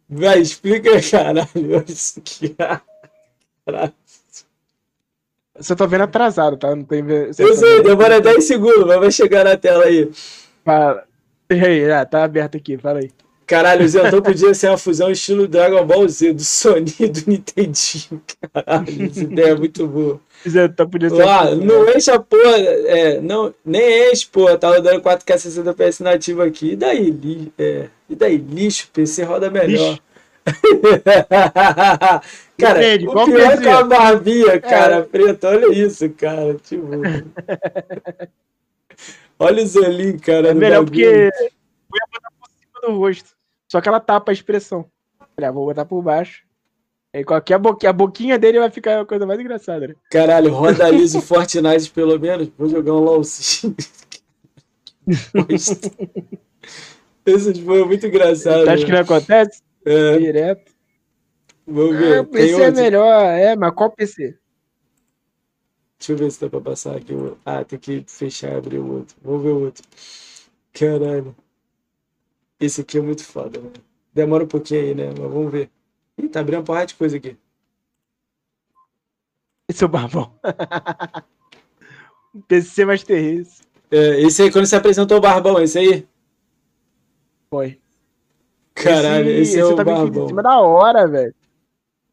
[0.07, 1.47] Vai, explica, caralho.
[1.87, 2.55] Isso aqui.
[5.55, 6.73] Eu só tô vendo atrasado, tá?
[6.75, 7.31] Não tem ver.
[7.37, 10.09] Eu sei, demora 10 segundos, mas vai chegar na tela aí.
[10.63, 11.03] Fala.
[11.49, 13.11] E aí, ah, tá aberto aqui, fala aí.
[13.49, 17.23] Caralho, o Zenton podia ser uma fusão estilo Dragon Ball Z, do Sony e do
[17.25, 18.21] Nintendinho.
[18.53, 20.21] Caralho, essa ideia é muito boa.
[20.47, 21.25] Zé, tá podia ser.
[21.25, 25.99] Lá, não enche a porra, é, não, nem enche, porra, tá rodando 4K 60 PS
[25.99, 26.71] nativo aqui.
[26.71, 29.89] E daí, li, é, e daí, lixo, PC roda melhor.
[29.89, 30.01] Lixo.
[32.57, 33.61] cara, Depende, o pior é PC?
[33.61, 36.87] que a barbinha, cara, preta, olha isso, cara, tipo...
[39.39, 40.49] olha o Zolim, cara.
[40.49, 41.31] É melhor porque eu ia
[42.11, 43.31] botar por cima do rosto.
[43.71, 44.85] Só que ela tapa a expressão.
[45.19, 46.43] Ah, vou botar por baixo.
[47.13, 49.95] Aí qualquer boquinha, a boquinha dele vai ficar a coisa mais engraçada, né?
[50.11, 52.49] Caralho, roda liso Fortnite pelo menos.
[52.57, 53.05] Vou jogar um.
[53.05, 53.73] Bosta.
[57.25, 58.63] Esse foi muito engraçado.
[58.63, 58.97] Você acha que né?
[58.97, 59.61] não acontece?
[59.89, 60.71] É, Direto.
[61.65, 62.19] vamos Ah, ver.
[62.21, 64.37] o Tem PC é melhor, é, mas qual PC?
[65.97, 67.13] Deixa eu ver se dá pra passar aqui.
[67.43, 69.15] Ah, tem que fechar e abrir o outro.
[69.21, 69.83] Vamos ver o outro.
[70.71, 71.35] Caralho.
[72.59, 73.73] Esse aqui é muito foda, mano.
[74.13, 75.07] Demora um pouquinho aí, né?
[75.07, 75.69] Mas vamos ver.
[76.17, 77.35] Ih, tá abrindo uma porrada de coisa aqui.
[79.67, 80.33] Esse é o Barbão.
[82.47, 83.61] PC Master Race.
[83.91, 86.07] É, esse aí, quando você apresentou o Barbão, esse aí?
[87.49, 87.79] Foi.
[88.83, 90.27] Caralho, esse, é o também fiz em Barbão.
[90.27, 91.33] cima da hora, velho.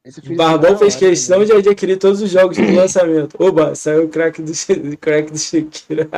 [0.04, 3.36] Esse Barbão fez hora, questão de adquirir todos os jogos do lançamento.
[3.38, 4.52] Oba, saiu o crack do,
[4.98, 6.08] crack do Shakira.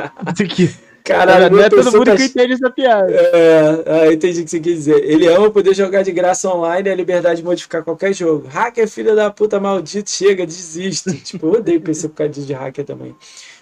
[1.03, 2.15] Caralho, não é todo mundo tá...
[2.15, 3.11] que entende essa piada.
[3.11, 5.03] É, ah, entendi o que você quis dizer.
[5.03, 8.47] Ele ama poder jogar de graça online e a liberdade de modificar qualquer jogo.
[8.47, 11.11] Hacker, filha da puta maldito, chega, desiste.
[11.23, 13.15] tipo, eu odeio PC por causa disso de hacker também.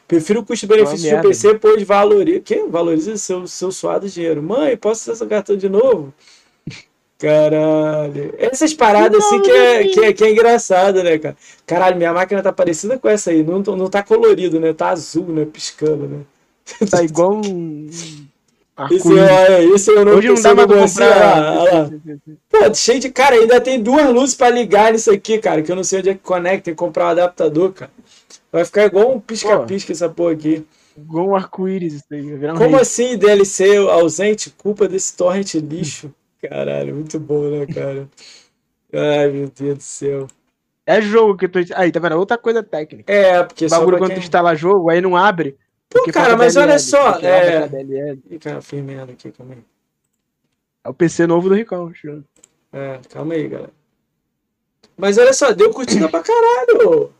[0.07, 1.27] Prefiro o custo-benefício de um merda.
[1.27, 2.39] PC, pois valoriza.
[2.41, 2.65] Que?
[2.67, 4.43] Valoriza seu, seu suado dinheiro.
[4.43, 6.13] Mãe, posso usar seu cartão de novo?
[7.17, 8.35] Caralho.
[8.37, 11.35] Essas paradas assim que é, que, é, que é engraçado, né, cara?
[11.65, 13.43] Caralho, minha máquina tá parecida com essa aí.
[13.43, 14.71] Não, não tá colorido, né?
[14.73, 15.45] Tá azul, né?
[15.45, 16.19] Piscando, né?
[16.89, 17.87] Tá igual um.
[17.89, 18.27] Esse
[18.75, 19.39] arco-íris.
[19.49, 21.91] é, esse é o nome Hoje não dá mais pra PC, olha lá, olha lá.
[21.91, 22.19] comprar.
[22.49, 23.09] Pô, cheio de.
[23.09, 25.63] Cara, ainda tem duas luzes pra ligar nisso aqui, cara.
[25.63, 26.65] Que eu não sei onde é que conecta.
[26.65, 27.91] Tem que comprar um adaptador, cara.
[28.51, 30.65] Vai ficar igual um pisca-pisca essa porra aqui.
[30.97, 32.33] Igual um arco-íris isso aí.
[32.33, 32.81] um Como rei.
[32.81, 34.49] assim DLC ausente?
[34.51, 36.11] Culpa desse torrent lixo.
[36.41, 38.07] Caralho, muito bom, né, cara?
[38.93, 40.27] Ai, meu Deus do céu.
[40.85, 41.59] É jogo que tu.
[41.75, 42.17] Aí, tá vendo?
[42.17, 43.11] Outra coisa técnica.
[43.11, 44.19] É, porque O só bagulho quando quem...
[44.19, 45.57] tu instala jogo, aí não abre.
[45.89, 47.11] Pô, cara, mas olha DLL, só.
[47.13, 48.17] porque abre É...
[48.29, 49.63] Ih, cara, fiz merda aqui, calma aí.
[50.83, 51.87] É o PC novo do Ricão.
[51.87, 52.23] acho.
[52.71, 53.71] É, calma aí, galera.
[54.95, 57.11] Mas olha só, deu curtida pra caralho.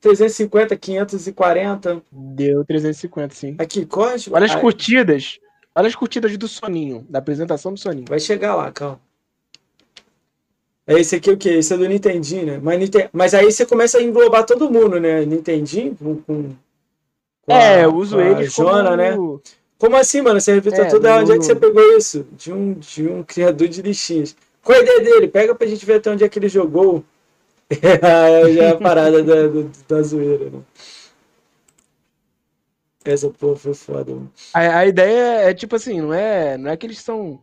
[0.00, 2.02] 350, 540.
[2.10, 3.56] Deu 350, sim.
[3.58, 4.34] Aqui, código.
[4.34, 5.38] Olha as Ai, curtidas.
[5.74, 8.06] Olha as curtidas do Soninho, da apresentação do Soninho.
[8.08, 9.00] Vai chegar lá, calma.
[10.86, 11.50] É esse aqui o quê?
[11.50, 12.60] Esse é do Nintendinho, né?
[12.60, 13.10] Mas, Nintendo...
[13.12, 15.24] Mas aí você começa a englobar todo mundo, né?
[15.24, 16.16] Nintendinho com.
[16.16, 16.50] com...
[17.46, 19.16] é, a, eu uso eles Jona, né?
[19.78, 20.40] Como assim, mano?
[20.40, 21.08] Você repetiu é, tudo.
[21.08, 21.14] No...
[21.14, 22.26] Onde é que você pegou isso?
[22.32, 24.34] De um, de um criador de lixinhas.
[24.64, 25.28] Qual a ideia dele?
[25.28, 27.04] Pega pra gente ver até onde é que ele jogou.
[27.70, 28.08] Já
[28.66, 30.58] é a parada da, da, da zoeira, né?
[33.10, 34.16] Essa porra foi foda.
[34.54, 37.40] A, a, ideia é tipo assim, não é, não é que eles são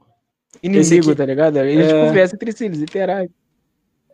[0.61, 1.57] inimigos, tá ligado?
[1.57, 2.05] Eles é...
[2.05, 3.29] conversam entre si, eles interagem.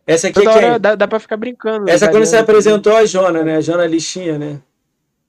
[0.05, 0.79] Essa aqui Toda é quem?
[0.79, 1.89] Dá, dá pra ficar brincando.
[1.89, 3.57] Essa quando você apresentou a Jona, né?
[3.57, 4.59] A Jona lixinha, né?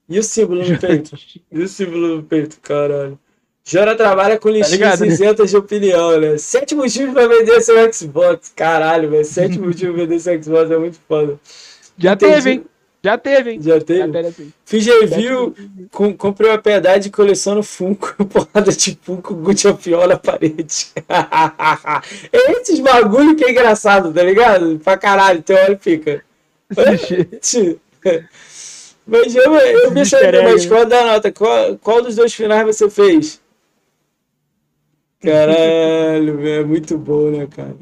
[0.09, 1.17] E o símbolo no peito?
[1.51, 3.17] e o símbolo no peito, caralho.
[3.63, 5.51] Jona trabalha com lixinhas tá cinzentas né?
[5.51, 6.37] de opinião, né?
[6.37, 8.51] Sete motivos pra vender seu Xbox.
[8.55, 9.25] Caralho, velho.
[9.25, 11.39] Sete motivos pra vender seu Xbox é muito foda.
[11.97, 12.33] Já Entendi.
[12.33, 12.65] teve, hein?
[13.05, 13.61] Já teve, hein?
[13.61, 14.17] Já teve?
[14.17, 14.51] Assim.
[14.65, 15.53] Fiz review,
[15.91, 20.87] com, comprei uma piedade e coleciono Funko, porrada de Funko, Gucci Pior na parede.
[22.33, 24.79] é esses bagulho que é engraçado, tá ligado?
[24.79, 26.25] Pra caralho, teu olho fica.
[29.05, 31.31] Mas eu, eu vi essa mas qual da nota?
[31.31, 33.39] Qual, qual dos dois finais você fez?
[35.21, 37.77] Caralho, velho, é muito bom, né, cara?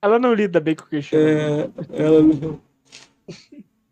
[0.00, 1.84] Ela não lida bem com o questionamento.
[1.92, 2.58] É, ela não.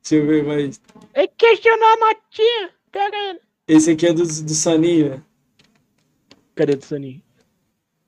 [0.09, 0.81] Deixa eu ver mais.
[1.15, 2.70] Ele questionou a notinha.
[2.93, 3.41] Pega ele.
[3.66, 5.23] Esse aqui é do, do Saninho, né?
[6.55, 7.20] Cadê do Saninho?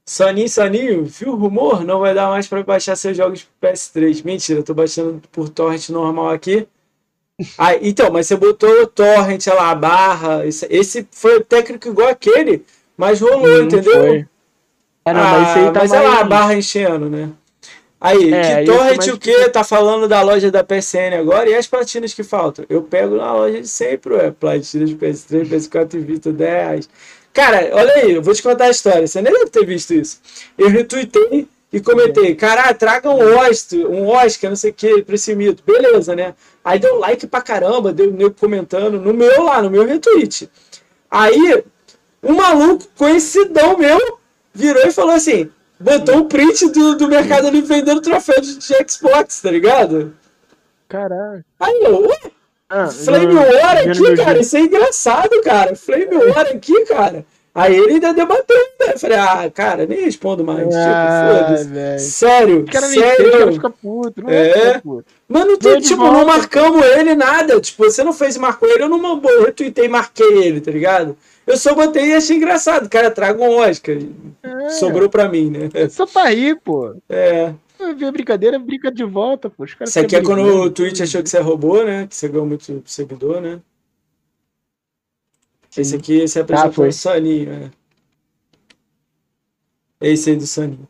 [0.07, 1.85] Saninho, Saninho, viu o rumor?
[1.85, 4.25] Não vai dar mais pra baixar seus jogos pro PS3.
[4.25, 6.67] Mentira, eu tô baixando por torrent normal aqui.
[7.57, 10.45] Ah, então, mas você botou torrent lá, barra.
[10.45, 12.65] Esse, esse foi o técnico igual aquele,
[12.97, 13.93] mas rolou, entendeu?
[13.93, 14.29] Foi.
[15.05, 15.93] É, não, ah, mas, tá mas mais...
[15.93, 17.31] é lá a barra enchendo, né?
[18.01, 19.49] Aí, é, que torrent o que?
[19.49, 22.65] Tá falando da loja da PSN agora e as platinas que faltam?
[22.69, 24.31] Eu pego na loja de sempre, ué.
[24.31, 26.89] Platinas de PS3, PS4 e Vita 10.
[27.33, 29.07] Cara, olha aí, eu vou te contar a história.
[29.07, 30.21] Você nem deve ter visto isso.
[30.57, 35.17] Eu retuitei e comentei, cara, traga um Oscar, um Oscar, não sei o que, pra
[35.17, 35.63] esse mito.
[35.67, 36.35] Beleza, né?
[36.65, 40.49] Aí deu like pra caramba, deu nego comentando no meu lá, no meu retweet.
[41.11, 41.65] Aí,
[42.23, 44.19] um maluco conhecidão meu
[44.55, 48.91] virou e falou assim: botou um print do, do Mercado ali vendendo troféu de, de
[48.91, 50.15] Xbox, tá ligado?
[50.89, 51.45] Caralho.
[51.61, 52.31] Aí ué?
[52.71, 55.75] Ah, Flame War aqui, cara, isso é engraçado, cara.
[55.75, 57.25] Flame War aqui, cara.
[57.55, 58.93] Aí ele ainda debateu, né?
[58.93, 60.61] Eu falei, ah, cara, nem respondo mais.
[60.61, 62.11] Tipo, ah, tipo, foda-se.
[62.11, 63.33] Sério, cara sério.
[63.33, 64.79] Cara fica puto, não é.
[64.79, 65.05] Puto.
[65.29, 67.61] Mano, tu, tipo, não marcamos ele nada.
[67.61, 70.71] Tipo, você não fez e marcou ele, eu não eu retuitei e marquei ele, tá
[70.71, 71.17] ligado?
[71.49, 72.91] Eu só botei e achei engraçado.
[72.91, 73.97] Cara, traga um Oscar.
[74.43, 74.69] É.
[74.69, 75.89] Sobrou pra mim, né?
[75.89, 76.95] Só pra rir, pô.
[77.09, 77.55] É.
[77.97, 79.65] Ver brincadeira, brinca de volta, pô.
[79.65, 82.07] Isso aqui é quando o Twitch achou que você roubou, né?
[82.07, 83.61] Que você ganhou muito seguidor, né?
[85.75, 86.93] Esse aqui, esse é ah, foi.
[86.93, 87.71] Soninho, é.
[90.01, 90.87] Esse aí do Soninho.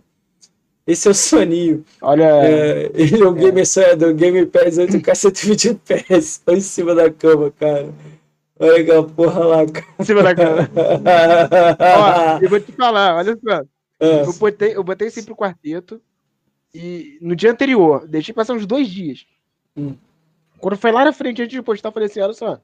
[0.86, 1.84] Esse é o Soninho.
[2.00, 2.24] Olha.
[2.24, 3.40] É, ele é um é.
[3.40, 6.42] gamer sonhador, Game Pass 8K 120 PS.
[6.46, 7.92] Olha em cima da cama, cara.
[8.60, 9.86] Olha aquela porra lá, cara.
[9.98, 10.68] Em cima da cama.
[11.80, 13.62] Ó, eu vou te falar, olha só.
[14.00, 14.22] É.
[14.22, 16.00] Eu, botei, eu botei sempre o quarteto.
[16.74, 19.26] E no dia anterior, deixei passar uns dois dias.
[19.76, 19.94] Hum.
[20.58, 22.60] Quando foi lá na frente, antes de postar, eu falei assim: olha só.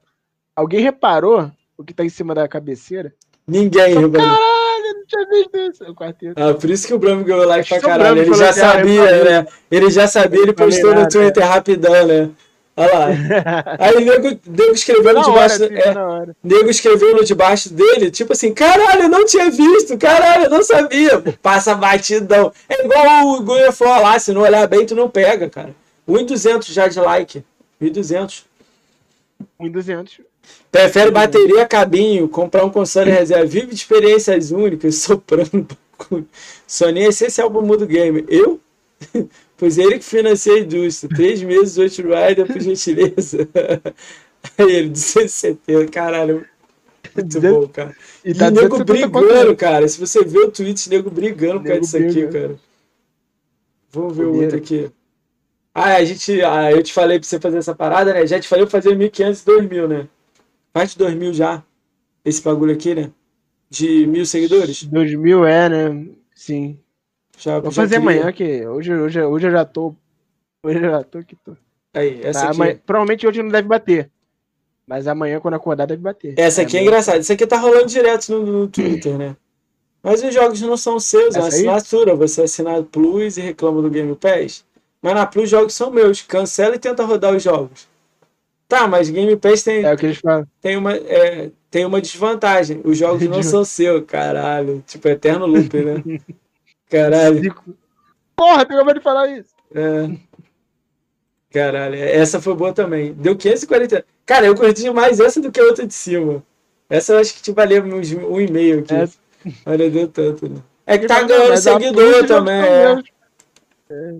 [0.55, 3.13] Alguém reparou o que tá em cima da cabeceira.
[3.47, 5.83] Ninguém, Só, Caralho, não tinha visto isso.
[5.91, 6.41] O quarteto.
[6.41, 8.21] Ah, por isso que o Bruno ganhou like pra caralho.
[8.21, 9.47] Ele já assim, ah, sabia, né?
[9.69, 12.31] Ele já sabia, ele postou no Twitter rapidão, né?
[12.77, 13.07] Olha lá.
[13.79, 15.63] Aí o nego, nego escreveu no debaixo.
[15.63, 20.45] Hora, é, nego escreveu no debaixo dele, tipo assim, caralho, eu não tinha visto, caralho,
[20.45, 21.21] eu não sabia.
[21.41, 22.51] Passa batidão.
[22.67, 25.73] É igual o Gunha falou lá, se não olhar bem, tu não pega, cara.
[26.07, 27.43] 1.200 já de like.
[27.81, 28.43] 1.200.
[29.61, 30.21] 1.200.
[30.71, 35.65] Prefere bateria cabinho, comprar um console reserva, vive experiências únicas, soprando
[36.67, 38.25] Sony é essencial para o mundo game.
[38.27, 38.59] Eu?
[39.57, 41.15] pois ele que financia a indústria.
[41.15, 43.47] Três meses, oito rider, por gentileza.
[44.57, 46.45] Aí ele, 270, caralho.
[47.15, 47.95] Muito bom, cara.
[48.23, 49.87] E, tá e nego brigando, cara.
[49.87, 52.59] Se você vê o tweet, nego brigando por causa disso aqui, cara.
[53.91, 54.91] Vamos ver o outro aqui.
[55.73, 56.41] Ah, a gente.
[56.41, 58.25] Ah, eu te falei pra você fazer essa parada, né?
[58.25, 60.07] Já te falei pra fazer 1.500 e 2.000, né?
[60.73, 61.63] Mais de 2 mil já.
[62.23, 63.11] Esse bagulho aqui, né?
[63.69, 64.83] De mil seguidores?
[64.83, 66.07] 2 mil é, né?
[66.33, 66.79] Sim.
[67.37, 68.19] Já, Vou já fazer queria.
[68.19, 69.93] amanhã, que hoje, hoje, hoje eu já tô.
[70.63, 71.55] Hoje eu já tô que tô.
[71.93, 72.55] Aí, essa tá, aqui.
[72.55, 74.09] Amanhã, provavelmente hoje não deve bater.
[74.87, 76.35] Mas amanhã, quando acordar, deve bater.
[76.37, 77.17] Essa aqui é, é engraçada.
[77.17, 79.35] Isso aqui tá rolando direto no, no Twitter, né?
[80.03, 82.15] Mas os jogos não são seus, é uma assinatura.
[82.15, 84.63] Você assina Plus e reclama do Game Pass.
[85.01, 86.21] Mas na Plus os jogos são meus.
[86.21, 87.87] Cancela e tenta rodar os jogos.
[88.67, 90.45] Tá, mas Game Pass tem, é o que eles falam.
[90.61, 92.81] tem, uma, é, tem uma desvantagem.
[92.83, 94.83] Os jogos não são seus, caralho.
[94.85, 96.03] Tipo, eterno loop, né?
[96.95, 97.53] Caralho.
[98.37, 99.53] Porra, tu acabou de falar isso.
[99.73, 100.17] É.
[101.51, 103.13] Caralho, essa foi boa também.
[103.13, 104.05] Deu 540.
[104.25, 106.41] Cara, eu curti mais essa do que a outra de cima.
[106.89, 108.93] Essa eu acho que te valeu uns um e meio aqui.
[108.93, 109.17] Essa...
[109.65, 110.61] Olha, deu tanto, né?
[110.85, 112.61] É que tá ganhando seguidor também.
[112.61, 113.03] É.
[113.89, 114.15] É.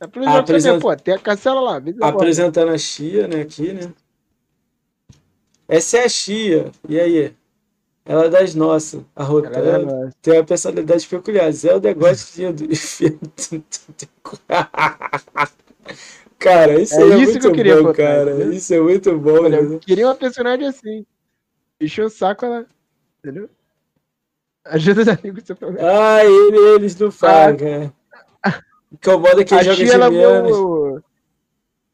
[0.00, 0.80] Apresentando, Apresent...
[0.80, 1.82] pô, tem a cancela lá.
[2.00, 3.92] Apresentando a Chia, né, aqui, né?
[5.68, 6.70] Essa é a Chia.
[6.88, 7.34] E aí?
[8.08, 9.02] Ela é das nossas.
[9.14, 11.52] A Rotana é tem uma personalidade peculiar.
[11.52, 12.66] Zelda gosta de
[16.38, 18.30] Cara, isso é, é isso muito que eu queria bom, cara.
[18.30, 18.52] Entendeu?
[18.54, 19.42] Isso é muito bom.
[19.42, 21.04] Olha, eu queria uma personagem assim.
[21.78, 22.64] Encheu o saco, ela.
[23.18, 23.50] Entendeu?
[24.64, 25.68] Ajuda os amigos do seu.
[25.78, 27.92] Ah, ele, eles do Faga.
[28.42, 31.02] Ah, Incomoda quem a joga ela meu...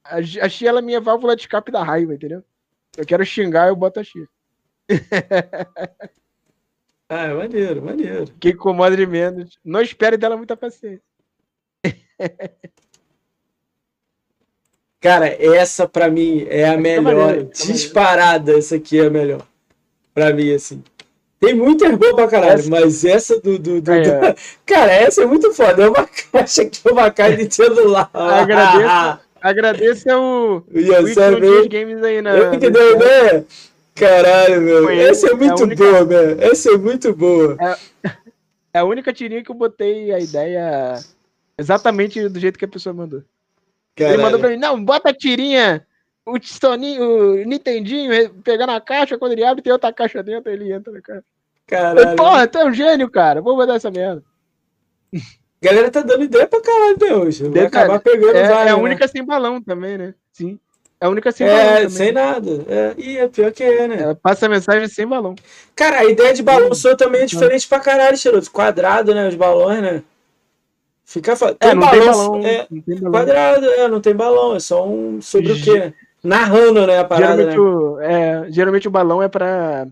[0.05, 2.45] A, a Xia ela é minha válvula de escape da raiva, entendeu?
[2.97, 4.29] Eu quero xingar, eu boto a Xia.
[7.09, 8.27] ah, é maneiro, maneiro.
[8.39, 9.59] Que incomoda de menos.
[9.65, 11.03] Não espere dela muita paciência.
[15.01, 17.03] Cara, essa pra mim é a melhor.
[17.03, 19.47] Maneiro, disparada, essa aqui é a melhor.
[20.15, 20.83] Pra mim, assim.
[21.39, 22.71] Tem muitas boas pra caralho, essa...
[22.71, 23.59] mas essa do.
[23.59, 24.35] do, do, é, é.
[24.65, 25.83] Cara, essa é muito foda.
[25.83, 28.09] É uma caixa que é uma caixa de celular.
[28.15, 29.21] Agradeço.
[29.43, 30.57] agradeço o.
[30.57, 32.31] o Games aí na.
[32.31, 33.45] Eu que ideia.
[33.95, 34.91] Caralho, meu.
[34.91, 35.85] Essa é muito é única...
[35.85, 36.43] boa, velho.
[36.43, 37.57] Essa é muito boa.
[37.61, 38.11] É...
[38.75, 40.99] é a única tirinha que eu botei a ideia
[41.57, 43.23] exatamente do jeito que a pessoa mandou.
[43.95, 44.17] Caralho.
[44.17, 45.87] Ele mandou pra mim, não, bota a tirinha,
[46.27, 50.73] o Soninho, o Nintendinho, pegar na caixa, quando ele abre, tem outra caixa dentro, ele
[50.73, 51.25] entra na caixa.
[51.67, 52.17] Caralho.
[52.17, 53.41] Porra, tu é um gênio, cara.
[53.41, 54.23] Vou mandar essa merda.
[55.63, 57.49] Galera tá dando ideia pra caralho até hoje.
[57.49, 58.83] Vai acabar pegando é, várias, é a né?
[58.83, 59.09] única né?
[59.09, 60.15] sem balão também, né?
[60.33, 60.59] Sim.
[61.05, 61.75] É a única sem é, balão.
[61.75, 62.65] É, sem nada.
[62.67, 64.01] É, e é pior que é, né?
[64.01, 65.35] Ela passa a mensagem sem balão.
[65.77, 68.51] Cara, a ideia de balão sua também é diferente pra caralho, Xeroto.
[68.51, 69.29] Quadrado, né?
[69.29, 70.03] Os balões, né?
[71.05, 71.55] Fica fa...
[71.61, 73.13] é, balão, tem balão, é, não tem balão.
[73.13, 74.57] Quadrado, é, não tem balão.
[74.57, 75.21] É só um.
[75.21, 75.93] Sobre o quê?
[76.23, 76.99] Narrando, né?
[76.99, 77.37] A parada.
[77.37, 77.63] Geralmente, né?
[77.63, 79.87] o, é, geralmente o balão é pra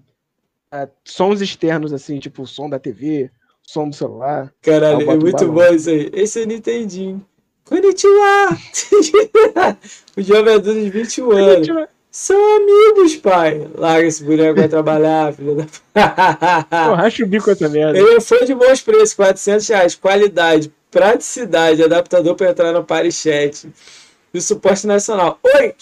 [0.72, 3.30] é, sons externos, assim, tipo o som da TV,
[3.60, 4.50] som do celular.
[4.62, 6.10] Caralho, é muito bom isso aí.
[6.14, 7.22] Esse é Nintendinho.
[7.64, 8.48] Konnichiwa!
[10.16, 11.68] o jovem adulto de 21 anos.
[12.10, 13.66] São amigos, pai.
[13.74, 15.64] Larga esse boneco vai trabalhar, filho da.
[15.64, 17.98] Pô, racha o bico essa merda.
[17.98, 19.94] Ele foi de bons preços, 400 reais.
[19.94, 23.66] Qualidade, praticidade, adaptador para entrar no Party Chat.
[24.34, 25.38] E suporte nacional.
[25.42, 25.74] Oi!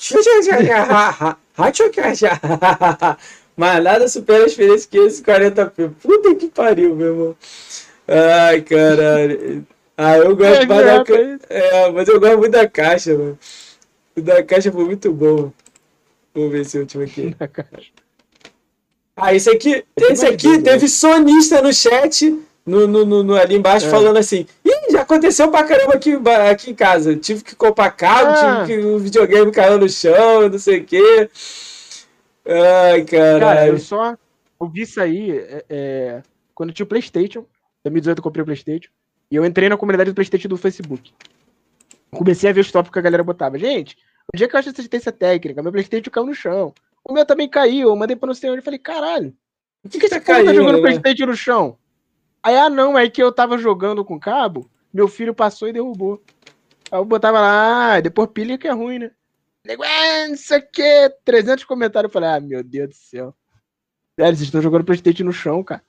[3.57, 5.91] Mas nada supera a experiência que esse 40p.
[6.01, 7.37] Puta que pariu, meu irmão.
[8.07, 9.67] Ai, caralho.
[10.03, 11.39] Ah, eu gosto mais da caixa.
[11.51, 13.39] É, mas eu gosto muito da caixa, mano.
[14.17, 15.53] O da caixa foi muito bom.
[16.35, 17.37] Vamos ver esse último aqui.
[19.23, 23.91] Ah, esse aqui, esse aqui teve sonista no chat, no, no, no ali embaixo, é.
[23.91, 26.19] falando assim: Ih, já aconteceu pra caramba aqui,
[26.51, 27.15] aqui em casa.
[27.17, 28.65] Tive que comprar cabo, ah.
[28.65, 31.29] tive que o videogame caiu no chão, não sei o quê.
[32.47, 33.41] Ai, caralho.
[33.41, 34.17] Cara, eu só
[34.59, 36.23] ouvi isso aí é, é,
[36.55, 37.41] quando tinha o PlayStation.
[37.41, 38.89] Em 2018 eu comprei o PlayStation.
[39.31, 41.13] E eu entrei na comunidade do PlayStation do Facebook.
[42.11, 43.59] Comecei a ver os tópicos que a galera botava.
[43.59, 43.97] Gente,
[44.33, 46.75] o dia que eu acho assistência técnica, meu PlayStation caiu no chão.
[47.05, 47.91] O meu também caiu.
[47.91, 48.59] Eu mandei pra não sei onde.
[48.59, 49.35] Eu falei, caralho,
[49.83, 50.83] por que, que, esse cara tá jogando né?
[50.83, 51.79] PlayStation no chão?
[52.43, 56.23] Aí, ah, não, é que eu tava jogando com cabo, meu filho passou e derrubou.
[56.91, 59.11] Aí eu botava lá, ah, depois pilha que é ruim, né?
[59.65, 59.85] Nego,
[60.33, 60.83] isso aqui,
[61.25, 62.09] 300 comentários.
[62.09, 63.35] Eu falei, ah, meu Deus do céu.
[64.19, 65.83] Sério, vocês estão jogando PlayStation no chão, cara.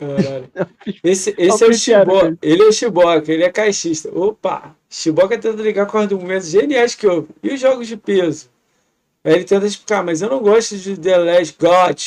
[0.00, 0.50] Caralho.
[1.04, 2.38] Esse, esse é o Shiboka.
[2.40, 4.08] Ele é o Shiboka, ele é caixista.
[4.18, 4.74] Opa!
[4.88, 7.28] Shiboka tenta ligar com argumentos geniais que eu.
[7.42, 8.48] E os jogos de peso?
[9.22, 12.00] Aí ele tenta explicar, mas eu não gosto de The Last God.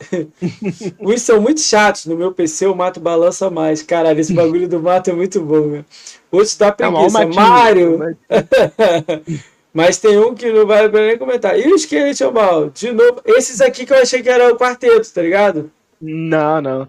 [1.00, 2.06] Uns são muito chatos.
[2.06, 3.80] No meu PC o mato balança mais.
[3.80, 5.84] Caralho, esse bagulho do mato é muito bom, meu.
[6.32, 7.22] Outros dá preguiça.
[7.22, 8.18] É Mario!
[9.72, 11.56] Mas tem um que não vale pra nem comentar.
[11.56, 12.70] E o Skeleton Ball?
[12.70, 15.70] De novo, esses aqui que eu achei que era o quarteto, tá ligado?
[16.00, 16.88] Não, não.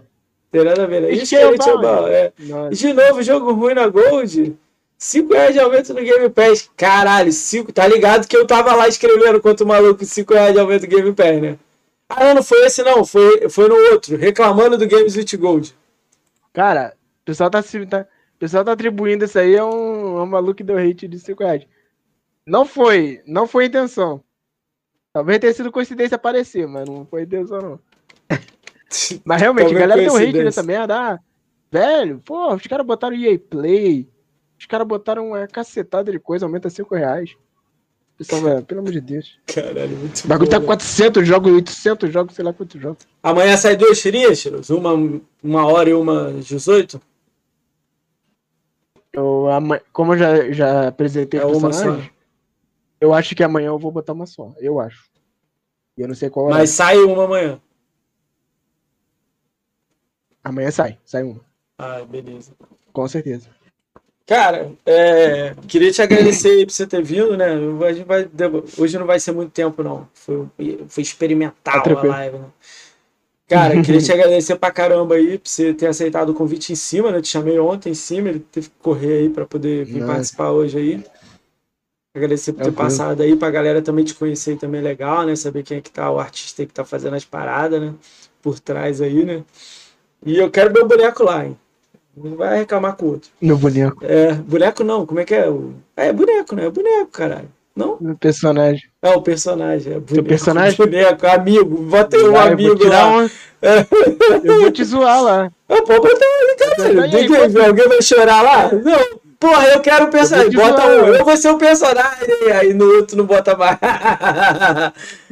[0.52, 1.00] Tem nada a ver.
[1.00, 1.12] Né?
[2.12, 2.32] É.
[2.70, 4.56] De novo, jogo ruim na Gold.
[4.98, 6.70] 5 reais de aumento no Game Pass.
[6.76, 7.72] Caralho, 5.
[7.72, 11.12] Tá ligado que eu tava lá escrevendo quanto maluco 5 reais de aumento no Game
[11.12, 11.58] Pass, né?
[12.08, 13.04] Ah, não foi esse não.
[13.04, 14.16] Foi, foi no outro.
[14.16, 15.74] Reclamando do Games with Gold.
[16.52, 18.06] Cara, o pessoal tá, tá,
[18.38, 21.42] pessoal tá atribuindo isso aí a um, a um maluco que deu hate de 5
[21.42, 21.66] reais.
[22.46, 24.22] Não foi, não foi intenção.
[25.14, 27.80] Talvez tenha sido coincidência aparecer, mas não foi intenção, não.
[29.24, 30.94] mas realmente, a galera deu hate nessa merda.
[30.94, 31.18] Ah,
[31.70, 34.08] velho, pô, os caras botaram EA Play.
[34.58, 37.34] Os caras botaram uma cacetada de coisa, aumenta 5 reais.
[38.16, 39.38] Pessoal, velho, pelo amor de Deus.
[39.46, 43.06] Caralho, muito O bagulho tá 400 jogos, 800 jogos, sei lá quantos jogos.
[43.22, 47.00] Amanhã sai duas tirinhas, Uma, uma hora e uma 18?
[49.12, 49.46] Eu,
[49.92, 51.98] como eu já, já apresentei É uma só.
[53.00, 54.54] eu acho que amanhã eu vou botar uma só.
[54.58, 55.10] Eu acho.
[55.98, 56.50] E eu não sei qual é.
[56.52, 57.60] Mas sai uma amanhã.
[60.42, 61.40] Amanhã sai, sai uma.
[61.78, 62.52] Ah, beleza.
[62.92, 63.48] Com certeza.
[64.26, 67.46] Cara, é, queria te agradecer aí por você ter vindo, né?
[67.86, 68.28] A gente vai,
[68.78, 70.08] hoje não vai ser muito tempo, não.
[70.14, 70.48] Foi,
[70.88, 72.46] foi experimental Tá a live, né?
[73.48, 77.10] Cara, queria te agradecer pra caramba aí por você ter aceitado o convite em cima,
[77.10, 77.20] né?
[77.20, 80.12] Te chamei ontem em cima, ele teve que correr aí pra poder vir Nossa.
[80.12, 81.04] participar hoje aí.
[82.14, 85.34] Agradecer por ter passado aí, pra galera também te conhecer também é legal, né?
[85.34, 87.94] Saber quem é que tá, o artista aí que tá fazendo as paradas, né?
[88.40, 89.44] Por trás aí, né?
[90.24, 91.56] E eu quero meu boneco lá, hein?
[92.16, 93.30] Não vai reclamar com o outro.
[93.40, 94.04] Meu boneco.
[94.04, 95.48] É, boneco não, como é que é?
[95.48, 96.66] O- É boneco, né?
[96.66, 97.48] É boneco, caralho.
[97.74, 97.96] Não?
[98.00, 98.82] Meu personagem.
[99.00, 99.94] É o personagem.
[99.94, 100.76] É boneco, personagem?
[100.76, 101.64] Boneco, amigo.
[101.84, 103.08] Bota aí um eu amigo vou lá.
[103.08, 103.30] um-
[104.44, 105.50] Eu vou te zoar lá.
[105.68, 107.00] Ah, pô, bota aí, caralho.
[107.02, 108.70] Aí, que alguém vai chorar lá?
[108.72, 109.22] Não.
[109.38, 110.52] Porra, eu quero o personagem.
[110.52, 110.90] Eu vou Bota um.
[111.14, 112.52] Eu vou ser o personagem.
[112.60, 113.78] Aí no outro não bota mais.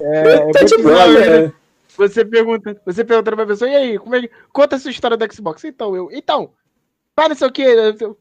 [0.00, 1.42] É, eu tá vou de te boa, zoar, velho.
[1.46, 1.52] né?
[1.96, 4.30] Você pergunta, você pergunta pra pessoa, e aí, como é que.
[4.52, 5.64] Conta a sua história do Xbox.
[5.64, 6.08] Então, eu.
[6.12, 6.50] Então,
[7.14, 7.64] fala isso aqui.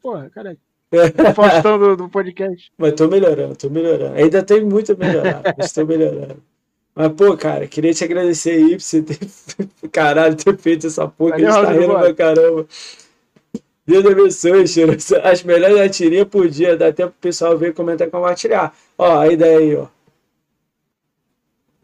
[0.02, 0.58] Porra, caralho.
[1.36, 2.72] Faustão do, do podcast.
[2.78, 4.16] Mas tô melhorando, tô melhorando.
[4.16, 6.42] Ainda tem muito a melhorar, mas tô melhorando.
[6.96, 9.20] Mas, pô, cara, queria te agradecer aí por você ter,
[9.92, 12.68] caralho, ter feito essa porra, que a gente tá rindo pra caramba.
[13.86, 14.96] Deus abençoe, Chiro.
[15.24, 18.76] As melhores atirinhas por dia, dá tempo pro pessoal ver, comentar e compartilhar.
[18.98, 19.88] Ó, a ideia aí, ó.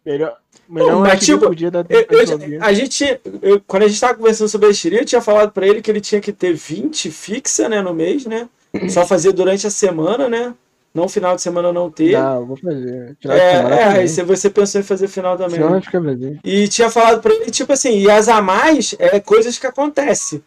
[0.06, 0.38] Melhor.
[0.68, 3.88] Melhor Não, um mas, tipo, por dia da Eu- eu- a gente, eu- quando a
[3.88, 6.32] gente tava conversando sobre a tirinha, eu tinha falado pra ele que ele tinha que
[6.32, 8.48] ter 20 fixa, né, no mês, né?
[8.90, 10.54] Só fazer durante a semana, né?
[10.94, 12.12] Não final de semana não ter.
[12.14, 13.16] Eu vou fazer.
[13.20, 15.60] Final de É, semana é, aí se você pensou em fazer final também.
[15.60, 15.82] Né?
[15.82, 16.40] ficar vazio.
[16.44, 20.42] E tinha falado pra ele, tipo assim, e as a mais é coisas que acontecem.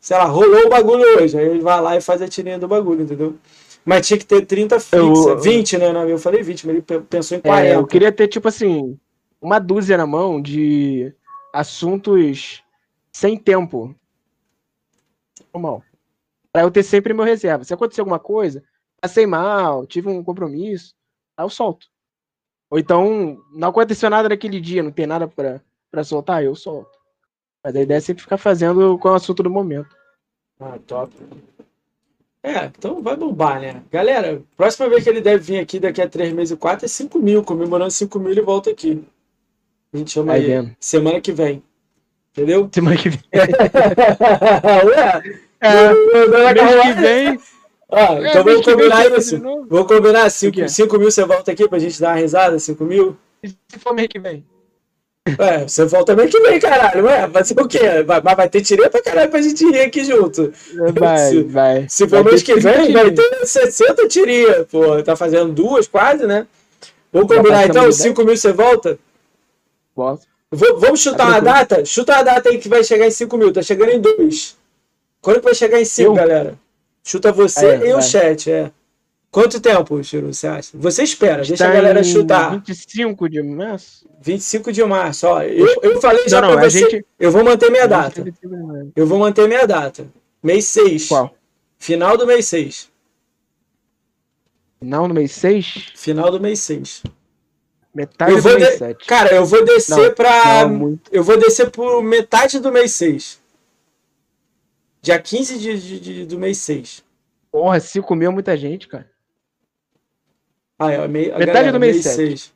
[0.00, 1.36] Sei lá, rolou o bagulho hoje.
[1.38, 3.34] Aí ele vai lá e faz a tirinha do bagulho, entendeu?
[3.88, 4.96] Mas tinha que ter 30 fixa.
[4.96, 5.90] Eu- 20, né?
[6.12, 7.72] Eu falei 20, mas ele pe- pensou em É, 40.
[7.74, 8.98] eu queria ter, tipo assim,
[9.40, 11.10] uma dúzia na mão de
[11.54, 12.62] assuntos
[13.10, 13.94] sem tempo.
[15.54, 15.82] Normal.
[16.52, 17.64] Pra eu ter sempre meu reserva.
[17.64, 18.62] Se acontecer alguma coisa,
[19.00, 20.94] passei mal, tive um compromisso,
[21.36, 21.86] aí eu solto.
[22.70, 26.90] Ou então, não aconteceu nada naquele dia, não tem nada pra, pra soltar, eu solto.
[27.64, 29.96] Mas a ideia é sempre ficar fazendo com o assunto do momento.
[30.60, 31.10] Ah, top.
[32.48, 33.82] É, então vai bombar, né?
[33.92, 36.88] Galera, próxima vez que ele deve vir aqui daqui a 3 meses e 4 é
[36.88, 37.42] 5 mil.
[37.44, 39.04] Comemorando 5 mil, ele volta aqui.
[39.92, 40.46] A gente chama ele.
[40.46, 40.76] vendo.
[40.80, 41.62] Semana que vem.
[42.32, 42.70] Entendeu?
[42.72, 43.20] Semana que vem.
[44.86, 45.92] Ué, É,
[46.54, 47.40] mês que vem.
[47.90, 49.38] Ó, é, então vamos combinar isso.
[49.68, 50.98] Vamos combinar O 5 quê?
[50.98, 52.58] mil você volta aqui pra gente dar uma risada?
[52.58, 53.16] 5 mil?
[53.44, 54.44] Se for mês que vem.
[55.38, 57.04] Ué, você volta mês que vem, caralho.
[57.04, 58.02] Ué, vai ser o quê?
[58.06, 60.52] Vai, mas vai ter tirinha pra caralho pra gente rir aqui junto.
[60.98, 61.86] Vai, Se- vai.
[61.88, 64.66] Se for mês que vem, 30 vai ter 60 tirinhas.
[64.70, 66.46] Pô, tá fazendo duas quase, né?
[67.12, 67.88] Vamos combinar então?
[67.88, 68.98] de 5 mil você volta?
[69.94, 70.22] Posso.
[70.52, 71.84] V- vamos chutar Tá uma data?
[71.84, 73.52] Chuta uma data aí que vai chegar em 5 mil.
[73.52, 74.56] Tá chegando em 2.
[75.20, 76.14] Quando que vai chegar em 5, Eu?
[76.14, 76.54] galera?
[77.04, 78.02] Chuta você É, e o vai.
[78.02, 78.70] chat, é.
[79.30, 80.70] Quanto tempo, Chiru, você acha?
[80.74, 82.50] Você espera, deixa a galera chutar.
[82.52, 84.08] 25 de março?
[84.22, 85.42] 25 de março, ó.
[85.42, 86.78] Eu, eu falei já Não, não, pra a você.
[86.80, 88.10] gente- Eu vou manter minha data.
[88.16, 88.92] tem 25 de março.
[88.96, 90.08] Eu vou manter minha data.
[90.42, 91.08] Mês 6.
[91.08, 91.34] Qual?
[91.78, 92.90] Final do mês 6.
[94.80, 95.92] Final no mês 6?
[95.94, 97.02] Final do mês 6.
[97.94, 99.06] Metade Eu do vou mês de- 7.
[99.06, 100.62] Cara, eu vou descer Não, pra.
[100.66, 101.10] Não, muito.
[101.12, 103.40] Eu vou descer por metade do mês 6.
[105.02, 107.04] Dia 15 de, de- de- do mês 6.
[107.50, 109.08] Porra, 5 mil é muita gente, cara.
[110.78, 112.16] Ah, é, mei, a Metade galera, do mês mês sete.
[112.38, 112.52] 6.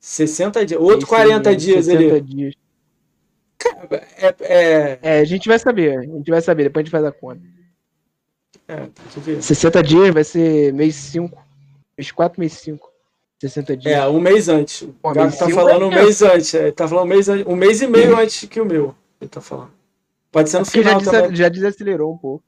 [0.00, 0.80] 60 dias.
[0.80, 2.20] Outro Mês 40 seis, dias 60 ali.
[2.22, 2.54] dias.
[4.18, 5.98] É, é, É, a gente vai saber.
[5.98, 7.40] A gente vai saber, depois a gente faz a conta.
[8.68, 9.42] é, tem que ver.
[9.42, 11.36] 60 dias vai ser mês 5.
[11.96, 12.92] Mês 4, mês 5.
[13.40, 13.94] 60 dias.
[13.94, 14.82] É, um mês antes.
[14.82, 16.54] O Pô, mês tá cinco falando é um mês antes.
[16.54, 18.94] É, tá falando um mês, um mês e meio antes que o meu.
[19.20, 19.72] Ele tá falando.
[20.30, 21.36] Pode ser no É Porque já, final desa- também.
[21.36, 22.44] já desacelerou um pouco.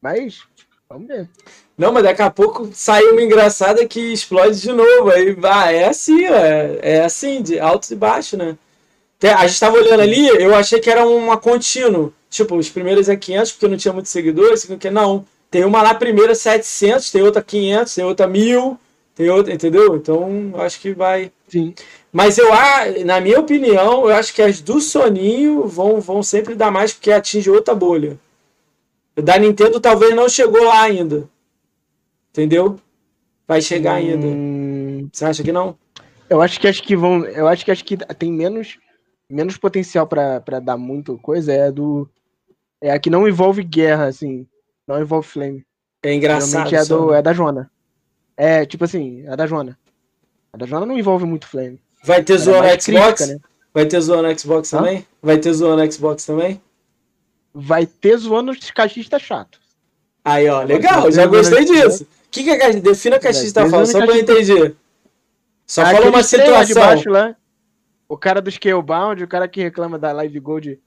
[0.00, 0.42] Mas,
[0.88, 1.28] vamos ver.
[1.80, 5.08] Não, mas daqui a pouco sai uma engraçada que explode de novo.
[5.10, 8.58] Aí vai, é assim, ó, é, é assim, de alto e baixo, né?
[9.22, 12.12] A gente tava olhando ali, eu achei que era uma contínuo.
[12.28, 14.68] Tipo, os primeiros é 500, porque não tinha muitos seguidores.
[14.78, 15.24] Que não.
[15.50, 18.78] Tem uma lá primeira 700, tem outra 500, tem outra 1000,
[19.14, 19.96] tem outra, entendeu?
[19.96, 21.32] Então, eu acho que vai.
[21.48, 21.74] Sim.
[22.12, 26.54] Mas eu, a- na minha opinião, eu acho que as do Soninho vão, vão sempre
[26.54, 28.18] dar mais porque atinge outra bolha.
[29.16, 31.26] Da Nintendo talvez não chegou lá ainda.
[32.30, 32.78] Entendeu?
[33.46, 34.26] Vai chegar ainda.
[34.26, 35.76] Hum, Você acha que não?
[36.28, 37.24] eu acho que acho que vão.
[37.26, 38.78] Eu acho que acho que tem menos,
[39.28, 41.52] menos potencial pra pra dar muito coisa.
[41.52, 42.08] É a do.
[42.80, 44.46] É a que não envolve guerra, assim.
[44.86, 45.66] Não envolve Flame.
[46.02, 46.68] É engraçado.
[46.68, 47.18] Geralmente é, do, né?
[47.18, 47.70] é da Jona.
[48.36, 49.76] É, tipo assim, é da Jona.
[50.52, 51.80] A da Jona não envolve muito Flame.
[52.04, 52.84] Vai ter é zoa no Xbox?
[52.84, 53.38] crítica, né?
[53.74, 54.78] Vai ter zoa no Xbox Hã?
[54.78, 55.06] também?
[55.22, 56.60] Vai ter zoa no Xbox também?
[57.52, 59.60] Vai ter zoando os cachistas chato.
[60.24, 62.06] Aí, ó, legal, já gostei disso.
[62.30, 62.80] O que, que cachista?
[62.80, 64.76] Defina a cachista, Vai ter fala, só zoando pra eu entender.
[65.66, 66.74] Só fala uma lá de situação.
[66.82, 67.34] baixo lá.
[68.08, 70.80] O cara do Scalebound, o cara que reclama da Live Gold.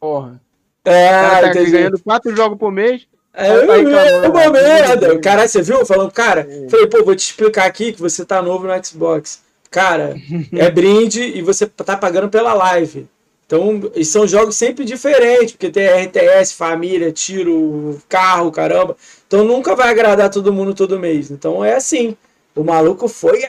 [0.00, 0.40] Porra.
[0.84, 1.70] O É, cara tá entendi.
[1.70, 3.06] ganhando quatro jogos por mês.
[3.32, 5.18] É, Tá uma merda.
[5.20, 5.86] Caralho, você viu?
[5.86, 6.68] Falando, cara, É.
[6.68, 9.40] falei, pô, vou te explicar aqui que você tá novo no Xbox.
[9.70, 10.16] Cara,
[10.52, 13.06] é brinde e você tá pagando pela live.
[13.46, 18.96] Então, e são jogos sempre diferentes, porque tem RTS, família, tiro, carro, caramba.
[19.28, 21.30] Então nunca vai agradar todo mundo todo mês.
[21.30, 22.16] Então é assim.
[22.56, 23.44] O maluco foi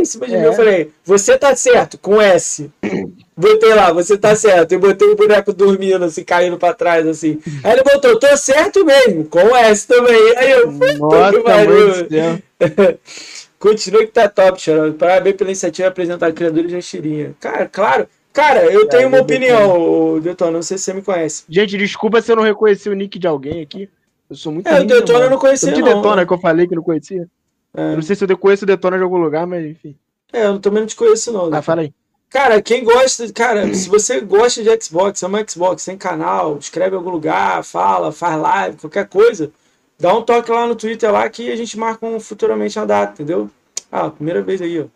[0.00, 0.38] em cima de É.
[0.38, 0.44] mim.
[0.46, 2.70] Eu falei, você tá certo, com S.
[3.36, 4.72] Botei lá, você tá certo.
[4.72, 7.40] E botei o boneco dormindo, assim, caindo pra trás, assim.
[7.64, 10.36] Aí ele botou, tô certo mesmo, com S também.
[10.36, 12.42] Aí eu, Nossa, que.
[13.58, 14.92] Continua que tá top, Xarão.
[14.92, 17.34] Parabéns pela iniciativa de apresentar criadores de tirinha.
[17.40, 18.06] Cara, claro.
[18.32, 20.52] Cara, eu tenho uma eu opinião, ô, Detona.
[20.52, 21.42] Não sei se você me conhece.
[21.48, 23.88] Gente, desculpa se eu não reconheci o nick de alguém aqui.
[24.28, 25.26] Eu sou muito É, o Detona mano.
[25.26, 25.96] eu não conhecia, Tanto de não.
[25.96, 27.28] Detona que eu falei que não conhecia.
[27.76, 29.96] É, Eu não sei se eu conheço o Detona de algum lugar, mas enfim.
[30.32, 31.52] é, eu também não te conheço, não.
[31.52, 31.92] Ah, fala aí.
[32.30, 36.98] Cara, quem gosta, cara, se você gosta de Xbox, ama Xbox, tem canal, escreve em
[36.98, 39.52] algum lugar, fala, faz live, qualquer coisa,
[39.98, 43.12] dá um toque lá no Twitter lá que a gente marca um, futuramente uma data,
[43.12, 43.50] entendeu?
[43.92, 44.86] Ah, primeira vez aí, ó.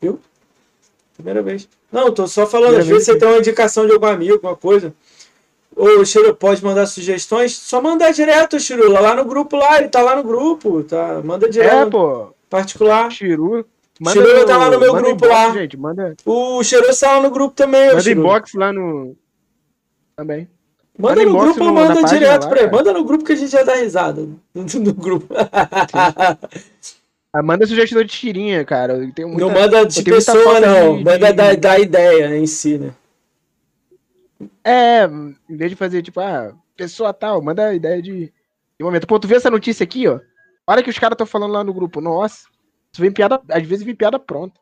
[0.00, 0.18] Viu?
[1.14, 1.68] Primeira vez.
[1.90, 4.34] Não, tô só falando, Primeira às vezes vez você tem uma indicação de algum amigo,
[4.34, 4.94] alguma coisa.
[5.76, 7.54] Ô, Chiro, pode mandar sugestões?
[7.54, 11.20] Só mandar direto, Chirula, lá no grupo lá, ele tá lá no grupo, tá?
[11.22, 12.28] Manda direto, É, pô.
[12.48, 13.10] particular.
[13.12, 13.64] Chiru.
[14.10, 15.50] Chiru tá lá no meu manda grupo inbox, lá.
[15.52, 18.20] Gente, manda, O Cheiroso tá lá no grupo também, manda Chiru.
[18.20, 19.14] inbox lá no.
[20.16, 20.48] Também.
[20.98, 22.70] Manda Manda no grupo ou no- manda direto lá, pra ele.
[22.70, 22.76] cara.
[22.78, 24.26] Manda no grupo que a gente já dá risada.
[24.54, 25.26] No grupo.
[27.32, 28.94] Ah, manda sugestão de tirinha, cara.
[28.94, 29.44] Eu tenho muita...
[29.44, 30.96] não manda de pessoa, não.
[30.96, 32.92] de- Manda da, da ideia em si, né?
[34.64, 38.32] É, em vez de fazer, tipo, ah, pessoa tal, manda a ideia de.
[38.78, 39.06] De momento.
[39.06, 40.20] Pô, tu vê essa notícia aqui, ó.
[40.66, 42.00] Olha que os caras estão falando lá no grupo.
[42.00, 42.46] Nossa,
[42.92, 43.40] isso vem piada.
[43.50, 44.60] Às vezes vem piada pronta.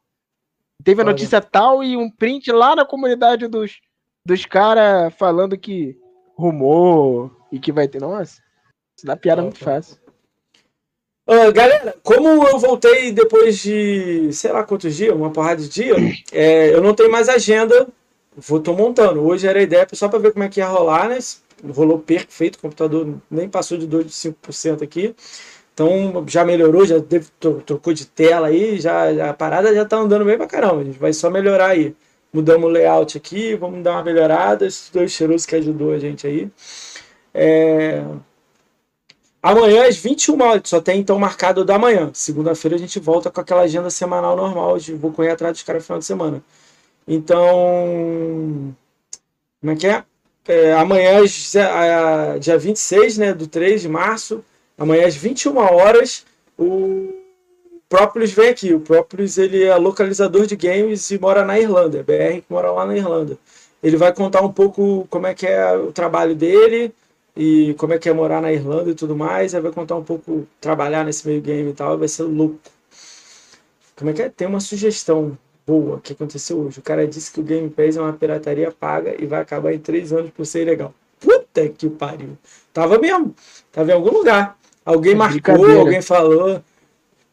[0.83, 1.13] Teve a Olha.
[1.13, 3.81] notícia tal e um print lá na comunidade dos,
[4.27, 5.99] dos caras falando que
[6.37, 8.01] rumor e que vai ter.
[8.01, 8.43] Nossa,
[8.97, 9.99] isso dá piada muito fácil.
[11.27, 15.95] Ah, galera, como eu voltei depois de sei lá quantos dias, uma porrada de dia,
[16.31, 17.89] é, eu não tenho mais agenda.
[18.37, 19.23] Vou, tô montando.
[19.25, 21.19] Hoje era a ideia só para ver como é que ia rolar, né?
[21.73, 25.15] Rolou perfeito, o computador nem passou de 2 de 5% aqui.
[25.73, 29.97] Então já melhorou, já teve- tro- trocou de tela aí, já, a parada já tá
[29.99, 30.83] andando bem pra caramba.
[30.83, 31.95] A gente vai só melhorar aí.
[32.33, 34.67] Mudamos o layout aqui, vamos dar uma melhorada.
[34.67, 36.51] Esses dois cheirosos que ajudou a gente aí.
[37.35, 38.05] É,
[39.43, 42.11] Amanhã às 21 horas, só tem então marcado da manhã.
[42.15, 44.79] Segunda-feira a gente volta com aquela agenda semanal normal.
[44.79, 46.43] de Vou correr atrás dos caras no final de semana.
[47.07, 48.75] Então.
[49.61, 50.05] Como é que é?
[50.47, 51.21] É, amanhã,
[52.39, 54.45] dia 26 né, do 3 de março,
[54.77, 56.27] amanhã às 21 horas,
[56.59, 57.15] o
[57.89, 58.75] Própolis vem aqui.
[58.75, 61.99] O Própolis ele é localizador de games e mora na Irlanda.
[61.99, 63.39] É BR que mora lá na Irlanda.
[63.83, 66.95] Ele vai contar um pouco como é que é o trabalho dele
[67.37, 69.53] e como é que é morar na Irlanda e tudo mais.
[69.53, 71.99] Vai contar um pouco trabalhar nesse meio game e tal.
[71.99, 72.59] Vai ser louco.
[73.97, 74.29] Como é que é?
[74.29, 76.79] Tem uma sugestão boa que aconteceu hoje.
[76.79, 79.79] O cara disse que o Game Pass é uma pirataria paga e vai acabar em
[79.79, 80.93] três anos por ser ilegal.
[81.21, 82.37] Puta que pariu.
[82.73, 83.35] Tava mesmo.
[83.73, 84.59] Tava em algum lugar.
[84.85, 86.63] Alguém É marcou, alguém falou.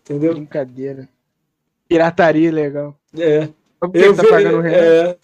[0.03, 0.33] Entendeu?
[0.33, 1.07] Brincadeira.
[1.87, 2.95] Pirataria legal.
[3.17, 3.49] É.
[3.93, 5.17] Eu tá vi- pagando é.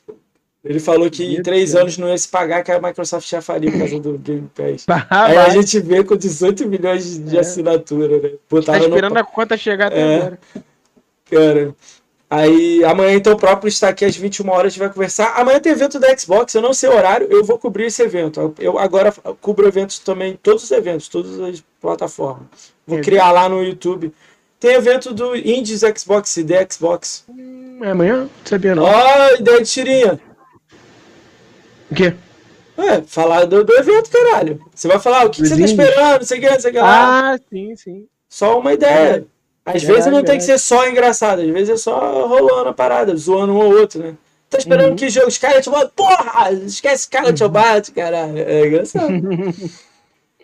[0.66, 1.82] Ele falou que em três Deus.
[1.82, 4.86] anos não ia se pagar, que a Microsoft já faria por causa do Game Pass.
[5.10, 7.40] Ah, Aí a gente vê com 18 milhões de, É.
[7.40, 8.32] assinatura, né?
[8.66, 9.20] Tá esperando no...
[9.20, 10.16] a conta chegar até É.
[10.18, 10.40] agora.
[11.32, 11.76] Cara.
[12.30, 15.34] Aí amanhã então o próprio está aqui às 21 horas, a gente vai conversar.
[15.40, 18.54] Amanhã tem evento da Xbox, eu não sei o horário, eu vou cobrir esse evento.
[18.60, 22.74] Eu agora cubro eventos também, todos os eventos, todas as plataformas.
[22.86, 24.14] Vou criar lá no YouTube.
[24.60, 27.24] Tem evento do Indies Xbox, ID Xbox.
[27.30, 28.22] Hum, é amanhã?
[28.22, 28.84] Não sabia não.
[28.84, 30.20] Ó, ideia de tirinha.
[31.90, 32.14] O quê?
[32.78, 34.60] É, falar do, do evento, caralho.
[34.74, 36.72] Você vai falar, o que, que você tá esperando, não sei o que, não sei
[36.72, 37.34] o que lá.
[37.34, 38.08] Ah, sim, sim.
[38.28, 39.26] Só uma ideia.
[39.68, 42.74] Às Verdade, vezes não tem que ser só engraçado, às vezes é só rolando a
[42.74, 44.16] parada, zoando um ou outro, né?
[44.50, 44.96] Tá esperando Uhum.
[44.96, 46.52] que jogo Scarlet Bot, porra!
[46.66, 48.38] Esquece Scarlet Bot, caralho.
[48.40, 49.12] É engraçado.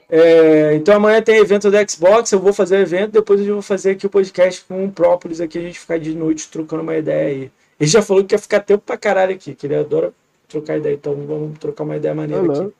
[0.09, 3.61] É, então amanhã tem evento da Xbox, eu vou fazer o evento, depois eu vou
[3.61, 6.95] fazer aqui o podcast com o Própolis aqui, a gente ficar de noite trocando uma
[6.95, 7.51] ideia aí.
[7.79, 10.13] Ele já falou que quer ficar tempo pra caralho aqui, que ele adora
[10.47, 10.93] trocar ideia.
[10.93, 12.51] Então vamos trocar uma ideia maneira Alô.
[12.51, 12.73] aqui.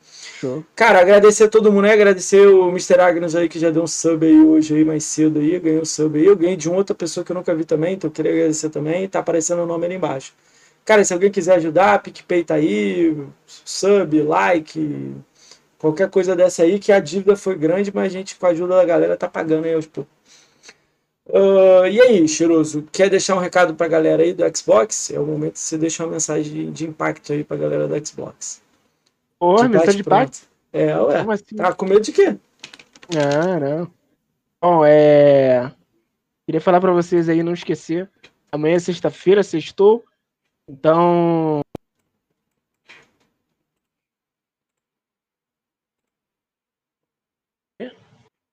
[0.75, 1.93] Cara, agradecer a todo mundo, né?
[1.93, 2.99] Agradecer o Mr.
[2.99, 5.85] Agnes aí que já deu um sub aí hoje aí mais cedo aí, ganhou um
[5.85, 6.25] sub aí.
[6.25, 8.69] Eu ganhei de uma outra pessoa que eu nunca vi também, então eu queria agradecer
[8.69, 9.07] também.
[9.07, 10.33] Tá aparecendo o nome ali embaixo.
[10.85, 13.15] Cara, se alguém quiser ajudar, PicPay tá aí,
[13.45, 15.15] sub, like,
[15.77, 18.75] qualquer coisa dessa aí, que a dívida foi grande, mas a gente, com a ajuda
[18.75, 20.11] da galera, tá pagando aí aos poucos.
[21.33, 25.11] Ah, e aí, Cheiroso, quer deixar um recado pra galera aí do Xbox?
[25.11, 28.62] É o momento de você deixar uma mensagem de impacto aí pra galera do Xbox.
[29.63, 30.39] De mensagem de pacto?
[30.71, 31.19] É, ué.
[31.19, 31.55] Como assim?
[31.55, 32.37] Tá com medo de quê?
[33.15, 33.91] Ah, não.
[34.61, 35.71] Bom, é.
[36.45, 38.09] Queria falar pra vocês aí, não esquecer.
[38.51, 40.03] Amanhã é sexta-feira, sextou.
[40.67, 41.61] Então.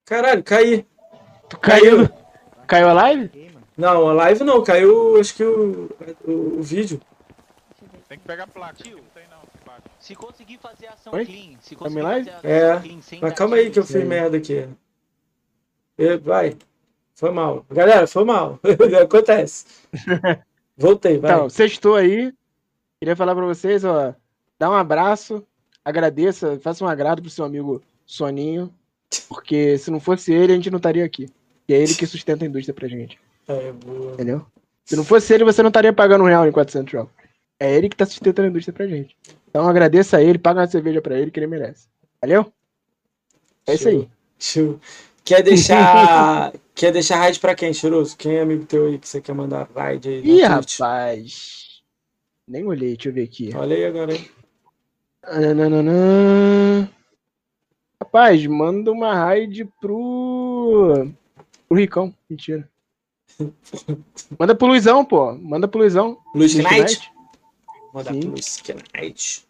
[0.05, 0.85] Caralho, caí.
[1.49, 2.09] Tu caiu.
[2.67, 3.51] Caiu a live?
[3.77, 5.89] Não, a live não, caiu acho que o,
[6.27, 7.01] o, o vídeo.
[8.09, 8.83] Tem que pegar a placa.
[8.85, 9.85] Não tem não, embaixo.
[10.11, 11.25] Se conseguir fazer ação Oi?
[11.25, 12.31] clean, se Tá me conseguir live?
[12.31, 14.67] fazer ação É, clean sem Mas calma aí que eu fiz merda aqui.
[16.23, 16.57] Vai.
[17.15, 17.65] Foi mal.
[17.71, 18.59] Galera, foi mal.
[19.05, 19.67] Acontece.
[20.77, 21.31] Voltei, vai.
[21.31, 22.35] Então, sextou aí.
[22.99, 24.13] Queria falar pra vocês, ó.
[24.59, 25.47] Dá um abraço,
[25.85, 28.75] agradeça, faça um agrado pro seu amigo Soninho.
[29.29, 31.29] Porque se não fosse ele, a gente não estaria aqui.
[31.69, 33.17] E é ele que sustenta a indústria pra gente.
[33.47, 34.15] É, boa.
[34.15, 34.45] Entendeu?
[34.85, 37.13] Se não fosse ele, você não estaria pagando um real em 400 jogos.
[37.61, 39.15] É ele que tá sustentando a indústria pra gente.
[39.49, 41.89] Então agradeça a ele, paga uma cerveja pra ele que ele merece.
[42.23, 42.51] Valeu?
[43.67, 44.09] É isso aí.
[44.39, 44.81] Show.
[45.23, 46.53] Quer deixar.
[46.75, 48.17] quer deixar raid pra quem, Cheiroso?
[48.17, 50.23] Quem é amigo teu aí que você quer mandar raid aí?
[50.25, 51.83] Ih, rapaz.
[52.49, 53.51] Nem olhei, deixa eu ver aqui.
[53.55, 54.29] Olha aí agora, hein?
[55.23, 56.91] Nananana.
[58.03, 61.11] Rapaz, manda uma raid pro.
[61.69, 62.15] pro Ricão.
[62.29, 62.67] Mentira.
[64.39, 65.33] Manda pro Luizão, pô.
[65.35, 66.19] Manda pro Luizão.
[66.35, 66.81] Luiz Luiz Knight?
[66.81, 67.20] Knight.
[67.93, 68.21] Mandar Sim.
[68.21, 69.47] Luiz Knight.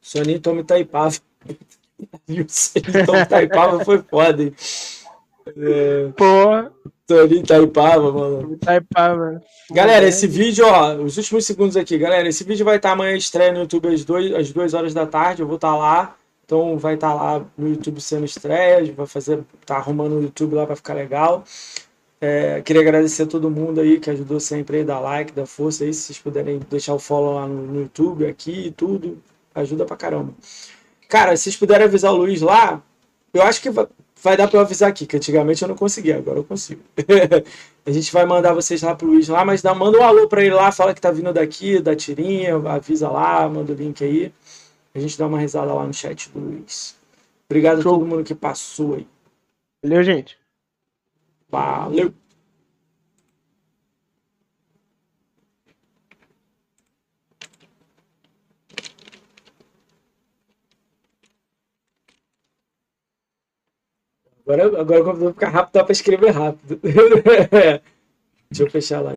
[0.00, 1.16] Soninho toma Itaipava.
[2.26, 2.46] Viu?
[2.48, 4.54] Soninho toma Itaipava foi foda, hein?
[5.46, 8.56] É, Pô, Soninho Itaipava, mano.
[8.58, 9.42] Taipava.
[9.70, 13.52] Galera, esse vídeo, ó, os últimos segundos aqui, galera, esse vídeo vai estar amanhã estreia
[13.52, 16.16] no YouTube às 2, às 2 horas da tarde, eu vou estar lá,
[16.54, 20.64] então vai estar lá no YouTube sendo estreia, vai fazer, tá arrumando o YouTube lá
[20.64, 21.42] pra ficar legal.
[22.20, 25.84] É, queria agradecer a todo mundo aí que ajudou sempre aí, dar like, dar força
[25.84, 29.20] aí, se vocês puderem deixar o follow lá no, no YouTube, aqui e tudo,
[29.54, 30.32] ajuda pra caramba.
[31.08, 32.80] Cara, se vocês puderem avisar o Luiz lá,
[33.32, 33.86] eu acho que vai,
[34.22, 36.80] vai dar pra eu avisar aqui, que antigamente eu não conseguia, agora eu consigo.
[37.86, 40.42] A gente vai mandar vocês lá pro Luiz lá, mas dá, manda um alô pra
[40.42, 44.32] ele lá, fala que tá vindo daqui, da tirinha, avisa lá, manda o link aí.
[44.94, 46.96] A gente dá uma risada lá no chat do Luiz.
[47.46, 47.94] Obrigado Show.
[47.94, 49.08] a todo mundo que passou aí.
[49.82, 50.38] Valeu, gente.
[51.50, 52.14] Valeu!
[64.46, 66.78] Agora, agora o computador fica rápido, dá pra escrever rápido.
[68.50, 69.14] Deixa eu fechar lá.